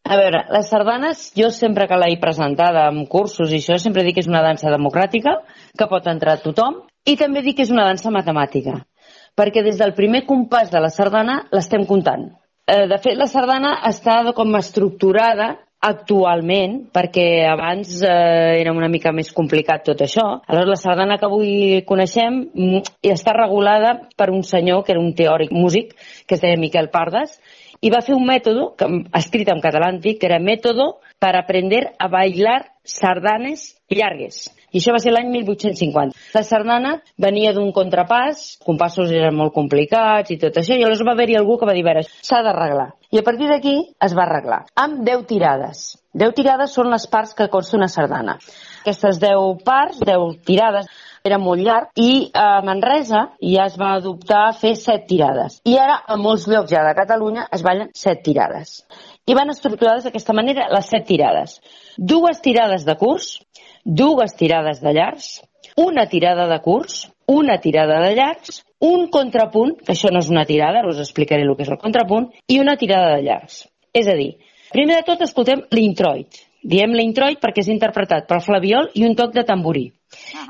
A 0.05 0.19
veure, 0.21 0.43
les 0.53 0.67
sardanes, 0.69 1.21
jo 1.33 1.49
sempre 1.49 1.87
que 1.89 1.97
l'he 1.97 2.19
presentada 2.21 2.83
en 2.93 3.07
cursos 3.09 3.53
i 3.53 3.61
això, 3.63 3.79
sempre 3.81 4.03
dic 4.05 4.19
que 4.19 4.25
és 4.25 4.29
una 4.29 4.43
dansa 4.45 4.69
democràtica, 4.73 5.39
que 5.73 5.89
pot 5.89 6.11
entrar 6.13 6.43
tothom, 6.43 6.83
i 7.09 7.17
també 7.17 7.41
dic 7.47 7.57
que 7.57 7.65
és 7.65 7.73
una 7.73 7.87
dansa 7.89 8.13
matemàtica, 8.13 8.83
perquè 9.33 9.65
des 9.65 9.81
del 9.81 9.95
primer 9.97 10.27
compàs 10.29 10.69
de 10.75 10.83
la 10.85 10.93
sardana 10.93 11.39
l'estem 11.57 11.87
comptant. 11.89 12.29
Eh, 12.69 12.85
de 12.91 12.99
fet, 13.01 13.17
la 13.17 13.31
sardana 13.33 13.79
està 13.89 14.19
com 14.37 14.53
estructurada 14.61 15.55
actualment, 15.85 16.79
perquè 16.93 17.27
abans 17.49 17.97
eh, 18.05 18.61
era 18.61 18.77
una 18.77 18.93
mica 18.93 19.13
més 19.13 19.33
complicat 19.33 19.89
tot 19.89 20.05
això. 20.05 20.25
Aleshores, 20.45 20.71
la 20.71 20.81
sardana 20.81 21.19
que 21.21 21.29
avui 21.29 21.83
coneixem 21.89 22.43
mm, 22.53 22.95
està 23.13 23.33
regulada 23.37 23.99
per 24.17 24.29
un 24.33 24.45
senyor 24.45 24.85
que 24.85 24.93
era 24.93 25.01
un 25.01 25.13
teòric 25.17 25.53
músic, 25.53 25.97
que 26.29 26.37
es 26.37 26.45
deia 26.45 26.61
Miquel 26.61 26.93
Pardes, 26.93 27.37
i 27.85 27.93
va 27.93 28.01
fer 28.05 28.17
un 28.17 28.25
mètode, 28.27 28.71
que, 28.81 28.89
escrit 29.21 29.51
en 29.53 29.61
català 29.65 29.93
antic, 29.93 30.21
que 30.21 30.31
era 30.31 30.41
mètode 30.41 30.95
per 31.21 31.35
aprender 31.37 31.85
a 32.01 32.09
bailar 32.09 32.63
sardanes 32.85 33.75
llargues. 33.93 34.47
I 34.75 34.81
això 34.81 34.95
va 34.95 34.99
ser 34.99 35.13
l'any 35.13 35.29
1850. 35.31 36.17
La 36.35 36.43
sardana 36.43 36.97
venia 37.21 37.53
d'un 37.55 37.71
contrapàs, 37.77 38.57
compassos 38.65 39.13
eren 39.15 39.37
molt 39.39 39.55
complicats 39.55 40.33
i 40.35 40.39
tot 40.41 40.57
això, 40.59 40.75
i 40.75 40.83
aleshores 40.83 41.05
va 41.07 41.15
haver-hi 41.15 41.37
algú 41.39 41.59
que 41.61 41.69
va 41.69 41.77
dir, 41.77 41.85
s'ha 42.27 42.43
d'arreglar. 42.43 42.89
I 43.15 43.21
a 43.21 43.27
partir 43.27 43.51
d'aquí 43.53 43.77
es 44.03 44.17
va 44.17 44.25
arreglar, 44.25 44.65
amb 44.75 45.05
10 45.07 45.29
tirades. 45.31 45.85
10 46.15 46.35
tirades 46.35 46.75
són 46.75 46.91
les 46.91 47.07
parts 47.11 47.37
que 47.39 47.51
consta 47.53 47.77
una 47.79 47.91
sardana. 47.93 48.39
Aquestes 48.83 49.21
10 49.23 49.63
parts, 49.67 50.03
10 50.03 50.41
tirades, 50.47 50.91
era 51.25 51.39
molt 51.41 51.63
llarg 51.65 51.97
i 51.97 52.29
a 52.37 52.61
Manresa 52.65 53.23
ja 53.41 53.65
es 53.71 53.79
va 53.81 53.95
adoptar 53.97 54.43
a 54.49 54.53
fer 54.61 54.75
set 54.77 55.07
tirades. 55.09 55.57
I 55.65 55.79
ara 55.81 55.97
a 56.05 56.19
molts 56.21 56.45
llocs 56.51 56.69
ja 56.73 56.83
de 56.85 56.93
Catalunya 56.99 57.47
es 57.57 57.65
ballen 57.65 57.89
set 57.97 58.21
tirades. 58.27 58.83
I 59.25 59.37
van 59.39 59.49
estructurades 59.55 60.05
d'aquesta 60.05 60.37
manera 60.37 60.69
les 60.75 60.93
set 60.93 61.09
tirades. 61.09 61.57
Dues 61.97 62.45
tirades 62.45 62.85
de 62.85 62.99
curs, 63.01 63.39
dues 63.85 64.37
tirades 64.37 64.85
de 64.85 64.93
llargs, 64.93 65.41
una 65.81 66.07
tirada 66.13 66.47
de 66.51 66.61
curs, 66.61 67.09
una 67.27 67.57
tirada 67.59 68.03
de 68.05 68.15
llargs, 68.19 68.61
un 68.85 69.09
contrapunt, 69.09 69.79
que 69.81 69.95
això 69.97 70.13
no 70.13 70.21
és 70.21 70.29
una 70.29 70.45
tirada, 70.45 70.83
ara 70.83 70.93
us 70.93 71.01
explicaré 71.01 71.49
el 71.49 71.57
que 71.57 71.65
és 71.65 71.73
el 71.73 71.81
contrapunt, 71.81 72.29
i 72.53 72.61
una 72.61 72.77
tirada 72.77 73.17
de 73.17 73.25
llargs. 73.25 73.63
És 73.97 74.13
a 74.13 74.19
dir, 74.19 74.35
primer 74.75 75.01
de 75.01 75.07
tot 75.09 75.25
escoltem 75.25 75.65
l'introit. 75.73 76.45
Diem 76.65 76.95
l'introit 76.97 77.41
perquè 77.43 77.61
és 77.61 77.69
interpretat 77.69 78.27
per 78.29 78.41
flaviol 78.41 78.89
i 78.97 79.05
un 79.05 79.15
toc 79.19 79.35
de 79.37 79.45
tamborí 79.45 79.91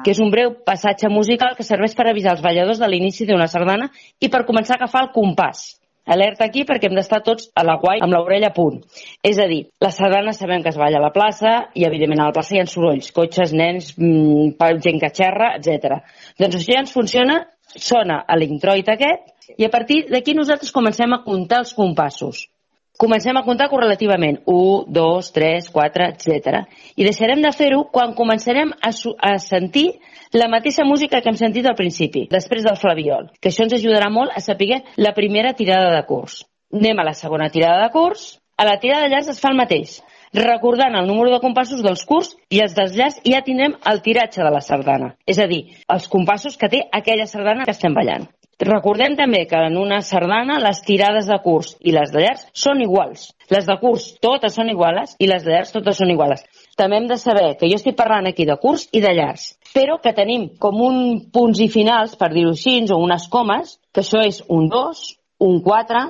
que 0.05 0.13
és 0.13 0.21
un 0.21 0.31
breu 0.31 0.53
passatge 0.67 1.09
musical 1.09 1.55
que 1.57 1.65
serveix 1.67 1.95
per 1.97 2.07
avisar 2.11 2.35
els 2.35 2.43
balladors 2.45 2.83
de 2.83 2.89
l'inici 2.91 3.27
d'una 3.27 3.49
sardana 3.49 3.89
i 4.21 4.29
per 4.29 4.45
començar 4.49 4.77
a 4.77 4.83
agafar 4.83 5.07
el 5.07 5.11
compàs. 5.15 5.65
Alerta 6.05 6.45
aquí 6.45 6.67
perquè 6.69 6.91
hem 6.91 6.97
d'estar 6.99 7.23
tots 7.25 7.49
a 7.57 7.65
la 7.65 7.79
guai 7.81 8.03
amb 8.05 8.13
l'orella 8.13 8.51
a 8.53 8.55
punt. 8.57 8.83
És 9.25 9.39
a 9.41 9.47
dir, 9.49 9.63
la 9.81 9.89
sardana 9.89 10.35
sabem 10.37 10.63
que 10.63 10.69
es 10.69 10.77
balla 10.77 11.01
a 11.01 11.05
la 11.07 11.13
plaça 11.15 11.55
i, 11.73 11.87
evidentment, 11.89 12.21
a 12.21 12.29
la 12.29 12.37
plaça 12.37 12.55
hi 12.55 12.61
ha 12.61 12.67
sorolls, 12.69 13.09
cotxes, 13.17 13.55
nens, 13.57 13.95
mmm, 13.97 14.53
gent 14.85 15.01
que 15.01 15.13
xerra, 15.17 15.55
etc. 15.57 16.03
Doncs 16.41 16.59
això 16.61 16.75
ja 16.77 16.83
ens 16.85 16.93
funciona, 16.93 17.39
sona 17.75 18.21
a 18.29 18.37
l'introit 18.37 18.91
aquest, 18.93 19.33
i 19.57 19.65
a 19.65 19.73
partir 19.73 20.05
d'aquí 20.11 20.37
nosaltres 20.37 20.77
comencem 20.77 21.17
a 21.17 21.23
comptar 21.25 21.65
els 21.65 21.73
compassos. 21.73 22.51
Comencem 22.97 23.37
a 23.37 23.43
comptar 23.43 23.69
correlativament. 23.69 24.39
1, 24.47 24.85
2, 24.89 25.31
3, 25.35 25.69
4, 25.75 26.05
etc. 26.13 26.61
I 26.95 27.03
deixarem 27.03 27.43
de 27.43 27.51
fer-ho 27.51 27.83
quan 27.91 28.15
començarem 28.15 28.71
a, 28.71 28.93
a 29.19 29.33
sentir 29.43 29.89
la 30.33 30.47
mateixa 30.49 30.87
música 30.87 31.21
que 31.21 31.33
hem 31.33 31.39
sentit 31.39 31.67
al 31.67 31.75
principi, 31.79 32.29
després 32.31 32.63
del 32.67 32.79
flaviol, 32.79 33.33
que 33.41 33.51
això 33.51 33.67
ens 33.67 33.75
ajudarà 33.75 34.11
molt 34.15 34.31
a 34.35 34.43
saber 34.43 34.85
la 34.97 35.15
primera 35.15 35.55
tirada 35.59 35.91
de 35.95 36.03
curs. 36.07 36.45
Anem 36.75 36.99
a 36.99 37.07
la 37.11 37.15
segona 37.19 37.51
tirada 37.51 37.83
de 37.83 37.91
curs. 37.95 38.39
A 38.57 38.65
la 38.67 38.79
tirada 38.79 39.09
de 39.09 39.11
llars 39.11 39.29
es 39.33 39.41
fa 39.43 39.51
el 39.51 39.59
mateix. 39.59 39.99
Recordant 40.35 40.95
el 40.95 41.07
número 41.11 41.31
de 41.31 41.41
compassos 41.43 41.83
dels 41.83 42.05
curs 42.07 42.33
i 42.51 42.63
els 42.63 42.75
dels 42.75 42.95
llars 42.95 43.19
ja 43.27 43.43
tindrem 43.47 43.75
el 43.91 44.03
tiratge 44.03 44.43
de 44.43 44.51
la 44.55 44.63
sardana. 44.63 45.13
És 45.27 45.39
a 45.43 45.47
dir, 45.51 45.65
els 45.91 46.07
compassos 46.11 46.59
que 46.59 46.71
té 46.71 46.85
aquella 46.95 47.27
sardana 47.31 47.67
que 47.67 47.75
estem 47.75 47.95
ballant. 47.95 48.27
Recordem 48.63 49.17
també 49.19 49.45
que 49.51 49.59
en 49.67 49.77
una 49.81 50.01
sardana 50.07 50.61
les 50.63 50.81
tirades 50.87 51.27
de 51.27 51.39
curs 51.43 51.75
i 51.81 51.95
les 51.95 52.13
de 52.15 52.23
llars 52.23 52.45
són 52.55 52.83
iguals. 52.85 53.33
Les 53.51 53.67
de 53.67 53.75
curs 53.81 54.13
totes 54.23 54.55
són 54.55 54.71
iguales 54.71 55.17
i 55.19 55.27
les 55.27 55.43
de 55.43 55.51
llars 55.51 55.75
totes 55.75 55.99
són 55.99 56.13
iguales. 56.15 56.45
També 56.79 57.01
hem 57.01 57.09
de 57.11 57.19
saber 57.19 57.57
que 57.59 57.69
jo 57.71 57.81
estic 57.81 57.97
parlant 57.99 58.31
aquí 58.31 58.47
de 58.47 58.57
curs 58.63 58.87
i 58.93 59.03
de 59.03 59.11
llars, 59.17 59.57
però 59.75 59.99
que 60.03 60.15
tenim 60.15 60.49
com 60.63 60.81
un 60.87 60.99
punts 61.35 61.59
i 61.61 61.69
finals, 61.69 62.15
per 62.17 62.31
dir-ho 62.33 62.55
així, 62.55 62.79
o 62.91 63.01
unes 63.03 63.27
comes, 63.31 63.79
que 63.93 64.05
això 64.05 64.23
és 64.23 64.41
un 64.49 64.69
2, 64.71 65.05
un 65.49 65.61
4, 65.63 66.05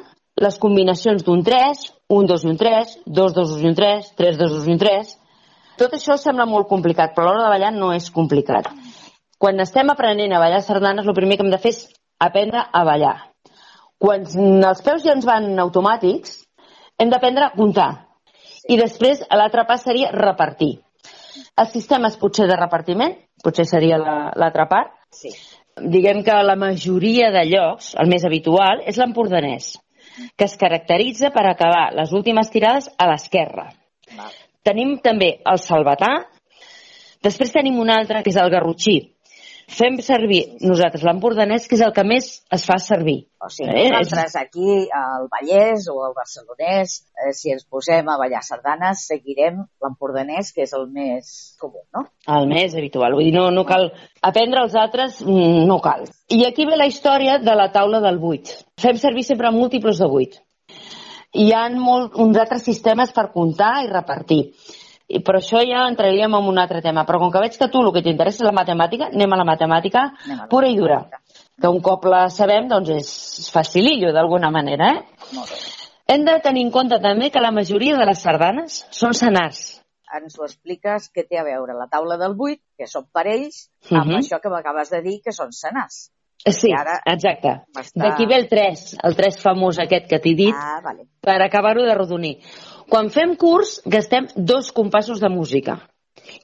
les 0.44 0.58
combinacions 0.60 1.24
d'un 1.24 1.42
3, 1.46 1.84
un 2.12 2.26
2 2.26 2.44
i 2.44 2.48
un 2.52 2.56
3, 2.60 2.96
2 3.06 3.34
2 3.40 3.60
i 3.62 3.68
un 3.70 3.76
3, 3.78 4.10
3 4.20 4.40
2 4.40 4.56
2 4.58 4.68
i 4.68 4.74
un 4.76 4.82
3... 4.86 5.20
Tot 5.74 5.90
això 5.96 6.14
sembla 6.14 6.44
molt 6.46 6.68
complicat, 6.70 7.16
però 7.16 7.24
a 7.24 7.32
l'hora 7.32 7.46
de 7.48 7.52
ballar 7.56 7.70
no 7.74 7.88
és 7.90 8.04
complicat. 8.14 8.68
Quan 9.42 9.58
estem 9.58 9.88
aprenent 9.90 10.30
a 10.30 10.38
ballar 10.38 10.60
sardanes, 10.62 11.08
el 11.08 11.16
primer 11.16 11.34
que 11.34 11.42
hem 11.42 11.50
de 11.50 11.58
fer 11.58 11.72
és 11.74 11.80
aprendre 12.26 12.64
a 12.72 12.84
ballar. 12.86 13.16
Quan 13.98 14.26
els 14.26 14.82
peus 14.84 15.04
ja 15.04 15.14
ens 15.14 15.26
van 15.28 15.52
automàtics, 15.62 16.40
hem 17.00 17.10
d'aprendre 17.12 17.48
a 17.48 17.54
comptar. 17.54 17.90
I 18.68 18.78
després 18.80 19.22
l'altre 19.32 19.64
pas 19.68 19.82
seria 19.84 20.12
repartir. 20.12 20.78
Els 21.60 21.72
sistemes 21.74 22.16
potser 22.18 22.46
de 22.50 22.56
repartiment, 22.58 23.14
potser 23.44 23.66
seria 23.68 23.98
l'altra 24.00 24.66
part. 24.70 24.94
Sí. 25.14 25.30
Diguem 25.74 26.22
que 26.26 26.34
la 26.46 26.56
majoria 26.58 27.30
de 27.34 27.44
llocs, 27.50 27.94
el 27.98 28.10
més 28.10 28.24
habitual, 28.26 28.82
és 28.86 28.98
l'empordanès, 28.98 29.72
que 30.38 30.46
es 30.46 30.56
caracteritza 30.58 31.30
per 31.34 31.46
acabar 31.48 31.88
les 31.96 32.12
últimes 32.14 32.50
tirades 32.50 32.88
a 32.98 33.08
l'esquerra. 33.10 33.68
Tenim 34.64 34.96
també 35.02 35.36
el 35.50 35.58
salvatà, 35.60 36.12
després 37.22 37.52
tenim 37.52 37.80
un 37.82 37.90
altre, 37.90 38.22
que 38.22 38.30
és 38.30 38.38
el 38.40 38.52
garrotxí, 38.54 39.13
fem 39.70 39.96
servir 40.04 40.42
nosaltres 40.64 41.04
l'empordanès, 41.06 41.68
que 41.68 41.76
és 41.78 41.84
el 41.84 41.92
que 41.96 42.04
més 42.06 42.28
es 42.52 42.66
fa 42.68 42.76
servir. 42.82 43.16
O 43.44 43.50
sigui, 43.52 43.72
eh? 43.72 43.88
nosaltres 43.92 44.36
aquí 44.40 44.84
al 44.94 45.26
Vallès 45.32 45.88
o 45.92 45.98
al 46.06 46.14
Barcelonès, 46.16 46.96
eh, 47.20 47.32
si 47.36 47.52
ens 47.52 47.66
posem 47.68 48.08
a 48.08 48.16
ballar 48.20 48.42
sardanes, 48.44 49.04
seguirem 49.08 49.62
l'empordanès, 49.84 50.52
que 50.54 50.64
és 50.64 50.72
el 50.76 50.86
més 50.92 51.32
comú, 51.60 51.82
no? 51.96 52.06
El 52.38 52.48
més 52.50 52.76
habitual. 52.76 53.16
Vull 53.16 53.28
dir, 53.28 53.34
no, 53.36 53.50
no 53.54 53.66
cal 53.68 53.90
aprendre 54.22 54.64
els 54.64 54.76
altres, 54.80 55.20
mm, 55.24 55.66
no 55.68 55.80
cal. 55.84 56.06
I 56.32 56.44
aquí 56.48 56.68
ve 56.68 56.78
la 56.80 56.88
història 56.88 57.38
de 57.42 57.56
la 57.58 57.70
taula 57.72 58.00
del 58.04 58.20
8. 58.20 58.62
Fem 58.80 59.00
servir 59.00 59.26
sempre 59.26 59.52
múltiples 59.54 60.00
de 60.00 60.08
8. 60.08 60.40
Hi 61.34 61.50
ha 61.50 61.66
molt, 61.74 62.14
uns 62.22 62.38
altres 62.38 62.62
sistemes 62.62 63.10
per 63.12 63.30
comptar 63.34 63.82
i 63.82 63.90
repartir. 63.90 64.42
I 65.08 65.20
per 65.20 65.36
això 65.36 65.60
ja 65.60 65.84
entraríem 65.90 66.32
en 66.38 66.48
un 66.48 66.58
altre 66.58 66.80
tema. 66.82 67.04
Però 67.04 67.20
com 67.20 67.32
que 67.32 67.42
veig 67.42 67.58
que 67.60 67.68
tu 67.68 67.82
el 67.84 67.92
que 67.92 68.02
t'interessa 68.06 68.42
és 68.42 68.48
la 68.48 68.56
matemàtica, 68.56 69.10
anem 69.12 69.36
a 69.36 69.40
la 69.42 69.46
matemàtica 69.48 70.04
a 70.08 70.36
la 70.38 70.48
pura 70.48 70.70
i 70.70 70.76
dura. 70.78 71.02
Que 71.60 71.70
un 71.70 71.80
cop 71.84 72.06
la 72.10 72.26
sabem, 72.32 72.68
doncs 72.68 72.90
és 72.94 73.50
facilillo 73.52 74.12
d'alguna 74.16 74.50
manera, 74.50 74.90
eh? 74.94 75.44
Hem 76.08 76.24
de 76.24 76.38
tenir 76.44 76.64
en 76.66 76.70
compte 76.72 76.98
també 77.00 77.30
que 77.32 77.40
la 77.40 77.52
majoria 77.52 77.96
de 78.00 78.08
les 78.08 78.20
sardanes 78.20 78.82
són 78.92 79.14
senars. 79.16 79.62
Ens 80.14 80.36
ho 80.38 80.44
expliques 80.46 81.08
què 81.14 81.24
té 81.26 81.38
a 81.40 81.44
veure 81.46 81.76
la 81.76 81.88
taula 81.90 82.16
del 82.20 82.36
8, 82.36 82.60
que 82.78 82.88
són 82.88 83.06
parells, 83.12 83.68
amb 83.90 84.00
uh 84.00 84.12
-huh. 84.12 84.18
això 84.20 84.40
que 84.40 84.52
m'acabes 84.52 84.90
de 84.90 85.00
dir, 85.02 85.20
que 85.24 85.32
són 85.32 85.52
senars. 85.52 86.10
Sí, 86.44 86.68
exacte. 87.06 87.54
D'aquí 87.96 88.26
ve 88.28 88.36
el 88.36 88.48
3, 88.50 88.84
el 89.08 89.16
3 89.16 89.38
famós 89.40 89.78
aquest 89.80 90.08
que 90.10 90.18
t'he 90.20 90.34
dit, 90.36 90.52
ah, 90.52 90.80
vale. 90.84 91.06
per 91.24 91.38
acabar-ho 91.40 91.86
de 91.86 91.94
rodonir. 91.96 92.34
Quan 92.90 93.08
fem 93.08 93.32
curs, 93.40 93.78
gastem 93.86 94.28
dos 94.36 94.70
compassos 94.72 95.20
de 95.20 95.30
música. 95.32 95.78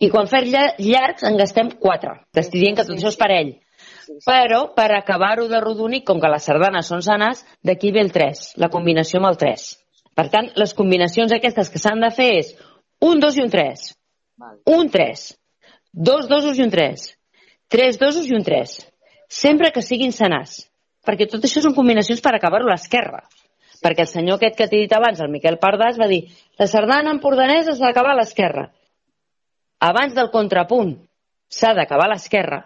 I 0.00 0.08
quan 0.12 0.28
fem 0.28 0.48
llargs 0.48 1.26
en 1.28 1.36
gastem 1.36 1.68
4. 1.82 2.14
T'estic 2.32 2.60
dient 2.60 2.78
que 2.78 2.86
tot 2.88 2.96
això 2.96 3.12
és 3.12 3.20
parell. 3.20 3.52
Però, 4.24 4.62
per 4.74 4.88
acabar-ho 4.96 5.46
de 5.48 5.60
rodonir, 5.60 6.02
com 6.04 6.20
que 6.20 6.32
les 6.32 6.48
sardanes 6.48 6.88
són 6.88 7.04
sanes, 7.04 7.44
d'aquí 7.62 7.92
ve 7.92 8.00
el 8.00 8.10
3, 8.12 8.56
la 8.56 8.70
combinació 8.72 9.20
amb 9.20 9.30
el 9.30 9.38
3. 9.40 9.68
Per 10.16 10.26
tant, 10.32 10.50
les 10.56 10.74
combinacions 10.74 11.32
aquestes 11.32 11.70
que 11.70 11.78
s'han 11.78 12.00
de 12.02 12.10
fer 12.10 12.30
és 12.40 12.54
un 13.04 13.20
2 13.20 13.38
i 13.38 13.44
un 13.44 13.52
3, 13.52 13.84
un 14.66 14.90
3, 14.90 15.26
dos 15.92 16.28
dosos 16.28 16.58
i 16.58 16.64
un 16.64 16.70
3, 16.72 17.06
tres 17.70 17.98
dosos 17.98 18.26
i 18.28 18.34
un 18.34 18.44
3, 18.46 18.76
sempre 19.30 19.70
que 19.70 19.82
siguin 19.86 20.12
senars, 20.12 20.64
perquè 21.06 21.28
tot 21.30 21.46
això 21.46 21.62
són 21.62 21.76
combinacions 21.76 22.20
per 22.20 22.34
acabar-ho 22.34 22.66
a 22.66 22.74
l'esquerra. 22.74 23.22
Perquè 23.80 24.04
el 24.04 24.10
senyor 24.10 24.36
aquest 24.36 24.58
que 24.58 24.66
t'he 24.68 24.82
dit 24.82 24.92
abans, 24.92 25.22
el 25.22 25.30
Miquel 25.32 25.56
Pardàs, 25.62 25.96
va 25.96 26.10
dir 26.10 26.26
la 26.60 26.66
sardana 26.68 27.14
empordanesa 27.14 27.72
s'ha 27.72 27.86
d'acabar 27.86 28.12
a 28.12 28.18
l'esquerra. 28.18 28.66
Abans 29.80 30.12
del 30.18 30.28
contrapunt 30.34 30.98
s'ha 31.48 31.72
d'acabar 31.78 32.10
a 32.10 32.12
l'esquerra 32.12 32.58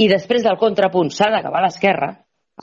i 0.00 0.08
després 0.08 0.46
del 0.46 0.56
contrapunt 0.60 1.10
s'ha 1.12 1.28
d'acabar 1.34 1.60
a 1.60 1.66
l'esquerra, 1.66 2.08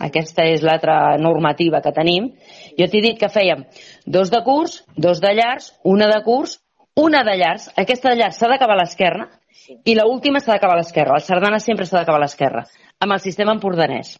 aquesta 0.07 0.47
és 0.49 0.63
l'altra 0.65 1.17
normativa 1.21 1.81
que 1.85 1.93
tenim, 1.93 2.31
jo 2.79 2.87
t'he 2.89 3.01
dit 3.05 3.19
que 3.19 3.29
fèiem 3.29 3.67
dos 4.09 4.31
de 4.33 4.41
curs, 4.45 4.81
dos 4.97 5.21
de 5.21 5.35
llars, 5.37 5.69
una 5.83 6.07
de 6.09 6.23
curs, 6.25 6.57
una 6.97 7.21
de 7.25 7.37
llars, 7.37 7.69
aquesta 7.77 8.09
de 8.09 8.21
llars 8.21 8.39
s'ha 8.41 8.49
d'acabar 8.49 8.77
a 8.79 8.81
l'esquerra 8.81 9.27
i 9.69 9.93
l'última 9.93 10.09
última 10.09 10.39
s'ha 10.39 10.55
d'acabar 10.55 10.75
a 10.75 10.81
l'esquerra. 10.81 11.19
El 11.19 11.25
sardana 11.25 11.59
sempre 11.59 11.85
s'ha 11.85 11.99
d'acabar 11.99 12.19
a 12.21 12.25
l'esquerra, 12.25 12.65
amb 13.03 13.15
el 13.15 13.21
sistema 13.23 13.55
empordanès. 13.55 14.15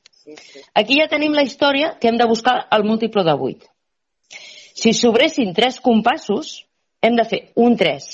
Aquí 0.76 1.00
ja 1.00 1.10
tenim 1.12 1.36
la 1.36 1.46
història 1.48 1.96
que 2.00 2.12
hem 2.12 2.20
de 2.20 2.28
buscar 2.28 2.68
el 2.76 2.86
múltiple 2.88 3.24
de 3.28 3.34
8. 3.34 3.72
Si 4.74 4.94
sobressin 4.98 5.54
tres 5.56 5.80
compassos, 5.80 6.64
hem 7.02 7.16
de 7.20 7.26
fer 7.30 7.42
un 7.56 7.78
3. 7.80 8.12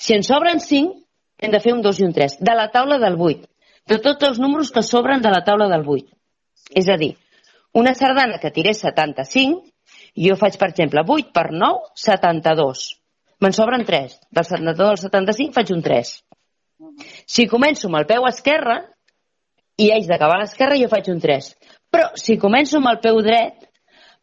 Si 0.00 0.16
en 0.16 0.24
sobren 0.24 0.60
5, 0.64 0.96
hem 1.40 1.52
de 1.52 1.60
fer 1.60 1.72
un 1.76 1.82
2 1.84 2.00
i 2.00 2.08
un 2.08 2.12
3. 2.16 2.38
De 2.40 2.56
la 2.56 2.68
taula 2.72 3.00
del 3.02 3.16
8 3.18 3.50
de 3.90 3.98
tots 3.98 4.28
els 4.28 4.38
números 4.38 4.70
que 4.70 4.84
sobren 4.86 5.22
de 5.24 5.32
la 5.32 5.42
taula 5.44 5.66
del 5.70 5.82
8. 5.82 6.06
És 6.78 6.88
a 6.88 6.96
dir, 7.00 7.14
una 7.74 7.94
sardana 7.98 8.38
que 8.42 8.52
tirés 8.54 8.82
75, 8.84 9.64
jo 10.26 10.36
faig, 10.38 10.58
per 10.60 10.70
exemple, 10.70 11.02
8 11.02 11.32
per 11.34 11.48
9, 11.50 11.90
72. 11.98 12.84
Me'n 13.40 13.56
sobren 13.56 13.86
3. 13.88 14.18
Del 14.30 14.46
72 14.46 14.92
al 14.92 15.00
75 15.02 15.56
faig 15.56 15.72
un 15.74 15.82
3. 15.82 16.12
Si 17.26 17.48
començo 17.50 17.88
amb 17.88 18.00
el 18.00 18.06
peu 18.08 18.26
esquerre 18.28 18.78
i 19.80 19.90
haig 19.94 20.06
d'acabar 20.08 20.38
a 20.38 20.44
l'esquerra, 20.44 20.78
jo 20.80 20.90
faig 20.92 21.08
un 21.12 21.20
3. 21.22 21.50
Però 21.90 22.12
si 22.20 22.38
començo 22.38 22.78
amb 22.78 22.90
el 22.92 23.00
peu 23.02 23.18
dret, 23.24 23.66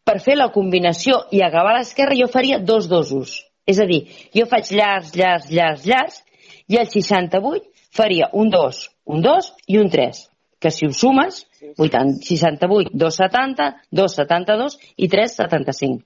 per 0.06 0.18
fer 0.24 0.38
la 0.38 0.48
combinació 0.54 1.24
i 1.34 1.42
acabar 1.44 1.74
a 1.74 1.80
l'esquerra, 1.80 2.16
jo 2.16 2.30
faria 2.32 2.60
dos 2.70 2.88
dosos. 2.88 3.42
És 3.68 3.80
a 3.82 3.86
dir, 3.88 4.04
jo 4.32 4.46
faig 4.48 4.70
llars, 4.72 5.12
llars, 5.18 5.50
llars, 5.52 5.84
llars, 5.84 6.22
i 6.68 6.78
el 6.80 6.88
68 6.88 7.66
faria 7.98 8.30
un 8.32 8.48
2, 8.52 8.80
un 9.12 9.24
2 9.24 9.52
i 9.74 9.78
un 9.80 9.90
3, 9.92 10.22
que 10.62 10.72
si 10.72 10.86
ho 10.86 10.92
sumes, 10.92 11.42
80, 11.76 12.22
68, 12.24 12.94
270, 12.94 13.68
272 13.90 14.78
i 14.96 15.08
375. 15.08 16.04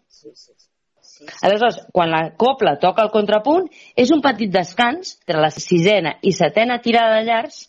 Aleshores, 1.47 1.79
quan 1.95 2.11
la 2.11 2.23
copla 2.39 2.77
toca 2.83 3.05
el 3.07 3.13
contrapunt, 3.15 3.69
és 3.95 4.11
un 4.11 4.23
petit 4.25 4.51
descans 4.51 5.17
entre 5.23 5.43
la 5.45 5.53
sisena 5.55 6.17
i 6.23 6.33
setena 6.35 6.81
tirada 6.83 7.21
de 7.21 7.29
llars, 7.29 7.69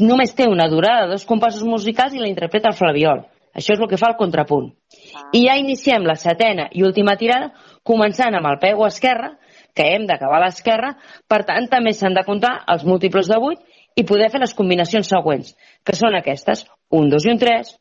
només 0.00 0.34
té 0.34 0.46
una 0.48 0.68
durada 0.68 1.06
de 1.06 1.16
dos 1.16 1.26
compassos 1.26 1.64
musicals 1.66 2.14
i 2.14 2.22
la 2.22 2.30
interpreta 2.30 2.70
el 2.70 2.78
flaviol. 2.78 3.24
Això 3.58 3.74
és 3.74 3.80
el 3.80 3.88
que 3.90 3.98
fa 3.98 4.12
el 4.12 4.18
contrapunt. 4.18 4.70
Ah. 4.70 5.28
I 5.34 5.46
ja 5.48 5.56
iniciem 5.58 6.06
la 6.06 6.14
setena 6.14 6.68
i 6.70 6.84
última 6.86 7.16
tirada, 7.18 7.50
començant 7.82 8.36
amb 8.36 8.46
el 8.46 8.58
peu 8.62 8.84
esquerre, 8.86 9.34
que 9.74 9.86
hem 9.94 10.06
d'acabar 10.06 10.38
a 10.38 10.44
l'esquerra, 10.46 10.92
per 11.30 11.44
tant, 11.46 11.68
també 11.70 11.92
s'han 11.94 12.14
de 12.14 12.24
comptar 12.26 12.58
els 12.72 12.84
múltiples 12.86 13.28
de 13.30 13.38
8 13.38 13.78
i 13.98 14.04
poder 14.06 14.30
fer 14.30 14.40
les 14.42 14.54
combinacions 14.54 15.10
següents, 15.10 15.54
que 15.84 15.96
són 15.96 16.16
aquestes, 16.18 16.64
un 16.90 17.10
2 17.10 17.26
i 17.26 17.32
un 17.34 17.38
3, 17.38 17.72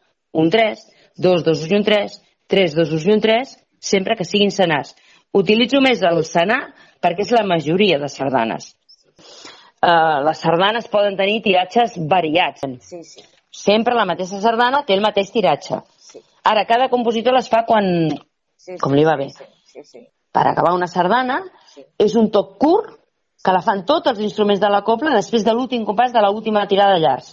un 0.42 0.50
3, 0.54 0.84
2 1.18 1.46
2 1.46 1.66
i 1.72 1.78
un 1.78 1.86
3, 1.86 2.18
3 2.54 2.76
2 2.78 3.08
i 3.08 3.14
un 3.14 3.22
3, 3.22 3.56
sempre 3.80 4.16
que 4.16 4.26
siguin 4.26 4.54
senars. 4.54 4.96
Utilitzo 5.34 5.82
més 5.82 6.02
el 6.06 6.24
senar 6.26 6.62
perquè 7.04 7.26
és 7.26 7.34
la 7.36 7.46
majoria 7.46 8.00
de 8.02 8.10
sardanes. 8.10 8.77
Uh, 9.78 10.24
les 10.26 10.40
sardanes 10.42 10.88
poden 10.90 11.18
tenir 11.18 11.42
tiratges 11.46 11.98
variats. 12.10 12.66
Sí, 12.82 13.04
sí. 13.04 13.22
Sempre 13.54 13.96
la 13.98 14.08
mateixa 14.10 14.42
sardana 14.42 14.84
té 14.86 14.96
el 14.98 15.04
mateix 15.06 15.30
tiratge. 15.34 15.82
Sí. 16.02 16.22
Ara, 16.44 16.66
cada 16.66 16.90
compositor 16.90 17.36
les 17.38 17.50
fa 17.50 17.64
quan... 17.68 18.10
Sí, 18.58 18.74
sí, 18.74 18.78
com 18.82 18.96
li 18.98 19.06
va 19.06 19.16
bé. 19.20 19.30
Sí, 19.36 19.46
sí, 19.70 19.84
sí. 19.86 20.02
Per 20.34 20.46
acabar 20.50 20.74
una 20.76 20.90
sardana, 20.90 21.42
sí. 21.74 21.86
és 22.02 22.18
un 22.18 22.32
toc 22.34 22.58
curt 22.62 22.98
que 23.46 23.54
la 23.54 23.62
fan 23.64 23.86
tots 23.88 24.10
els 24.12 24.20
instruments 24.26 24.60
de 24.60 24.70
la 24.74 24.82
copla 24.84 25.14
després 25.14 25.46
de 25.46 25.54
l'últim 25.54 25.86
compàs 25.88 26.12
de 26.12 26.24
l'última 26.26 26.66
tirada 26.68 26.98
de 26.98 27.04
llars, 27.06 27.32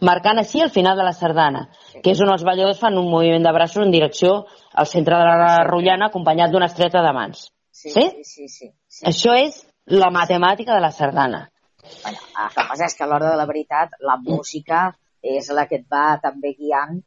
marcant 0.00 0.40
així 0.40 0.64
el 0.64 0.72
final 0.74 0.96
de 0.98 1.04
la 1.06 1.12
sardana, 1.14 1.68
que 2.02 2.16
és 2.16 2.22
on 2.24 2.32
els 2.32 2.42
balladors 2.42 2.80
fan 2.80 2.98
un 2.98 3.10
moviment 3.12 3.44
de 3.44 3.52
braços 3.54 3.84
en 3.84 3.92
direcció 3.94 4.46
al 4.74 4.88
centre 4.90 5.20
de 5.20 5.36
la 5.44 5.62
rotllana 5.68 6.08
acompanyat 6.08 6.50
d'una 6.50 6.70
estreta 6.72 7.04
de 7.04 7.12
mans. 7.14 7.46
Sí? 7.70 7.92
Sí, 7.92 8.08
sí, 8.24 8.48
sí, 8.48 8.72
sí. 8.88 9.04
Això 9.06 9.36
és 9.38 9.62
la 9.86 10.10
matemàtica 10.14 10.74
de 10.74 10.82
la 10.82 10.90
sardana. 10.90 11.46
Bueno, 11.82 12.18
el 12.42 12.50
que 12.54 12.66
passa 12.68 12.86
és 12.86 12.94
que 12.96 13.04
a 13.04 13.08
l'hora 13.10 13.32
de 13.32 13.38
la 13.38 13.46
veritat 13.48 13.96
la 14.06 14.16
música 14.22 14.90
és 15.22 15.48
la 15.54 15.66
que 15.70 15.80
et 15.80 15.86
va 15.90 16.18
també 16.22 16.54
guiant. 16.58 17.00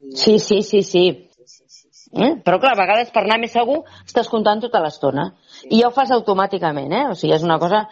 I... 0.00 0.14
Sí, 0.16 0.38
sí, 0.38 0.62
sí, 0.62 0.82
sí. 0.82 1.04
sí, 1.36 1.46
sí, 1.46 1.66
sí, 1.68 1.88
sí. 1.90 2.10
Eh? 2.12 2.32
Però 2.44 2.58
clar, 2.60 2.74
a 2.76 2.80
vegades 2.80 3.12
per 3.12 3.24
anar 3.24 3.38
més 3.42 3.52
segur 3.56 3.82
estàs 4.04 4.30
comptant 4.32 4.60
tota 4.64 4.80
l'estona. 4.84 5.30
I 5.68 5.82
ja 5.82 5.88
ho 5.88 5.94
fas 5.94 6.12
automàticament, 6.16 6.92
eh? 6.92 7.04
O 7.12 7.16
sigui, 7.18 7.36
és 7.36 7.44
una 7.46 7.58
cosa, 7.62 7.86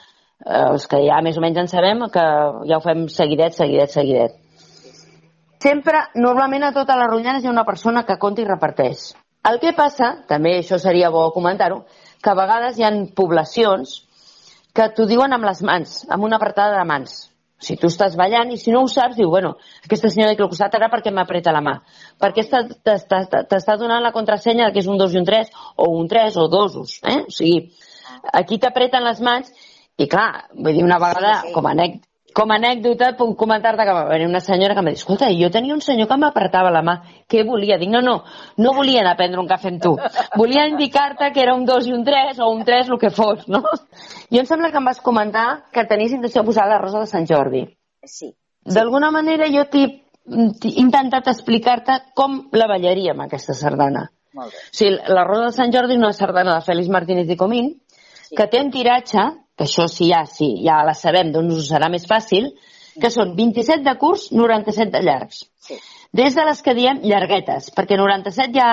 eh, 0.45 0.67
els 0.73 0.89
que 0.91 1.01
ja 1.07 1.21
més 1.25 1.39
o 1.39 1.45
menys 1.45 1.65
en 1.65 1.73
sabem, 1.73 2.07
que 2.13 2.27
ja 2.69 2.79
ho 2.79 2.85
fem 2.85 3.07
seguidet, 3.13 3.57
seguidet, 3.57 3.93
seguidet. 3.97 4.37
Sempre, 5.61 6.07
normalment 6.17 6.65
a 6.65 6.73
totes 6.73 6.97
les 6.97 7.11
rotllanes 7.11 7.45
hi 7.45 7.51
ha 7.51 7.57
una 7.57 7.69
persona 7.69 8.07
que 8.09 8.17
compta 8.21 8.41
i 8.41 8.49
reparteix. 8.49 9.11
El 9.49 9.59
que 9.61 9.73
passa, 9.77 10.15
també 10.29 10.59
això 10.59 10.77
seria 10.81 11.09
bo 11.13 11.31
comentar-ho, 11.33 11.83
que 12.21 12.33
a 12.33 12.37
vegades 12.37 12.79
hi 12.79 12.85
han 12.85 13.07
poblacions 13.17 14.01
que 14.81 14.89
t'ho 14.97 15.05
diuen 15.09 15.37
amb 15.37 15.45
les 15.45 15.61
mans, 15.67 15.99
amb 16.09 16.25
una 16.25 16.39
apretada 16.41 16.79
de 16.79 16.87
mans. 16.89 17.19
Si 17.61 17.77
tu 17.77 17.91
estàs 17.93 18.15
ballant 18.17 18.49
i 18.55 18.57
si 18.57 18.73
no 18.73 18.81
ho 18.81 18.89
saps, 18.89 19.19
diu, 19.19 19.29
bueno, 19.29 19.51
aquesta 19.85 20.09
senyora 20.09 20.33
d'aquí 20.33 20.47
al 20.47 20.49
costat 20.49 20.77
ara 20.79 20.89
perquè 20.89 21.13
m'apreta 21.13 21.53
la 21.53 21.61
mà. 21.61 21.75
Perquè 22.23 22.47
t'està 22.49 23.77
donant 23.77 24.01
la 24.01 24.15
contrasenya 24.15 24.71
que 24.73 24.81
és 24.81 24.89
un 24.89 24.97
2 24.97 25.13
i 25.13 25.21
un 25.21 25.27
3, 25.29 25.51
o 25.77 25.91
un 25.99 26.09
3 26.09 26.39
o 26.41 26.47
dosos. 26.49 26.97
Eh? 27.05 27.19
O 27.27 27.35
sigui, 27.37 27.75
aquí 28.33 28.57
t'apreten 28.63 29.05
les 29.05 29.21
mans 29.21 29.53
i 30.01 30.09
clar, 30.09 30.47
vull 30.57 30.73
dir, 30.73 30.87
una 30.87 30.97
vegada, 31.03 31.35
com 31.53 31.69
a 31.69 31.75
anècdota, 31.77 32.09
com 32.35 32.51
a 32.51 32.57
anècdota, 32.59 33.13
puc 33.19 33.37
comentar-te 33.39 33.85
que 33.87 33.95
va 33.95 34.05
venir 34.09 34.27
una 34.29 34.41
senyora 34.45 34.75
que 34.75 34.83
em 34.83 34.89
va 34.89 34.93
dir, 34.95 35.01
escolta, 35.01 35.31
jo 35.37 35.51
tenia 35.53 35.75
un 35.75 35.83
senyor 35.85 36.09
que 36.09 36.19
m'apretava 36.21 36.71
la 36.75 36.83
mà. 36.87 36.97
Què 37.31 37.45
volia? 37.47 37.79
Dic, 37.81 37.91
no, 37.93 38.03
no, 38.05 38.17
no 38.59 38.75
volia 38.77 39.03
anar 39.05 39.15
a 39.15 39.19
prendre 39.19 39.41
un 39.43 39.49
cafè 39.51 39.73
amb 39.73 39.83
tu. 39.83 39.95
Volia 40.37 40.67
indicar-te 40.71 41.31
que 41.35 41.43
era 41.43 41.55
un 41.57 41.65
2 41.69 41.89
i 41.91 41.97
un 41.97 42.05
3 42.07 42.41
o 42.41 42.51
un 42.53 42.63
3, 42.67 42.93
el 42.95 43.01
que 43.03 43.11
fos, 43.15 43.49
no? 43.49 43.63
I 44.31 44.43
em 44.43 44.47
sembla 44.47 44.71
que 44.71 44.79
em 44.79 44.87
vas 44.91 45.03
comentar 45.03 45.49
que 45.73 45.87
tenies 45.91 46.15
intenció 46.17 46.43
de 46.43 46.51
posar 46.53 46.69
la 46.71 46.79
rosa 46.79 47.03
de 47.03 47.11
Sant 47.11 47.27
Jordi. 47.29 47.67
Sí. 48.05 48.33
D'alguna 48.65 49.11
manera 49.11 49.49
jo 49.51 49.67
t'he 49.73 49.87
intentat 50.77 51.29
explicar-te 51.33 51.99
com 52.15 52.43
la 52.53 52.69
ballaríem, 52.71 53.27
aquesta 53.27 53.57
sardana. 53.57 54.09
Molt 54.37 54.53
bé. 54.53 54.65
O 54.71 54.77
sigui, 54.77 54.97
la 55.11 55.25
rosa 55.27 55.49
de 55.49 55.57
Sant 55.57 55.73
Jordi 55.75 55.97
és 55.97 56.03
una 56.03 56.13
sardana 56.15 56.59
de 56.59 56.67
Félix 56.67 56.91
Martínez 56.93 57.31
i 57.31 57.37
Comín, 57.41 57.73
sí. 58.29 58.37
que 58.37 58.47
té 58.47 58.61
un 58.63 58.71
tiratge 58.71 59.25
que 59.61 59.67
això 59.69 59.85
sí, 59.93 60.07
ja, 60.09 60.23
sí, 60.25 60.55
ja 60.65 60.79
la 60.89 60.95
sabem, 60.97 61.35
doncs 61.35 61.59
us 61.59 61.67
serà 61.69 61.91
més 61.93 62.07
fàcil, 62.09 62.47
que 63.01 63.11
són 63.13 63.35
27 63.37 63.85
de 63.85 63.93
curs, 64.01 64.31
97 64.33 64.89
de 64.95 65.03
llargs. 65.05 65.43
Sí. 65.61 65.77
Des 66.17 66.35
de 66.35 66.47
les 66.49 66.63
que 66.65 66.73
diem 66.75 67.03
llarguetes, 67.05 67.69
perquè 67.77 67.99
97 68.01 68.57
ja, 68.57 68.71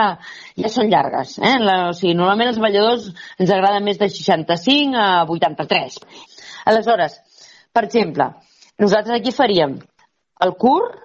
ja 0.56 0.72
són 0.72 0.88
llargues. 0.88 1.36
Eh? 1.44 1.58
La, 1.60 1.76
o 1.90 1.92
sigui, 1.98 2.16
normalment 2.16 2.54
els 2.54 2.62
balladors 2.64 3.10
ens 3.36 3.52
agraden 3.52 3.84
més 3.84 4.00
de 4.00 4.08
65 4.16 4.96
a 4.96 5.10
83. 5.28 6.00
Aleshores, 6.72 7.20
per 7.76 7.84
exemple, 7.90 8.32
nosaltres 8.80 9.20
aquí 9.20 9.36
faríem 9.36 9.76
el 10.48 10.56
curt, 10.56 10.96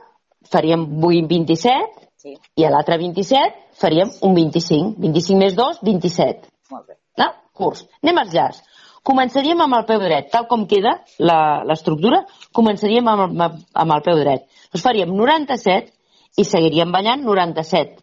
faríem 0.52 0.86
27, 1.02 2.06
sí. 2.22 2.38
i 2.38 2.68
a 2.68 2.70
l'altre 2.70 3.02
27 3.02 3.82
faríem 3.82 4.14
un 4.22 4.38
25. 4.38 4.94
25 5.10 5.42
més 5.42 5.58
2, 5.58 5.82
27. 5.90 6.52
Molt 6.70 6.86
bé. 6.86 7.00
No? 7.18 7.32
Curs. 7.58 7.82
Anem 8.06 8.22
als 8.22 8.38
llars. 8.38 8.62
Començaríem 9.02 9.58
amb 9.64 9.74
el 9.74 9.84
peu 9.88 9.98
dret, 9.98 10.28
tal 10.30 10.46
com 10.50 10.62
queda 10.70 10.94
l'estructura, 11.18 12.22
començaríem 12.54 13.08
amb, 13.10 13.40
amb, 13.42 13.58
amb 13.74 13.94
el 13.96 14.04
peu 14.06 14.20
dret. 14.20 14.46
Doncs 14.70 14.84
faríem 14.84 15.10
97 15.18 15.90
i 16.38 16.46
seguiríem 16.46 16.94
ballant 16.94 17.24
97. 17.26 17.98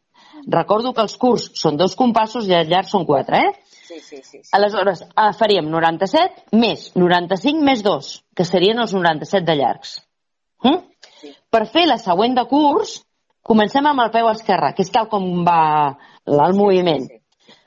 Recordo 0.51 0.91
que 0.95 1.03
els 1.05 1.15
curts 1.21 1.49
són 1.61 1.79
dos 1.79 1.95
compassos 1.99 2.47
i 2.49 2.55
els 2.57 2.69
llargs 2.71 2.91
són 2.95 3.07
quatre, 3.07 3.39
eh? 3.39 3.69
Sí, 3.89 3.99
sí, 3.99 4.19
sí. 4.21 4.37
sí. 4.43 4.51
Aleshores, 4.53 5.05
eh, 5.07 5.31
faríem 5.39 5.71
97 5.71 6.59
més 6.59 6.89
95 6.95 7.63
més 7.65 7.81
2, 7.85 8.11
que 8.35 8.45
serien 8.45 8.83
els 8.83 8.93
97 8.93 9.47
de 9.47 9.55
llargs. 9.61 9.95
Mm? 10.67 10.83
Sí. 11.21 11.33
Per 11.49 11.63
fer 11.71 11.87
la 11.87 11.97
següent 11.97 12.35
de 12.37 12.45
curs, 12.51 12.99
comencem 13.41 13.87
amb 13.87 14.03
el 14.03 14.11
peu 14.13 14.29
esquerre, 14.29 14.75
que 14.75 14.83
és 14.85 14.91
tal 14.93 15.07
com 15.09 15.25
va 15.47 15.95
el 16.27 16.55
moviment. 16.59 17.07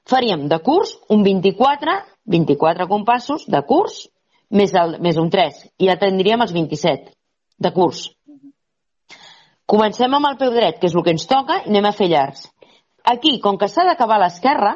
Faríem 0.09 0.47
de 0.51 0.59
curs 0.63 0.97
un 1.15 1.25
24 1.27 1.97
24 2.31 2.89
compassos 2.89 3.47
de 3.51 3.61
curs, 3.67 4.07
més, 4.51 4.75
el, 4.77 4.99
més 5.03 5.19
un 5.19 5.31
3, 5.33 5.63
i 5.81 5.89
ja 5.89 5.99
tindríem 6.01 6.45
els 6.45 6.53
27 6.55 7.13
de 7.63 7.73
curs. 7.75 8.07
Comencem 9.67 10.15
amb 10.15 10.29
el 10.29 10.39
peu 10.41 10.53
dret, 10.53 10.79
que 10.79 10.91
és 10.91 10.95
el 10.95 11.05
que 11.07 11.15
ens 11.17 11.27
toca, 11.31 11.63
i 11.63 11.71
anem 11.73 11.89
a 11.89 11.95
fer 11.97 12.11
llargs. 12.13 12.49
Aquí, 13.09 13.39
com 13.43 13.57
que 13.59 13.71
s'ha 13.71 13.87
d'acabar 13.89 14.19
a 14.19 14.25
l'esquerra, 14.27 14.75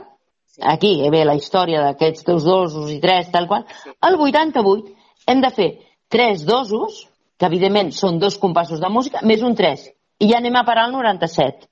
aquí 0.63 0.97
eh, 1.05 1.11
ve 1.13 1.25
la 1.29 1.37
història 1.37 1.83
d'aquests 1.85 2.25
dos 2.27 2.47
dosos 2.47 2.91
i 2.91 2.99
tres, 3.03 3.29
tal 3.35 3.47
qual, 3.51 3.67
el 4.09 4.17
88 4.17 4.95
hem 5.31 5.43
de 5.45 5.53
fer 5.55 5.69
tres 6.09 6.47
dosos, 6.49 7.05
que 7.37 7.47
evidentment 7.51 7.93
són 7.93 8.19
dos 8.19 8.39
compassos 8.41 8.81
de 8.81 8.89
música, 8.89 9.21
més 9.23 9.43
un 9.45 9.55
3, 9.59 9.83
i 10.25 10.31
ja 10.31 10.41
anem 10.41 10.57
a 10.57 10.65
parar 10.65 10.87
al 10.87 10.95
97. 10.95 11.69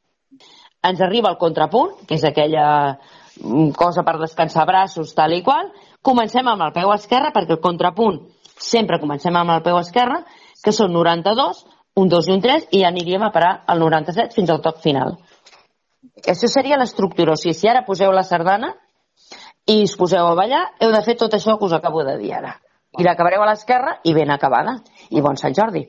Ens 0.84 1.00
arriba 1.00 1.30
el 1.32 1.40
contrapunt, 1.40 1.94
que 2.04 2.18
és 2.18 2.24
aquella 2.28 2.66
cosa 3.76 4.04
per 4.06 4.18
descansar 4.20 4.66
braços, 4.68 5.14
tal 5.14 5.34
i 5.34 5.42
qual. 5.42 5.70
Comencem 6.02 6.46
amb 6.48 6.62
el 6.66 6.72
peu 6.76 6.92
esquerre, 6.94 7.32
perquè 7.34 7.56
el 7.56 7.62
contrapunt 7.64 8.20
sempre 8.60 9.00
comencem 9.02 9.34
amb 9.36 9.56
el 9.56 9.62
peu 9.62 9.78
esquerre, 9.78 10.22
que 10.62 10.72
són 10.72 10.92
92, 10.94 11.64
un 12.00 12.08
2 12.08 12.28
i 12.28 12.34
un 12.34 12.44
3, 12.44 12.68
i 12.72 12.82
ja 12.82 12.90
aniríem 12.90 13.22
a 13.22 13.32
parar 13.34 13.54
al 13.66 13.82
97 13.82 14.34
fins 14.34 14.50
al 14.50 14.62
toc 14.62 14.80
final. 14.84 15.18
Això 16.24 16.48
seria 16.48 16.78
l'estructura. 16.80 17.34
O 17.34 17.40
sigui, 17.40 17.54
si 17.54 17.68
ara 17.68 17.84
poseu 17.86 18.12
la 18.12 18.24
sardana 18.24 18.74
i 19.66 19.82
us 19.84 19.96
poseu 19.96 20.26
a 20.28 20.36
ballar, 20.38 20.66
heu 20.80 20.92
de 20.92 21.02
fer 21.02 21.18
tot 21.20 21.34
això 21.34 21.58
que 21.58 21.66
us 21.68 21.76
acabo 21.76 22.04
de 22.04 22.18
dir 22.20 22.32
ara 22.36 22.58
i 22.98 23.02
l'acabareu 23.02 23.42
a 23.42 23.48
l'esquerra 23.48 23.98
i 24.04 24.14
ben 24.14 24.30
acabada. 24.30 24.78
I 25.12 25.22
bon 25.24 25.36
Sant 25.40 25.54
Jordi. 25.56 25.82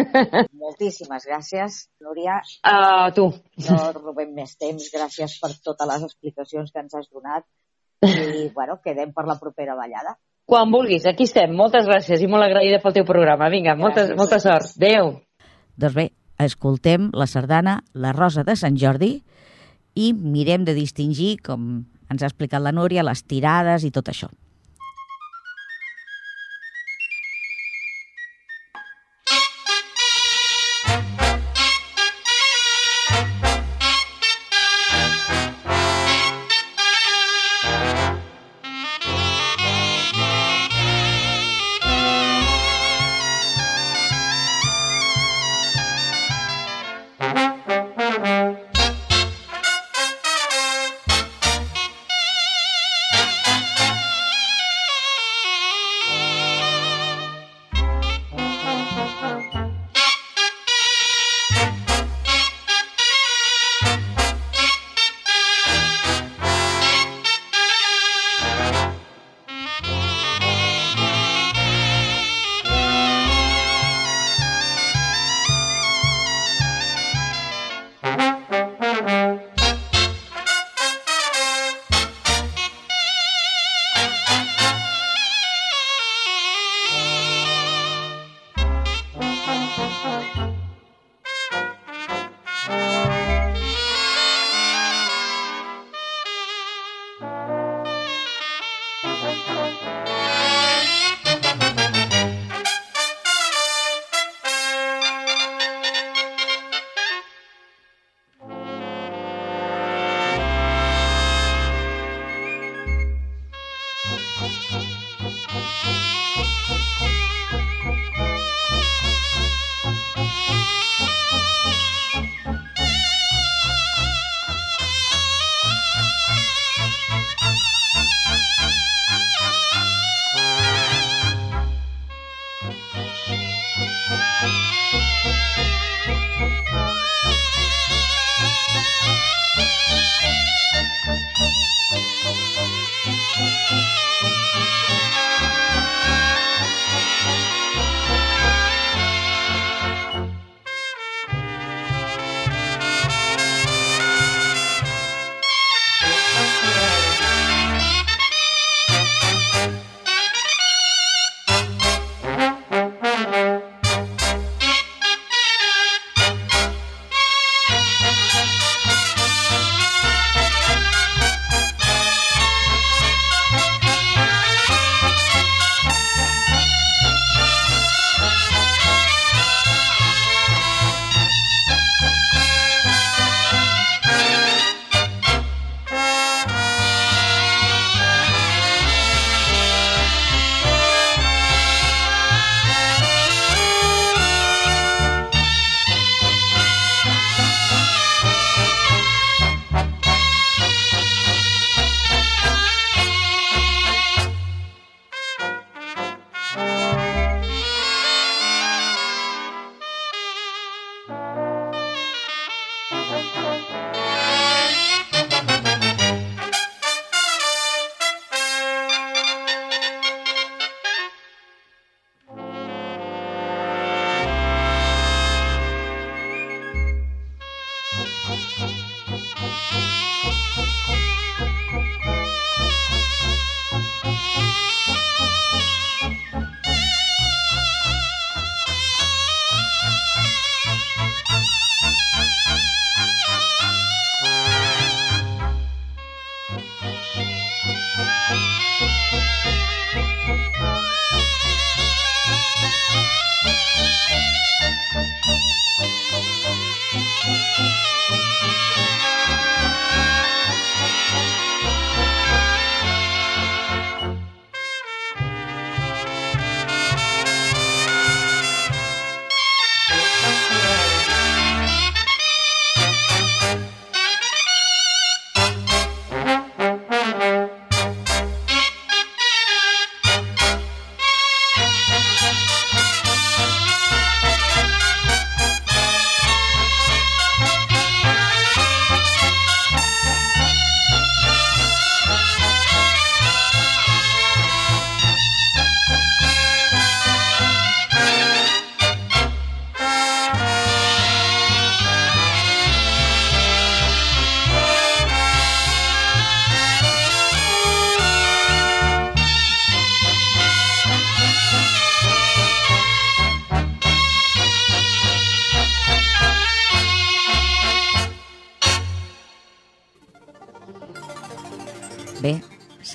Moltíssimes 0.64 1.26
gràcies, 1.28 1.80
Núria. 2.04 2.38
A 2.64 2.76
uh, 2.76 3.10
tu. 3.16 3.26
No 3.66 3.80
robem 3.98 4.32
més 4.36 4.54
temps. 4.56 4.86
Gràcies 4.94 5.36
per 5.42 5.52
totes 5.64 5.90
les 5.90 6.06
explicacions 6.08 6.72
que 6.72 6.84
ens 6.84 6.94
has 6.96 7.10
donat. 7.12 7.44
I, 8.04 8.48
bueno, 8.56 8.78
quedem 8.84 9.12
per 9.16 9.26
la 9.28 9.38
propera 9.40 9.76
ballada. 9.78 10.16
Quan 10.44 10.72
vulguis, 10.72 11.06
aquí 11.08 11.24
estem. 11.28 11.54
Moltes 11.56 11.86
gràcies 11.88 12.20
i 12.20 12.28
molt 12.28 12.44
agraïda 12.44 12.82
pel 12.82 12.96
teu 12.96 13.06
programa. 13.08 13.48
Vinga, 13.52 13.76
molta, 13.80 14.10
molta 14.16 14.40
sort. 14.42 14.76
Adéu. 14.76 15.14
Doncs 15.80 15.96
bé, 15.96 16.10
escoltem 16.40 17.08
la 17.16 17.26
sardana 17.26 17.78
La 17.94 18.12
Rosa 18.12 18.44
de 18.44 18.56
Sant 18.60 18.76
Jordi 18.80 19.16
i 19.94 20.12
mirem 20.12 20.66
de 20.66 20.74
distingir, 20.76 21.38
com 21.42 21.84
ens 22.10 22.22
ha 22.22 22.28
explicat 22.28 22.62
la 22.62 22.74
Núria, 22.74 23.06
les 23.06 23.24
tirades 23.24 23.86
i 23.86 23.92
tot 23.94 24.10
això. 24.12 24.28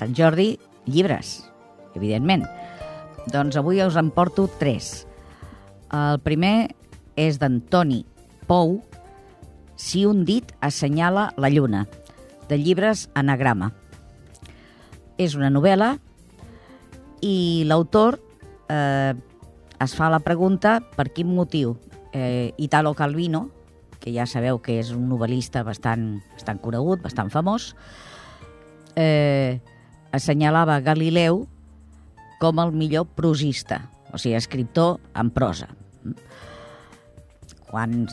Sant 0.00 0.14
Jordi, 0.16 0.54
llibres, 0.88 1.42
evidentment. 1.92 2.46
Doncs 3.28 3.58
avui 3.60 3.82
us 3.84 3.98
en 4.00 4.08
porto 4.16 4.46
tres. 4.56 5.04
El 5.92 6.22
primer 6.24 6.70
és 7.20 7.36
d'Antoni 7.36 8.06
Pou, 8.48 8.78
Si 9.80 10.04
un 10.04 10.26
dit 10.28 10.44
assenyala 10.60 11.30
la 11.40 11.48
lluna, 11.48 11.86
de 12.50 12.58
llibres 12.60 13.06
Anagrama. 13.16 13.70
És 15.16 15.32
una 15.38 15.48
novel·la 15.48 15.94
i 17.24 17.64
l'autor 17.64 18.18
eh, 18.68 19.14
es 19.80 19.94
fa 19.96 20.10
la 20.12 20.20
pregunta 20.20 20.82
per 20.98 21.08
quin 21.16 21.32
motiu 21.32 21.78
eh, 22.12 22.52
Italo 22.60 22.92
Calvino, 22.92 23.46
que 24.04 24.12
ja 24.12 24.28
sabeu 24.28 24.60
que 24.60 24.76
és 24.82 24.92
un 24.92 25.08
novel·lista 25.08 25.64
bastant, 25.64 26.20
bastant 26.34 26.60
conegut, 26.60 27.00
bastant 27.00 27.32
famós, 27.32 27.72
eh, 29.00 29.60
assenyalava 30.12 30.80
Galileu 30.84 31.44
com 32.40 32.60
el 32.62 32.72
millor 32.72 33.06
prosista, 33.16 33.84
o 34.12 34.18
sigui, 34.18 34.36
escriptor 34.38 34.98
en 35.14 35.30
prosa. 35.34 35.68
Quan 37.70 38.06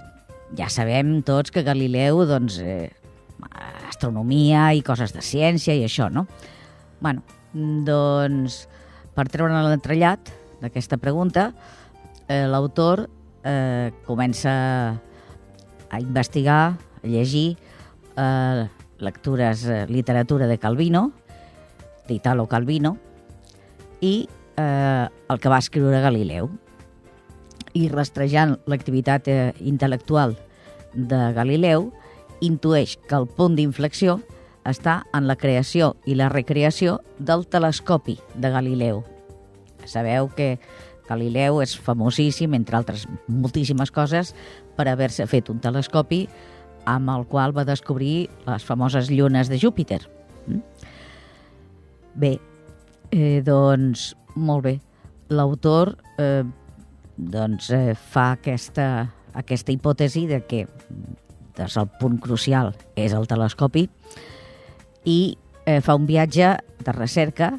ja 0.57 0.69
sabem 0.69 1.21
tots 1.25 1.51
que 1.51 1.65
Galileu, 1.65 2.25
doncs, 2.29 2.59
eh, 2.59 2.91
astronomia 3.87 4.73
i 4.75 4.83
coses 4.85 5.13
de 5.15 5.23
ciència 5.25 5.75
i 5.75 5.85
això, 5.87 6.11
no? 6.11 6.27
bueno, 6.99 7.23
doncs, 7.53 8.65
per 9.15 9.27
treure 9.33 9.61
l'entrellat 9.65 10.31
d'aquesta 10.61 10.97
pregunta, 11.01 11.51
eh, 12.27 12.45
l'autor 12.49 13.07
eh, 13.43 13.93
comença 14.05 14.53
a 15.89 15.99
investigar, 16.01 16.77
a 17.03 17.07
llegir 17.07 17.57
eh, 18.17 18.67
lectures, 18.99 19.65
eh, 19.65 19.85
literatura 19.89 20.47
de 20.47 20.57
Calvino, 20.57 21.11
d'Italo 22.07 22.47
Calvino, 22.47 22.95
i 24.01 24.27
eh, 24.57 25.05
el 25.29 25.39
que 25.39 25.49
va 25.49 25.59
escriure 25.61 26.01
Galileu. 26.01 26.49
I 27.77 27.87
rastrejant 27.93 28.57
l'activitat 28.69 29.27
eh, 29.29 29.53
intel·lectual 29.59 30.35
de 30.93 31.21
Galileu, 31.35 31.91
intueix 32.41 32.97
que 33.07 33.17
el 33.17 33.27
punt 33.27 33.57
d'inflexió 33.57 34.19
està 34.67 35.01
en 35.15 35.27
la 35.29 35.37
creació 35.39 35.95
i 36.05 36.17
la 36.17 36.29
recreació 36.29 36.99
del 37.17 37.45
telescopi 37.47 38.17
de 38.35 38.51
Galileu. 38.51 39.03
Sabeu 39.87 40.27
que 40.35 40.57
Galileu 41.07 41.61
és 41.63 41.77
famosíssim, 41.79 42.53
entre 42.57 42.75
altres 42.77 43.05
moltíssimes 43.27 43.93
coses, 43.95 44.33
per 44.75 44.89
haver-se 44.91 45.25
fet 45.29 45.49
un 45.49 45.61
telescopi 45.63 46.25
amb 46.87 47.11
el 47.13 47.25
qual 47.27 47.55
va 47.55 47.65
descobrir 47.67 48.29
les 48.47 48.63
famoses 48.63 49.09
llunes 49.11 49.49
de 49.51 49.59
Júpiter. 49.59 50.01
Mm? 50.47 50.61
Bé, 52.17 52.39
eh, 53.11 53.41
doncs, 53.45 54.15
molt 54.35 54.63
bé. 54.65 54.73
L'autor 55.29 55.93
eh, 56.17 56.43
doncs, 57.17 57.69
eh, 57.75 57.93
fa 57.93 58.31
aquesta, 58.37 58.87
aquesta 59.37 59.73
hipòtesi 59.73 60.25
de 60.29 60.41
que 60.49 60.63
des 61.57 61.77
del 61.77 61.89
punt 61.99 62.17
crucial 62.21 62.73
és 62.97 63.13
el 63.17 63.29
telescopi 63.29 63.87
i 65.05 65.19
eh, 65.65 65.79
fa 65.81 65.97
un 65.97 66.05
viatge 66.09 66.55
de 66.81 66.93
recerca 66.95 67.51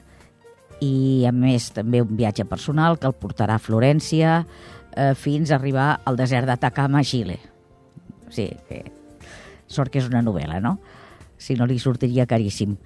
i, 0.82 1.26
a 1.26 1.32
més, 1.34 1.72
també 1.74 2.02
un 2.02 2.14
viatge 2.18 2.46
personal 2.46 2.98
que 2.98 3.06
el 3.10 3.16
portarà 3.18 3.58
a 3.58 3.62
Florència 3.62 4.40
eh, 4.42 5.14
fins 5.18 5.50
a 5.50 5.58
arribar 5.58 6.00
al 6.06 6.18
desert 6.18 6.50
d'Atacama, 6.50 7.02
a 7.02 7.06
Xile. 7.06 7.38
O 8.26 8.34
sigui, 8.34 8.58
que 8.68 8.84
sort 9.68 9.92
que 9.92 10.02
és 10.02 10.10
una 10.10 10.22
novel·la, 10.22 10.58
no? 10.62 10.78
Si 11.38 11.54
no 11.58 11.66
li 11.66 11.78
sortiria 11.82 12.26
caríssim. 12.26 12.76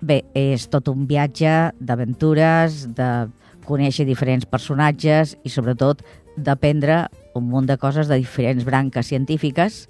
Bé, 0.00 0.22
és 0.32 0.64
tot 0.72 0.88
un 0.88 1.04
viatge 1.08 1.72
d'aventures, 1.76 2.86
de 2.96 3.28
conèixer 3.68 4.06
diferents 4.08 4.46
personatges 4.48 5.36
i, 5.44 5.52
sobretot, 5.52 6.00
d'aprendre 6.40 7.04
un 7.36 7.44
munt 7.50 7.68
de 7.68 7.76
coses 7.76 8.08
de 8.08 8.16
diferents 8.16 8.64
branques 8.64 9.06
científiques 9.12 9.88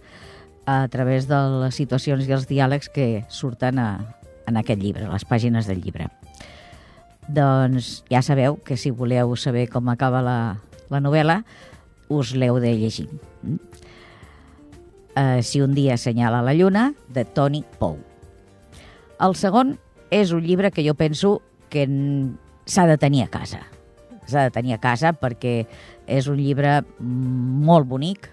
a 0.66 0.88
través 0.90 1.28
de 1.30 1.38
les 1.62 1.74
situacions 1.78 2.26
i 2.26 2.34
els 2.34 2.48
diàlegs 2.50 2.90
que 2.92 3.24
surten 3.30 3.78
a, 3.78 3.90
en 4.50 4.58
aquest 4.58 4.82
llibre, 4.82 5.06
a 5.06 5.14
les 5.14 5.24
pàgines 5.24 5.70
del 5.70 5.80
llibre. 5.84 6.10
Doncs 7.30 8.02
ja 8.10 8.22
sabeu 8.26 8.58
que 8.66 8.76
si 8.76 8.90
voleu 8.90 9.36
saber 9.38 9.68
com 9.70 9.88
acaba 9.92 10.22
la, 10.26 10.38
la 10.90 11.00
novel·la, 11.02 11.44
us 12.10 12.34
l'heu 12.34 12.58
de 12.58 12.74
llegir. 12.74 13.06
Uh, 15.14 15.38
si 15.42 15.62
un 15.62 15.74
dia 15.74 15.94
assenyala 15.94 16.42
la 16.42 16.54
lluna, 16.54 16.90
de 17.14 17.24
Tony 17.24 17.62
Pou. 17.78 17.98
El 19.20 19.36
segon 19.38 19.76
és 20.10 20.32
un 20.34 20.42
llibre 20.44 20.70
que 20.70 20.84
jo 20.86 20.94
penso 20.98 21.40
que 21.70 21.86
s'ha 22.66 22.86
de 22.86 22.98
tenir 22.98 23.22
a 23.24 23.30
casa. 23.30 23.62
S'ha 24.26 24.44
de 24.46 24.54
tenir 24.54 24.74
a 24.74 24.82
casa 24.82 25.14
perquè 25.14 25.64
és 26.10 26.26
un 26.30 26.38
llibre 26.38 26.80
molt 26.98 27.88
bonic 27.88 28.28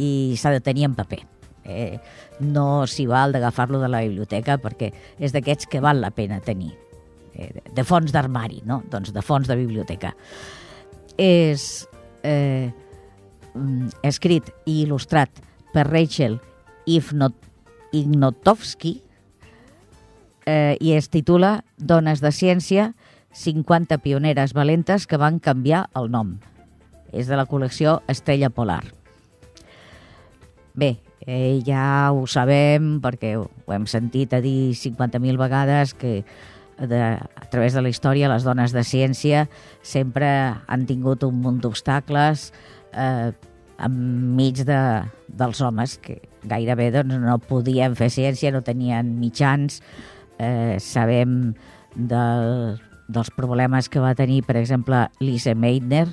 i 0.00 0.36
s'ha 0.40 0.52
de 0.56 0.64
tenir 0.64 0.88
en 0.88 0.96
paper. 0.96 1.20
Eh, 1.64 2.00
no 2.40 2.86
s'hi 2.88 3.04
val 3.06 3.32
d'agafar-lo 3.36 3.80
de 3.80 3.88
la 3.92 4.00
biblioteca 4.02 4.56
perquè 4.58 4.90
és 5.20 5.32
d'aquests 5.36 5.68
que 5.70 5.82
val 5.84 6.00
la 6.00 6.10
pena 6.10 6.40
tenir. 6.40 6.72
Eh, 7.34 7.52
de 7.72 7.84
fons 7.84 8.12
d'armari, 8.12 8.62
no? 8.66 8.82
Doncs 8.90 9.12
de 9.12 9.22
fons 9.22 9.48
de 9.48 9.56
biblioteca. 9.60 10.14
És 11.20 11.86
eh, 12.24 12.72
escrit 14.06 14.48
i 14.64 14.82
il·lustrat 14.84 15.42
per 15.74 15.86
Rachel 15.90 16.38
Ifnot 16.90 17.36
Ignotovsky 17.92 18.96
eh, 20.46 20.76
i 20.80 20.94
es 20.96 21.10
titula 21.10 21.64
Dones 21.76 22.22
de 22.22 22.32
ciència, 22.32 22.92
50 23.32 23.98
pioneres 24.02 24.54
valentes 24.54 25.06
que 25.06 25.18
van 25.20 25.38
canviar 25.38 25.88
el 25.94 26.10
nom. 26.10 26.38
És 27.12 27.30
de 27.30 27.38
la 27.38 27.46
col·lecció 27.46 28.00
Estrella 28.10 28.50
Polar. 28.50 28.82
Bé, 30.74 30.96
eh, 31.26 31.60
ja 31.66 32.12
ho 32.12 32.26
sabem 32.30 32.98
perquè 33.02 33.34
ho 33.38 33.48
hem 33.74 33.86
sentit 33.90 34.34
a 34.34 34.40
dir 34.40 34.72
50.000 34.78 35.38
vegades 35.38 35.94
que 35.94 36.24
de, 36.80 37.00
a 37.02 37.46
través 37.50 37.74
de 37.74 37.82
la 37.82 37.90
història 37.92 38.30
les 38.32 38.46
dones 38.46 38.72
de 38.72 38.84
ciència 38.86 39.44
sempre 39.82 40.30
han 40.66 40.86
tingut 40.88 41.26
un 41.26 41.42
munt 41.42 41.60
d'obstacles 41.60 42.50
eh, 42.96 43.32
enmig 43.80 44.64
de, 44.68 44.80
dels 45.28 45.60
homes 45.64 45.98
que 46.00 46.20
gairebé 46.44 46.90
doncs, 46.94 47.18
no 47.20 47.38
podien 47.42 47.96
fer 47.98 48.10
ciència, 48.12 48.52
no 48.52 48.62
tenien 48.64 49.14
mitjans. 49.20 49.80
Eh, 50.40 50.78
sabem 50.80 51.52
del, 51.94 52.80
dels 53.12 53.30
problemes 53.36 53.90
que 53.92 54.00
va 54.00 54.14
tenir, 54.16 54.40
per 54.46 54.56
exemple, 54.56 55.04
Lise 55.20 55.54
Meitner, 55.54 56.06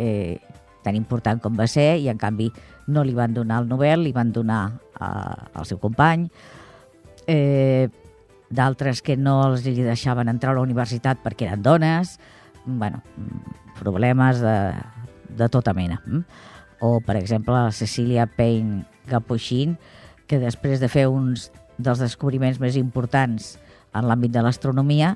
eh, 0.00 0.40
tan 0.82 0.96
important 0.96 1.42
com 1.42 1.58
va 1.58 1.68
ser, 1.68 1.98
i 2.00 2.08
en 2.08 2.18
canvi 2.18 2.48
no 2.88 3.04
li 3.04 3.12
van 3.14 3.34
donar 3.36 3.60
el 3.62 3.68
Nobel, 3.68 4.06
li 4.06 4.14
van 4.16 4.32
donar 4.32 4.62
eh, 4.96 5.50
al 5.52 5.68
seu 5.68 5.80
company. 5.82 6.30
Eh, 7.26 7.88
D'altres 8.52 8.98
que 9.00 9.14
no 9.16 9.38
els 9.46 9.62
li 9.64 9.80
deixaven 9.80 10.28
entrar 10.28 10.52
a 10.52 10.58
la 10.58 10.64
universitat 10.64 11.22
perquè 11.24 11.46
eren 11.46 11.62
dones. 11.64 12.18
bueno, 12.66 13.00
problemes 13.78 14.40
de, 14.44 14.56
de 15.38 15.48
tota 15.48 15.72
mena. 15.72 16.02
Mm? 16.04 16.50
o, 16.82 17.00
per 17.00 17.16
exemple, 17.16 17.54
la 17.54 17.70
Cecilia 17.70 18.26
Payne 18.26 18.82
Gapoixin, 19.06 19.76
que 20.26 20.40
després 20.42 20.80
de 20.82 20.88
fer 20.90 21.06
uns 21.06 21.52
dels 21.78 22.02
descobriments 22.02 22.60
més 22.60 22.76
importants 22.80 23.56
en 23.96 24.08
l'àmbit 24.08 24.32
de 24.32 24.42
l'astronomia, 24.44 25.14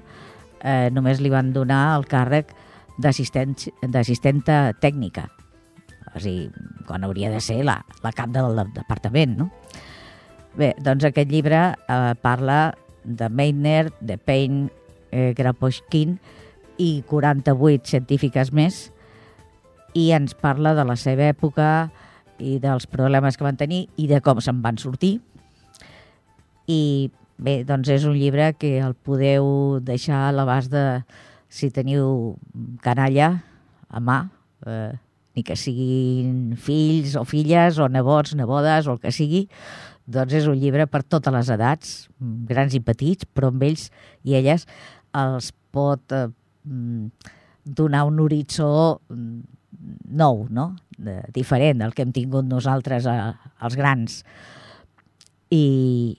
eh, 0.61 0.89
només 0.93 1.21
li 1.21 1.33
van 1.33 1.53
donar 1.53 1.97
el 1.97 2.07
càrrec 2.09 2.53
d'assistenta 2.99 4.61
tècnica, 4.81 5.27
o 6.15 6.21
sigui, 6.21 6.49
quan 6.89 7.05
hauria 7.05 7.31
de 7.33 7.43
ser 7.45 7.63
la, 7.65 7.81
la 8.05 8.13
cap 8.17 8.33
del 8.33 8.57
departament, 8.75 9.37
no? 9.37 9.51
Bé, 10.57 10.73
doncs 10.81 11.05
aquest 11.05 11.29
llibre 11.29 11.61
eh, 11.77 12.15
parla 12.25 12.75
de 13.05 13.29
Meitner, 13.29 13.93
de 14.01 14.17
Payne, 14.17 14.71
eh, 15.13 15.35
Graposchkin 15.37 16.17
i 16.81 17.03
48 17.09 17.85
científiques 17.93 18.53
més 18.57 18.87
i 19.97 20.11
ens 20.17 20.35
parla 20.37 20.75
de 20.77 20.85
la 20.85 20.97
seva 21.01 21.29
època 21.29 21.91
i 22.41 22.59
dels 22.61 22.89
problemes 22.89 23.37
que 23.37 23.47
van 23.47 23.57
tenir 23.57 23.87
i 23.97 24.09
de 24.11 24.21
com 24.25 24.41
se'n 24.45 24.61
van 24.65 24.81
sortir. 24.81 25.19
I 26.67 27.11
bé, 27.39 27.61
doncs 27.69 27.91
és 27.93 28.07
un 28.09 28.17
llibre 28.17 28.53
que 28.59 28.77
el 28.83 28.95
podeu 28.95 29.79
deixar 29.85 30.27
a 30.27 30.35
l'abast 30.35 30.73
de 30.73 30.87
si 31.49 31.71
teniu 31.71 32.37
canalla 32.83 33.37
a 33.89 34.01
mà, 34.03 34.19
eh, 34.67 34.93
ni 35.37 35.45
que 35.45 35.57
siguin 35.57 36.57
fills 36.57 37.15
o 37.17 37.25
filles 37.29 37.79
o 37.79 37.89
nebots, 37.93 38.35
nebodes 38.35 38.89
o 38.89 38.97
el 38.97 39.03
que 39.03 39.13
sigui, 39.13 39.47
doncs 40.07 40.35
és 40.39 40.47
un 40.49 40.59
llibre 40.59 40.87
per 40.89 41.03
totes 41.05 41.35
les 41.35 41.51
edats, 41.53 41.95
grans 42.49 42.75
i 42.75 42.83
petits, 42.83 43.27
però 43.27 43.51
amb 43.53 43.63
ells 43.67 43.91
i 44.25 44.37
elles 44.39 44.67
els 45.17 45.53
pot 45.75 46.15
eh, 46.17 46.29
donar 47.67 48.05
un 48.09 48.21
horitzó 48.23 49.01
nou, 49.01 50.47
no? 50.51 50.71
De, 50.97 51.19
diferent 51.35 51.83
del 51.83 51.93
que 51.93 52.07
hem 52.07 52.13
tingut 52.17 52.47
nosaltres 52.49 53.05
a, 53.11 53.35
als 53.61 53.77
grans 53.77 54.23
i 55.53 56.17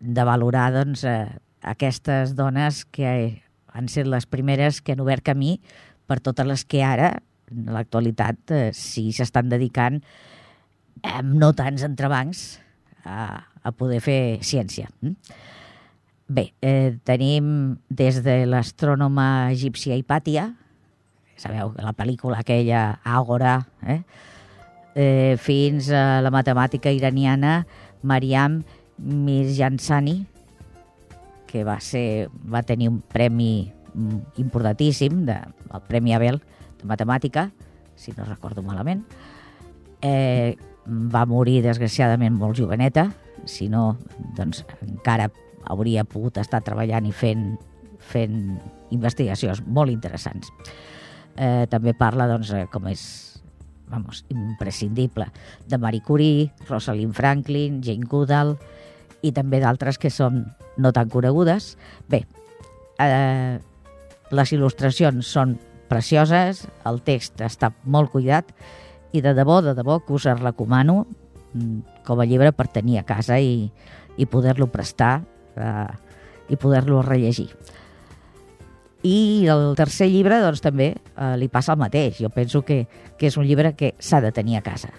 de 0.00 0.24
valorar 0.24 0.70
doncs, 0.74 1.04
eh, 1.04 1.28
aquestes 1.60 2.34
dones 2.34 2.84
que 2.88 3.42
han 3.70 3.88
set 3.88 4.08
les 4.08 4.26
primeres 4.26 4.80
que 4.80 4.96
han 4.96 5.04
obert 5.04 5.22
camí 5.24 5.58
per 6.08 6.18
totes 6.24 6.48
les 6.48 6.64
que 6.64 6.82
ara, 6.82 7.20
en 7.50 7.70
l'actualitat, 7.74 8.50
eh, 8.50 8.70
sí 8.74 9.10
s'estan 9.12 9.50
dedicant 9.52 10.00
amb 11.06 11.36
no 11.38 11.52
tants 11.56 11.84
entrebancs 11.86 12.60
a, 13.04 13.44
a 13.62 13.72
poder 13.72 14.00
fer 14.04 14.40
ciència. 14.42 14.88
Mm? 15.00 15.14
Bé, 16.30 16.52
eh, 16.62 16.96
tenim 17.04 17.76
des 17.90 18.20
de 18.22 18.44
l'astrònoma 18.46 19.50
egípcia 19.50 19.96
Hipàtia, 19.98 20.52
sabeu, 21.40 21.72
la 21.74 21.94
pel·lícula 21.96 22.42
aquella 22.44 23.00
Àgora, 23.02 23.56
eh? 23.82 24.02
eh, 24.94 25.34
fins 25.42 25.90
a 25.90 26.20
la 26.22 26.30
matemàtica 26.30 26.92
iraniana 26.94 27.64
Mariam 28.02 28.60
Mirjansani, 29.00 30.24
que 31.50 31.64
va, 31.66 31.80
ser, 31.82 32.30
va 32.46 32.62
tenir 32.62 32.88
un 32.92 33.00
premi 33.00 33.72
mm, 33.94 34.38
importantíssim, 34.42 35.24
de, 35.26 35.40
el 35.74 35.86
Premi 35.88 36.14
Abel 36.14 36.40
de 36.78 36.86
Matemàtica, 36.88 37.48
si 37.98 38.14
no 38.16 38.24
recordo 38.24 38.62
malament. 38.62 39.02
Eh, 40.00 40.56
va 40.86 41.26
morir, 41.28 41.60
desgraciadament, 41.64 42.36
molt 42.38 42.58
joveneta, 42.58 43.08
si 43.48 43.68
no, 43.68 43.98
doncs 44.36 44.64
encara 44.86 45.30
hauria 45.70 46.06
pogut 46.08 46.38
estar 46.40 46.62
treballant 46.64 47.06
i 47.08 47.12
fent, 47.12 47.50
fent 47.98 48.38
investigacions 48.94 49.60
molt 49.66 49.92
interessants. 49.92 50.52
Eh, 51.36 51.66
també 51.70 51.94
parla, 51.96 52.28
doncs, 52.30 52.52
eh, 52.56 52.66
com 52.72 52.88
és 52.90 53.02
vamos, 53.90 54.24
imprescindible, 54.30 55.26
de 55.66 55.78
Marie 55.78 56.02
Curie, 56.06 56.52
Rosalind 56.68 57.14
Franklin, 57.14 57.80
Jane 57.82 58.06
Goodall 58.06 58.54
i 59.22 59.32
també 59.36 59.60
d'altres 59.60 59.98
que 60.00 60.10
són 60.10 60.44
no 60.80 60.92
tan 60.96 61.10
conegudes. 61.12 61.74
Bé, 62.08 62.24
eh, 63.00 63.58
les 64.30 64.52
il·lustracions 64.54 65.26
són 65.26 65.56
precioses, 65.90 66.66
el 66.86 67.00
text 67.02 67.42
està 67.42 67.72
molt 67.84 68.12
cuidat 68.12 68.52
i 69.12 69.22
de 69.24 69.34
debò, 69.34 69.58
de 69.64 69.74
debò 69.74 69.98
que 70.04 70.14
us 70.14 70.28
el 70.30 70.38
recomano 70.38 71.02
mm, 71.52 72.04
com 72.06 72.20
a 72.20 72.26
llibre 72.28 72.52
per 72.54 72.68
tenir 72.70 73.00
a 73.00 73.06
casa 73.06 73.40
i, 73.42 73.66
i 74.16 74.26
poder-lo 74.30 74.70
prestar 74.70 75.20
eh, 75.56 75.90
i 76.50 76.56
poder-lo 76.56 77.02
rellegir. 77.02 77.50
I 79.02 79.46
el 79.48 79.70
tercer 79.78 80.10
llibre, 80.12 80.42
doncs, 80.42 80.60
també 80.60 80.92
eh, 80.92 81.34
li 81.40 81.48
passa 81.48 81.72
el 81.72 81.80
mateix. 81.80 82.18
Jo 82.20 82.28
penso 82.34 82.62
que, 82.66 82.84
que 83.16 83.30
és 83.30 83.38
un 83.40 83.46
llibre 83.48 83.72
que 83.74 83.94
s'ha 83.98 84.20
de 84.20 84.32
tenir 84.34 84.58
a 84.58 84.64
casa, 84.66 84.92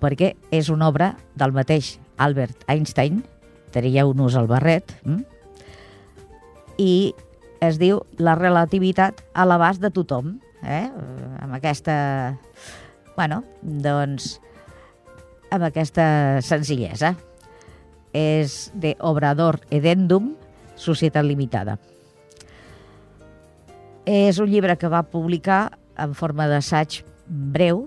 perquè 0.00 0.32
és 0.50 0.70
una 0.72 0.88
obra 0.88 1.12
del 1.38 1.52
mateix 1.54 1.98
Albert 2.18 2.64
Einstein, 2.70 3.22
traieu-nos 3.72 4.36
el 4.36 4.48
barret, 4.50 4.92
hm? 5.04 5.22
i 6.80 7.14
es 7.62 7.78
diu 7.78 8.02
La 8.18 8.34
relativitat 8.34 9.22
a 9.34 9.46
l'abast 9.46 9.82
de 9.82 9.90
tothom, 9.94 10.38
eh? 10.62 10.88
amb 11.42 11.54
aquesta... 11.58 11.94
Bueno, 13.16 13.42
doncs, 13.62 14.40
amb 15.52 15.68
aquesta 15.68 16.40
senzillesa. 16.42 17.14
És 18.12 18.70
de 18.74 18.96
Obrador 19.00 19.60
Edendum, 19.72 20.34
Societat 20.76 21.24
Limitada. 21.24 21.78
És 24.08 24.40
un 24.42 24.50
llibre 24.50 24.76
que 24.76 24.90
va 24.90 25.04
publicar 25.06 25.78
en 26.02 26.16
forma 26.18 26.48
d'assaig 26.50 27.02
breu 27.26 27.86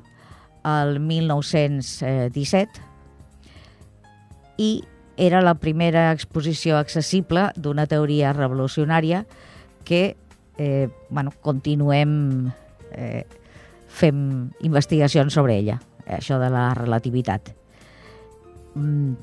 el 0.65 0.99
1917 1.03 2.94
i 4.58 4.84
era 5.18 5.41
la 5.41 5.56
primera 5.56 6.10
exposició 6.12 6.78
accessible 6.78 7.49
d'una 7.56 7.88
teoria 7.88 8.34
revolucionària 8.36 9.26
que 9.88 10.16
eh, 10.58 10.89
bueno, 11.10 11.32
continuem 11.41 12.51
eh, 12.91 13.26
fem 13.88 14.49
investigacions 14.68 15.34
sobre 15.34 15.58
ella, 15.60 15.80
això 16.08 16.39
de 16.41 16.49
la 16.51 16.70
relativitat. 16.76 17.53
Mm, 18.76 19.14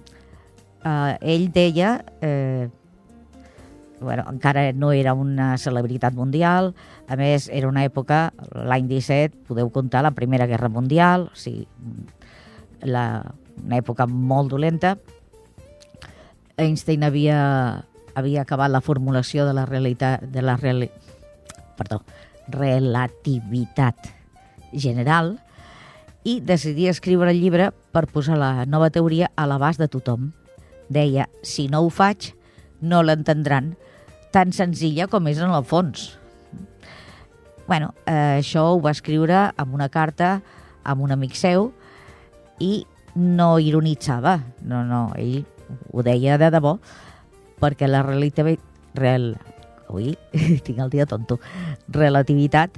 eh, 0.85 1.35
ell 1.35 1.51
deia 1.53 1.99
eh, 2.21 2.69
bueno, 4.03 4.25
encara 4.29 4.73
no 4.73 4.93
era 4.93 5.15
una 5.15 5.57
celebritat 5.59 6.15
mundial, 6.15 6.75
a 7.09 7.17
més 7.17 7.49
era 7.53 7.69
una 7.71 7.85
època, 7.87 8.33
l'any 8.53 8.89
17, 8.91 9.47
podeu 9.49 9.71
comptar 9.73 10.03
la 10.03 10.13
Primera 10.17 10.49
Guerra 10.51 10.69
Mundial, 10.69 11.29
o 11.31 11.39
sigui, 11.39 11.69
la, 12.83 13.23
una 13.63 13.79
època 13.79 14.09
molt 14.11 14.51
dolenta. 14.51 14.97
Einstein 16.61 17.05
havia, 17.07 17.85
havia 18.15 18.43
acabat 18.43 18.71
la 18.71 18.83
formulació 18.85 19.47
de 19.49 19.55
la 19.57 19.65
realitat, 19.67 20.23
de 20.23 20.43
la 20.43 20.57
reali, 20.57 20.91
perdó, 21.79 22.03
relativitat 22.53 24.11
general 24.73 25.37
i 26.25 26.41
decidia 26.41 26.93
escriure 26.93 27.31
el 27.33 27.41
llibre 27.41 27.71
per 27.93 28.07
posar 28.11 28.39
la 28.39 28.67
nova 28.67 28.91
teoria 28.91 29.31
a 29.37 29.47
l'abast 29.47 29.81
de 29.81 29.89
tothom. 29.91 30.31
Deia, 30.93 31.29
si 31.43 31.69
no 31.69 31.83
ho 31.83 31.91
faig, 31.91 32.33
no 32.81 33.03
l'entendran, 33.03 33.75
tan 34.33 34.53
senzilla 34.53 35.09
com 35.11 35.27
és 35.29 35.41
en 35.41 35.51
el 35.51 35.65
fons. 35.65 36.19
bueno, 37.67 37.95
eh, 38.07 38.43
això 38.43 38.75
ho 38.75 38.81
va 38.83 38.91
escriure 38.91 39.53
amb 39.57 39.73
una 39.73 39.89
carta 39.89 40.43
amb 40.85 41.01
un 41.01 41.13
amic 41.13 41.37
seu 41.39 41.71
i 42.61 42.85
no 43.15 43.59
ironitzava, 43.63 44.41
no, 44.67 44.83
no, 44.85 45.13
ell 45.17 45.45
ho 45.93 46.05
deia 46.07 46.39
de 46.39 46.51
debò, 46.55 46.79
perquè 47.63 47.89
la 47.89 48.05
realitat... 48.07 48.59
Real, 48.93 49.31
ui, 49.89 50.17
tinc 50.67 50.81
el 50.83 50.91
dia 50.93 51.07
tonto. 51.09 51.39
Relativitat 51.89 52.77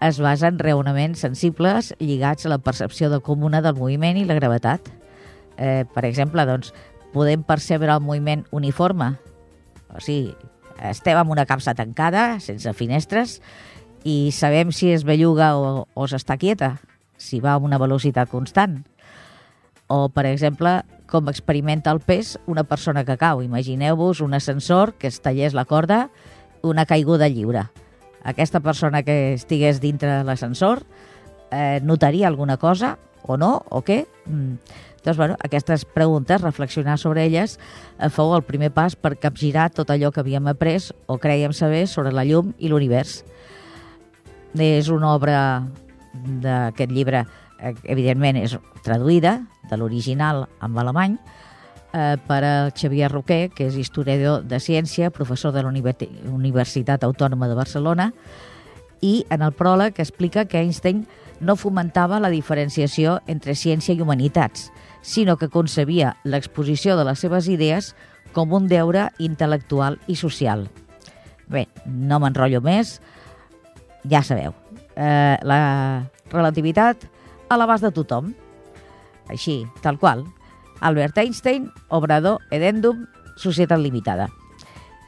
es 0.00 0.20
basa 0.24 0.48
en 0.48 0.58
raonaments 0.58 1.20
sensibles 1.20 1.92
lligats 2.00 2.46
a 2.46 2.52
la 2.54 2.58
percepció 2.64 3.10
de 3.12 3.20
comuna 3.20 3.60
del 3.60 3.76
moviment 3.76 4.16
i 4.16 4.24
la 4.24 4.38
gravetat. 4.38 4.88
Eh, 5.60 5.84
per 5.92 6.06
exemple, 6.08 6.46
doncs, 6.48 6.72
podem 7.12 7.42
percebre 7.44 7.92
el 7.92 8.00
moviment 8.00 8.46
uniforme, 8.56 9.12
o 9.92 10.00
sigui, 10.00 10.32
estem 10.88 11.18
en 11.20 11.32
una 11.34 11.44
capsa 11.44 11.74
tancada, 11.76 12.38
sense 12.40 12.72
finestres, 12.72 13.40
i 14.04 14.30
sabem 14.32 14.72
si 14.72 14.88
es 14.94 15.04
belluga 15.04 15.52
o, 15.58 15.84
o 15.92 16.08
s'està 16.08 16.38
quieta, 16.40 16.78
si 17.20 17.42
va 17.44 17.58
a 17.58 17.60
una 17.60 17.78
velocitat 17.78 18.30
constant. 18.32 18.80
O, 19.90 20.08
per 20.08 20.24
exemple, 20.30 20.80
com 21.10 21.28
experimenta 21.28 21.92
el 21.92 22.00
pes 22.00 22.38
una 22.46 22.64
persona 22.64 23.04
que 23.04 23.18
cau. 23.18 23.42
Imagineu-vos 23.42 24.22
un 24.24 24.34
ascensor 24.34 24.94
que 24.94 25.10
es 25.10 25.20
tallés 25.20 25.54
la 25.54 25.66
corda, 25.66 26.08
una 26.62 26.86
caiguda 26.86 27.28
lliure. 27.28 27.66
Aquesta 28.22 28.60
persona 28.60 29.02
que 29.02 29.34
estigués 29.34 29.80
dintre 29.80 30.22
l'ascensor 30.24 30.84
eh, 31.50 31.80
notaria 31.82 32.28
alguna 32.28 32.56
cosa 32.56 32.98
o 33.22 33.36
no, 33.36 33.64
o 33.68 33.82
què? 33.84 34.06
Mm. 34.26 34.60
Doncs, 35.00 35.16
bueno, 35.16 35.36
aquestes 35.40 35.86
preguntes, 35.88 36.42
reflexionar 36.42 36.98
sobre 36.98 37.24
elles, 37.24 37.58
eh, 37.98 38.10
fou 38.12 38.34
el 38.36 38.44
primer 38.44 38.70
pas 38.70 38.96
per 38.96 39.16
capgirar 39.18 39.70
tot 39.72 39.90
allò 39.90 40.12
que 40.12 40.20
havíem 40.20 40.46
après 40.52 40.92
o 41.06 41.16
creiem 41.18 41.54
saber 41.56 41.86
sobre 41.88 42.12
la 42.12 42.24
llum 42.28 42.52
i 42.58 42.68
l'univers. 42.68 43.24
És 44.58 44.90
una 44.92 45.14
obra 45.14 45.40
d'aquest 46.12 46.92
llibre, 46.92 47.24
evidentment, 47.84 48.38
és 48.40 48.56
traduïda 48.84 49.40
de 49.70 49.78
l'original 49.78 50.46
en 50.62 50.78
alemany, 50.78 51.18
eh, 51.92 52.16
per 52.26 52.44
a 52.44 52.70
Xavier 52.74 53.10
Roquer, 53.10 53.50
que 53.50 53.66
és 53.66 53.76
historiador 53.76 54.44
de 54.44 54.60
ciència, 54.60 55.10
professor 55.10 55.52
de 55.52 55.62
la 55.62 55.70
Universitat 55.70 57.04
Autònoma 57.04 57.48
de 57.48 57.54
Barcelona, 57.54 58.12
i 59.00 59.24
en 59.30 59.42
el 59.42 59.52
pròleg 59.52 59.98
explica 59.98 60.44
que 60.44 60.60
Einstein 60.60 61.06
no 61.40 61.56
fomentava 61.56 62.20
la 62.20 62.28
diferenciació 62.28 63.20
entre 63.26 63.56
ciència 63.56 63.94
i 63.94 64.00
humanitats, 64.00 64.70
sinó 65.00 65.38
que 65.40 65.48
concebia 65.48 66.16
l'exposició 66.24 66.96
de 66.98 67.06
les 67.08 67.18
seves 67.18 67.48
idees 67.48 67.94
com 68.32 68.52
un 68.52 68.68
deure 68.68 69.08
intel·lectual 69.18 69.96
i 70.06 70.16
social. 70.20 70.68
Bé, 71.48 71.66
no 71.86 72.20
m'enrotllo 72.20 72.60
més, 72.60 73.00
ja 74.04 74.20
sabeu, 74.22 74.52
eh, 74.94 75.36
la 75.42 75.62
relativitat 76.30 77.08
a 77.50 77.58
l'abast 77.58 77.84
de 77.84 77.90
tothom. 77.92 78.32
Així, 79.28 79.66
tal 79.82 79.98
qual. 79.98 80.24
Albert 80.80 81.18
Einstein, 81.20 81.68
Obrador, 81.90 82.40
Edendum, 82.54 83.04
Societat 83.36 83.82
Limitada. 83.82 84.30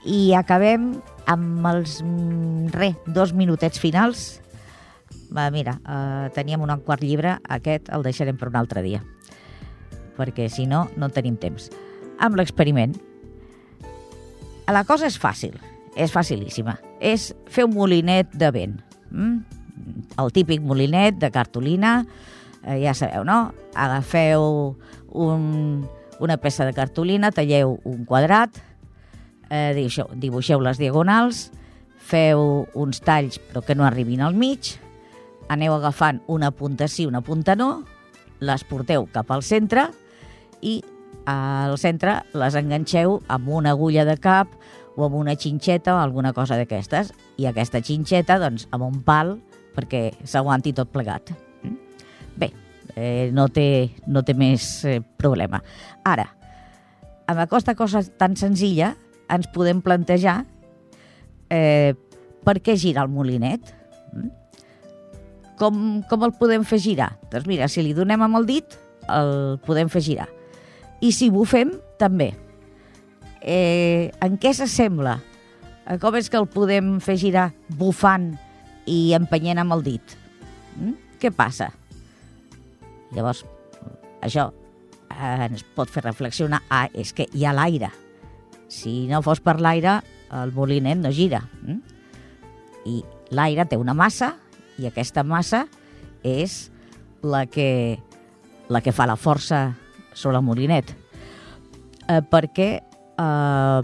I 0.05 0.35
acabem 0.35 0.93
amb 1.31 1.67
els, 1.71 2.03
mm, 2.03 2.75
re, 2.75 2.93
dos 3.07 3.33
minutets 3.33 3.79
finals. 3.81 4.43
Va, 5.33 5.49
mira, 5.51 5.79
eh, 5.89 6.31
teníem 6.35 6.61
un 6.61 6.77
quart 6.85 7.03
llibre, 7.03 7.39
aquest 7.49 7.89
el 7.89 8.03
deixarem 8.03 8.37
per 8.37 8.49
un 8.49 8.57
altre 8.57 8.83
dia 8.83 9.03
perquè 10.17 10.49
si 10.53 10.67
no, 10.67 10.87
no 10.97 11.11
tenim 11.13 11.37
temps. 11.41 11.71
Amb 12.23 12.39
l'experiment. 12.39 12.95
La 14.73 14.85
cosa 14.89 15.09
és 15.09 15.19
fàcil, 15.21 15.57
és 15.99 16.13
facilíssima. 16.15 16.79
És 17.01 17.33
fer 17.51 17.67
un 17.67 17.75
molinet 17.77 18.31
de 18.39 18.51
vent. 18.55 18.79
Mm? 19.11 19.62
El 20.21 20.33
típic 20.33 20.61
molinet 20.61 21.17
de 21.21 21.31
cartolina, 21.33 22.03
eh, 22.65 22.79
ja 22.83 22.95
sabeu, 22.95 23.25
no? 23.25 23.55
Agafeu 23.75 24.77
un, 25.13 25.89
una 26.21 26.37
peça 26.37 26.67
de 26.69 26.75
cartolina, 26.77 27.33
talleu 27.33 27.79
un 27.89 28.05
quadrat, 28.05 28.59
eh, 29.49 29.73
dibuixeu, 29.77 30.13
dibuixeu 30.15 30.61
les 30.61 30.79
diagonals, 30.81 31.51
feu 32.03 32.67
uns 32.75 33.01
talls 33.05 33.39
però 33.39 33.63
que 33.65 33.77
no 33.79 33.87
arribin 33.87 34.23
al 34.23 34.35
mig, 34.35 34.77
aneu 35.53 35.75
agafant 35.77 36.23
una 36.27 36.51
punta 36.51 36.89
sí, 36.89 37.07
una 37.07 37.23
punta 37.23 37.57
no, 37.57 37.85
les 38.43 38.65
porteu 38.67 39.07
cap 39.13 39.31
al 39.31 39.45
centre 39.47 39.89
i 40.61 40.81
al 41.31 41.77
centre 41.79 42.21
les 42.35 42.57
enganxeu 42.59 43.21
amb 43.31 43.49
una 43.49 43.77
agulla 43.77 44.05
de 44.09 44.17
cap 44.19 44.51
o 44.97 45.07
amb 45.07 45.15
una 45.17 45.37
xinxeta 45.39 45.95
o 45.95 46.01
alguna 46.01 46.33
cosa 46.37 46.59
d'aquestes. 46.59 47.13
I 47.39 47.47
aquesta 47.49 47.81
xinxeta, 47.81 48.39
doncs, 48.43 48.67
amb 48.75 48.85
un 48.89 49.01
pal 49.07 49.39
perquè 49.77 50.11
s'aguanti 50.25 50.75
tot 50.77 50.93
plegat. 50.93 51.33
Mm? 51.63 51.77
Bé, 52.39 52.51
eh, 52.97 53.31
no, 53.35 53.49
té, 53.53 53.67
no 54.07 54.23
té 54.27 54.37
més 54.39 54.85
eh, 54.89 55.01
problema. 55.19 55.63
Ara, 56.05 56.29
amb 57.31 57.45
aquesta 57.45 57.77
cosa 57.79 58.03
tan 58.19 58.37
senzilla 58.37 58.93
ens 59.33 59.49
podem 59.55 59.81
plantejar 59.85 60.43
eh, 61.53 61.95
per 62.45 62.59
què 62.61 62.77
gira 62.77 63.05
el 63.05 63.13
molinet? 63.13 63.73
Mm? 64.13 64.31
Com, 65.61 65.83
com 66.11 66.25
el 66.27 66.33
podem 66.39 66.65
fer 66.67 66.81
girar? 66.83 67.13
Doncs 67.31 67.47
mira, 67.47 67.69
si 67.71 67.85
li 67.85 67.93
donem 67.95 68.23
amb 68.25 68.41
el 68.41 68.49
dit, 68.49 68.79
el 69.11 69.59
podem 69.67 69.91
fer 69.93 70.03
girar. 70.03 70.29
I 71.03 71.11
si 71.15 71.29
bufem, 71.35 71.71
també. 71.99 72.33
Eh, 73.43 74.11
en 74.23 74.39
què 74.39 74.53
s'assembla? 74.55 75.19
Com 76.03 76.15
és 76.19 76.29
que 76.31 76.39
el 76.39 76.47
podem 76.51 76.97
fer 77.03 77.17
girar 77.19 77.49
bufant 77.79 78.33
i 78.87 79.13
empenyent 79.17 79.63
amb 79.63 79.77
el 79.77 79.85
dit? 79.87 80.17
Mm? 80.77 80.97
Què 81.23 81.31
passa? 81.35 81.71
Llavors, 83.13 83.45
això 84.25 84.49
eh, 85.13 85.49
ens 85.49 85.65
pot 85.77 85.91
fer 85.93 86.05
reflexionar. 86.07 86.63
Ah, 86.71 86.89
és 86.95 87.13
que 87.15 87.29
hi 87.33 87.45
ha 87.47 87.55
l'aire. 87.57 87.93
Si 88.73 89.07
no 89.11 89.23
fos 89.23 89.43
per 89.45 89.59
l'aire, 89.61 90.01
el 90.33 90.55
molinet 90.57 91.01
no 91.01 91.13
gira. 91.13 91.43
Mm? 91.63 91.81
I 92.89 93.03
l'aire 93.37 93.67
té 93.69 93.79
una 93.79 93.95
massa 93.95 94.33
i 94.81 94.89
aquesta 94.89 95.23
massa 95.23 95.67
és 96.27 96.73
la 97.23 97.45
que, 97.47 97.99
la 98.73 98.81
que 98.83 98.95
fa 98.95 99.07
la 99.07 99.19
força 99.21 99.73
sobre 100.15 100.41
el 100.41 100.47
molinet. 100.47 100.95
Eh, 102.09 102.23
perquè 102.33 102.71
eh, 102.81 103.83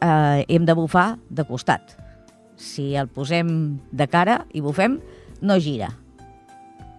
eh, 0.00 0.44
hem 0.48 0.66
de 0.66 0.74
bufar 0.74 1.16
de 1.28 1.46
costat. 1.46 1.97
Si 2.58 2.92
el 2.98 3.08
posem 3.08 3.78
de 3.94 4.06
cara 4.10 4.42
i 4.52 4.60
bufem, 4.60 4.98
no 5.40 5.58
gira. 5.62 5.92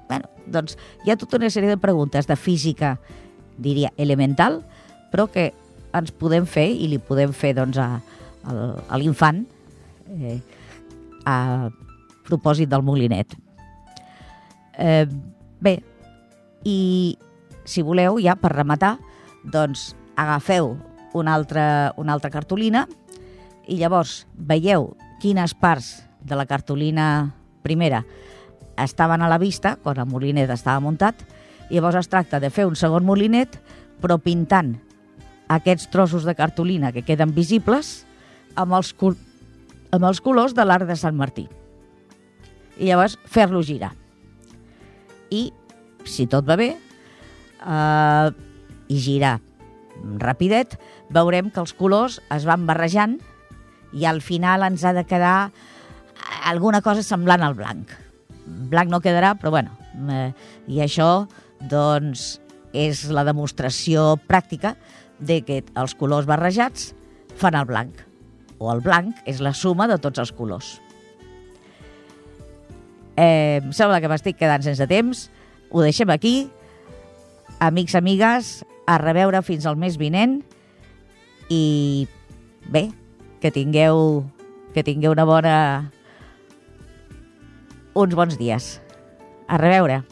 bueno, 0.10 0.26
doncs 0.47 0.74
hi 1.05 1.12
ha 1.12 1.18
tota 1.22 1.38
una 1.38 1.51
sèrie 1.53 1.70
de 1.70 1.78
preguntes 1.78 2.26
de 2.26 2.36
física, 2.36 2.95
diria, 3.62 3.91
elemental, 3.97 4.64
però 5.12 5.28
que 5.30 5.51
ens 5.93 6.10
podem 6.18 6.47
fer 6.49 6.66
i 6.72 6.88
li 6.89 6.97
podem 6.97 7.34
fer 7.36 7.53
doncs, 7.57 7.78
a, 7.78 7.99
a, 8.41 8.97
l'infant 8.97 9.43
eh, 10.10 10.39
a 11.30 11.70
propòsit 12.26 12.70
del 12.72 12.86
molinet. 12.86 13.36
Eh, 14.80 15.05
bé, 15.62 15.76
i 16.66 17.18
si 17.70 17.84
voleu, 17.86 18.18
ja 18.24 18.34
per 18.39 18.55
rematar, 18.55 18.95
doncs 19.43 19.91
agafeu 20.18 20.74
una 21.14 21.36
altra, 21.38 21.93
una 21.97 22.14
altra 22.14 22.32
cartolina 22.34 22.86
i 23.70 23.78
llavors 23.78 24.24
veieu 24.34 24.89
quines 25.20 25.53
parts 25.53 25.99
de 26.24 26.36
la 26.36 26.47
cartolina 26.47 27.36
primera 27.63 28.03
estaven 28.80 29.22
a 29.22 29.30
la 29.30 29.38
vista 29.38 29.76
quan 29.84 29.99
el 29.99 30.07
molinet 30.07 30.51
estava 30.53 30.82
muntat 30.84 31.22
i 31.70 31.78
llavors 31.78 31.99
es 32.01 32.11
tracta 32.11 32.39
de 32.39 32.49
fer 32.49 32.65
un 32.67 32.78
segon 32.80 33.05
molinet 33.05 33.59
però 34.01 34.17
pintant 34.24 34.78
aquests 35.49 35.89
trossos 35.89 36.24
de 36.24 36.36
cartolina 36.38 36.93
que 36.93 37.03
queden 37.03 37.34
visibles 37.36 38.05
amb 38.55 38.76
els, 38.78 38.93
amb 39.91 40.05
els 40.05 40.22
colors 40.22 40.53
de 40.55 40.65
l'arc 40.65 40.88
de 40.88 40.97
Sant 40.99 41.17
Martí. 41.17 41.47
I 42.78 42.91
llavors 42.91 43.17
fer-lo 43.28 43.61
girar. 43.65 43.91
I, 45.34 45.49
si 46.07 46.28
tot 46.30 46.47
va 46.47 46.55
bé, 46.59 46.70
eh, 47.59 48.30
i 48.89 48.99
girar 49.01 49.39
rapidet, 50.22 50.78
veurem 51.11 51.49
que 51.51 51.59
els 51.59 51.74
colors 51.76 52.20
es 52.32 52.45
van 52.47 52.65
barrejant 52.70 53.17
i 53.93 54.05
al 54.05 54.21
final 54.21 54.63
ens 54.67 54.83
ha 54.85 54.93
de 54.93 55.05
quedar 55.07 55.51
alguna 56.45 56.81
cosa 56.81 57.03
semblant 57.03 57.43
al 57.43 57.55
blanc. 57.57 57.91
Blanc 58.45 58.91
no 58.91 59.01
quedarà, 59.01 59.35
però 59.39 59.53
bueno, 59.53 59.75
eh, 60.09 60.31
i 60.67 60.81
això 60.83 61.27
doncs 61.69 62.39
és 62.73 63.07
la 63.09 63.25
demostració 63.25 64.13
pràctica 64.29 64.75
de 65.19 65.41
que 65.45 65.63
els 65.77 65.95
colors 65.97 66.27
barrejats 66.29 66.93
fan 67.39 67.57
el 67.57 67.67
blanc, 67.69 67.95
o 68.59 68.69
el 68.71 68.83
blanc 68.83 69.17
és 69.29 69.41
la 69.43 69.53
suma 69.55 69.87
de 69.89 69.97
tots 70.01 70.21
els 70.21 70.31
colors. 70.35 70.77
Eh, 73.19 73.59
em 73.59 73.73
sembla 73.75 73.99
que 73.99 74.11
m'estic 74.11 74.37
quedant 74.39 74.63
sense 74.63 74.85
temps, 74.87 75.27
ho 75.69 75.83
deixem 75.83 76.09
aquí. 76.13 76.49
Amics, 77.59 77.97
amigues, 77.99 78.51
a 78.87 78.97
reveure 79.01 79.41
fins 79.43 79.67
al 79.67 79.75
mes 79.77 79.97
vinent 79.99 80.39
i 81.51 82.07
bé, 82.71 82.87
que 83.39 83.51
tingueu 83.51 84.25
que 84.73 84.83
tingueu 84.83 85.15
una 85.15 85.25
bona 85.25 85.55
uns 87.95 88.15
bons 88.15 88.37
dies. 88.37 88.77
A 89.47 89.57
reveure. 89.57 90.03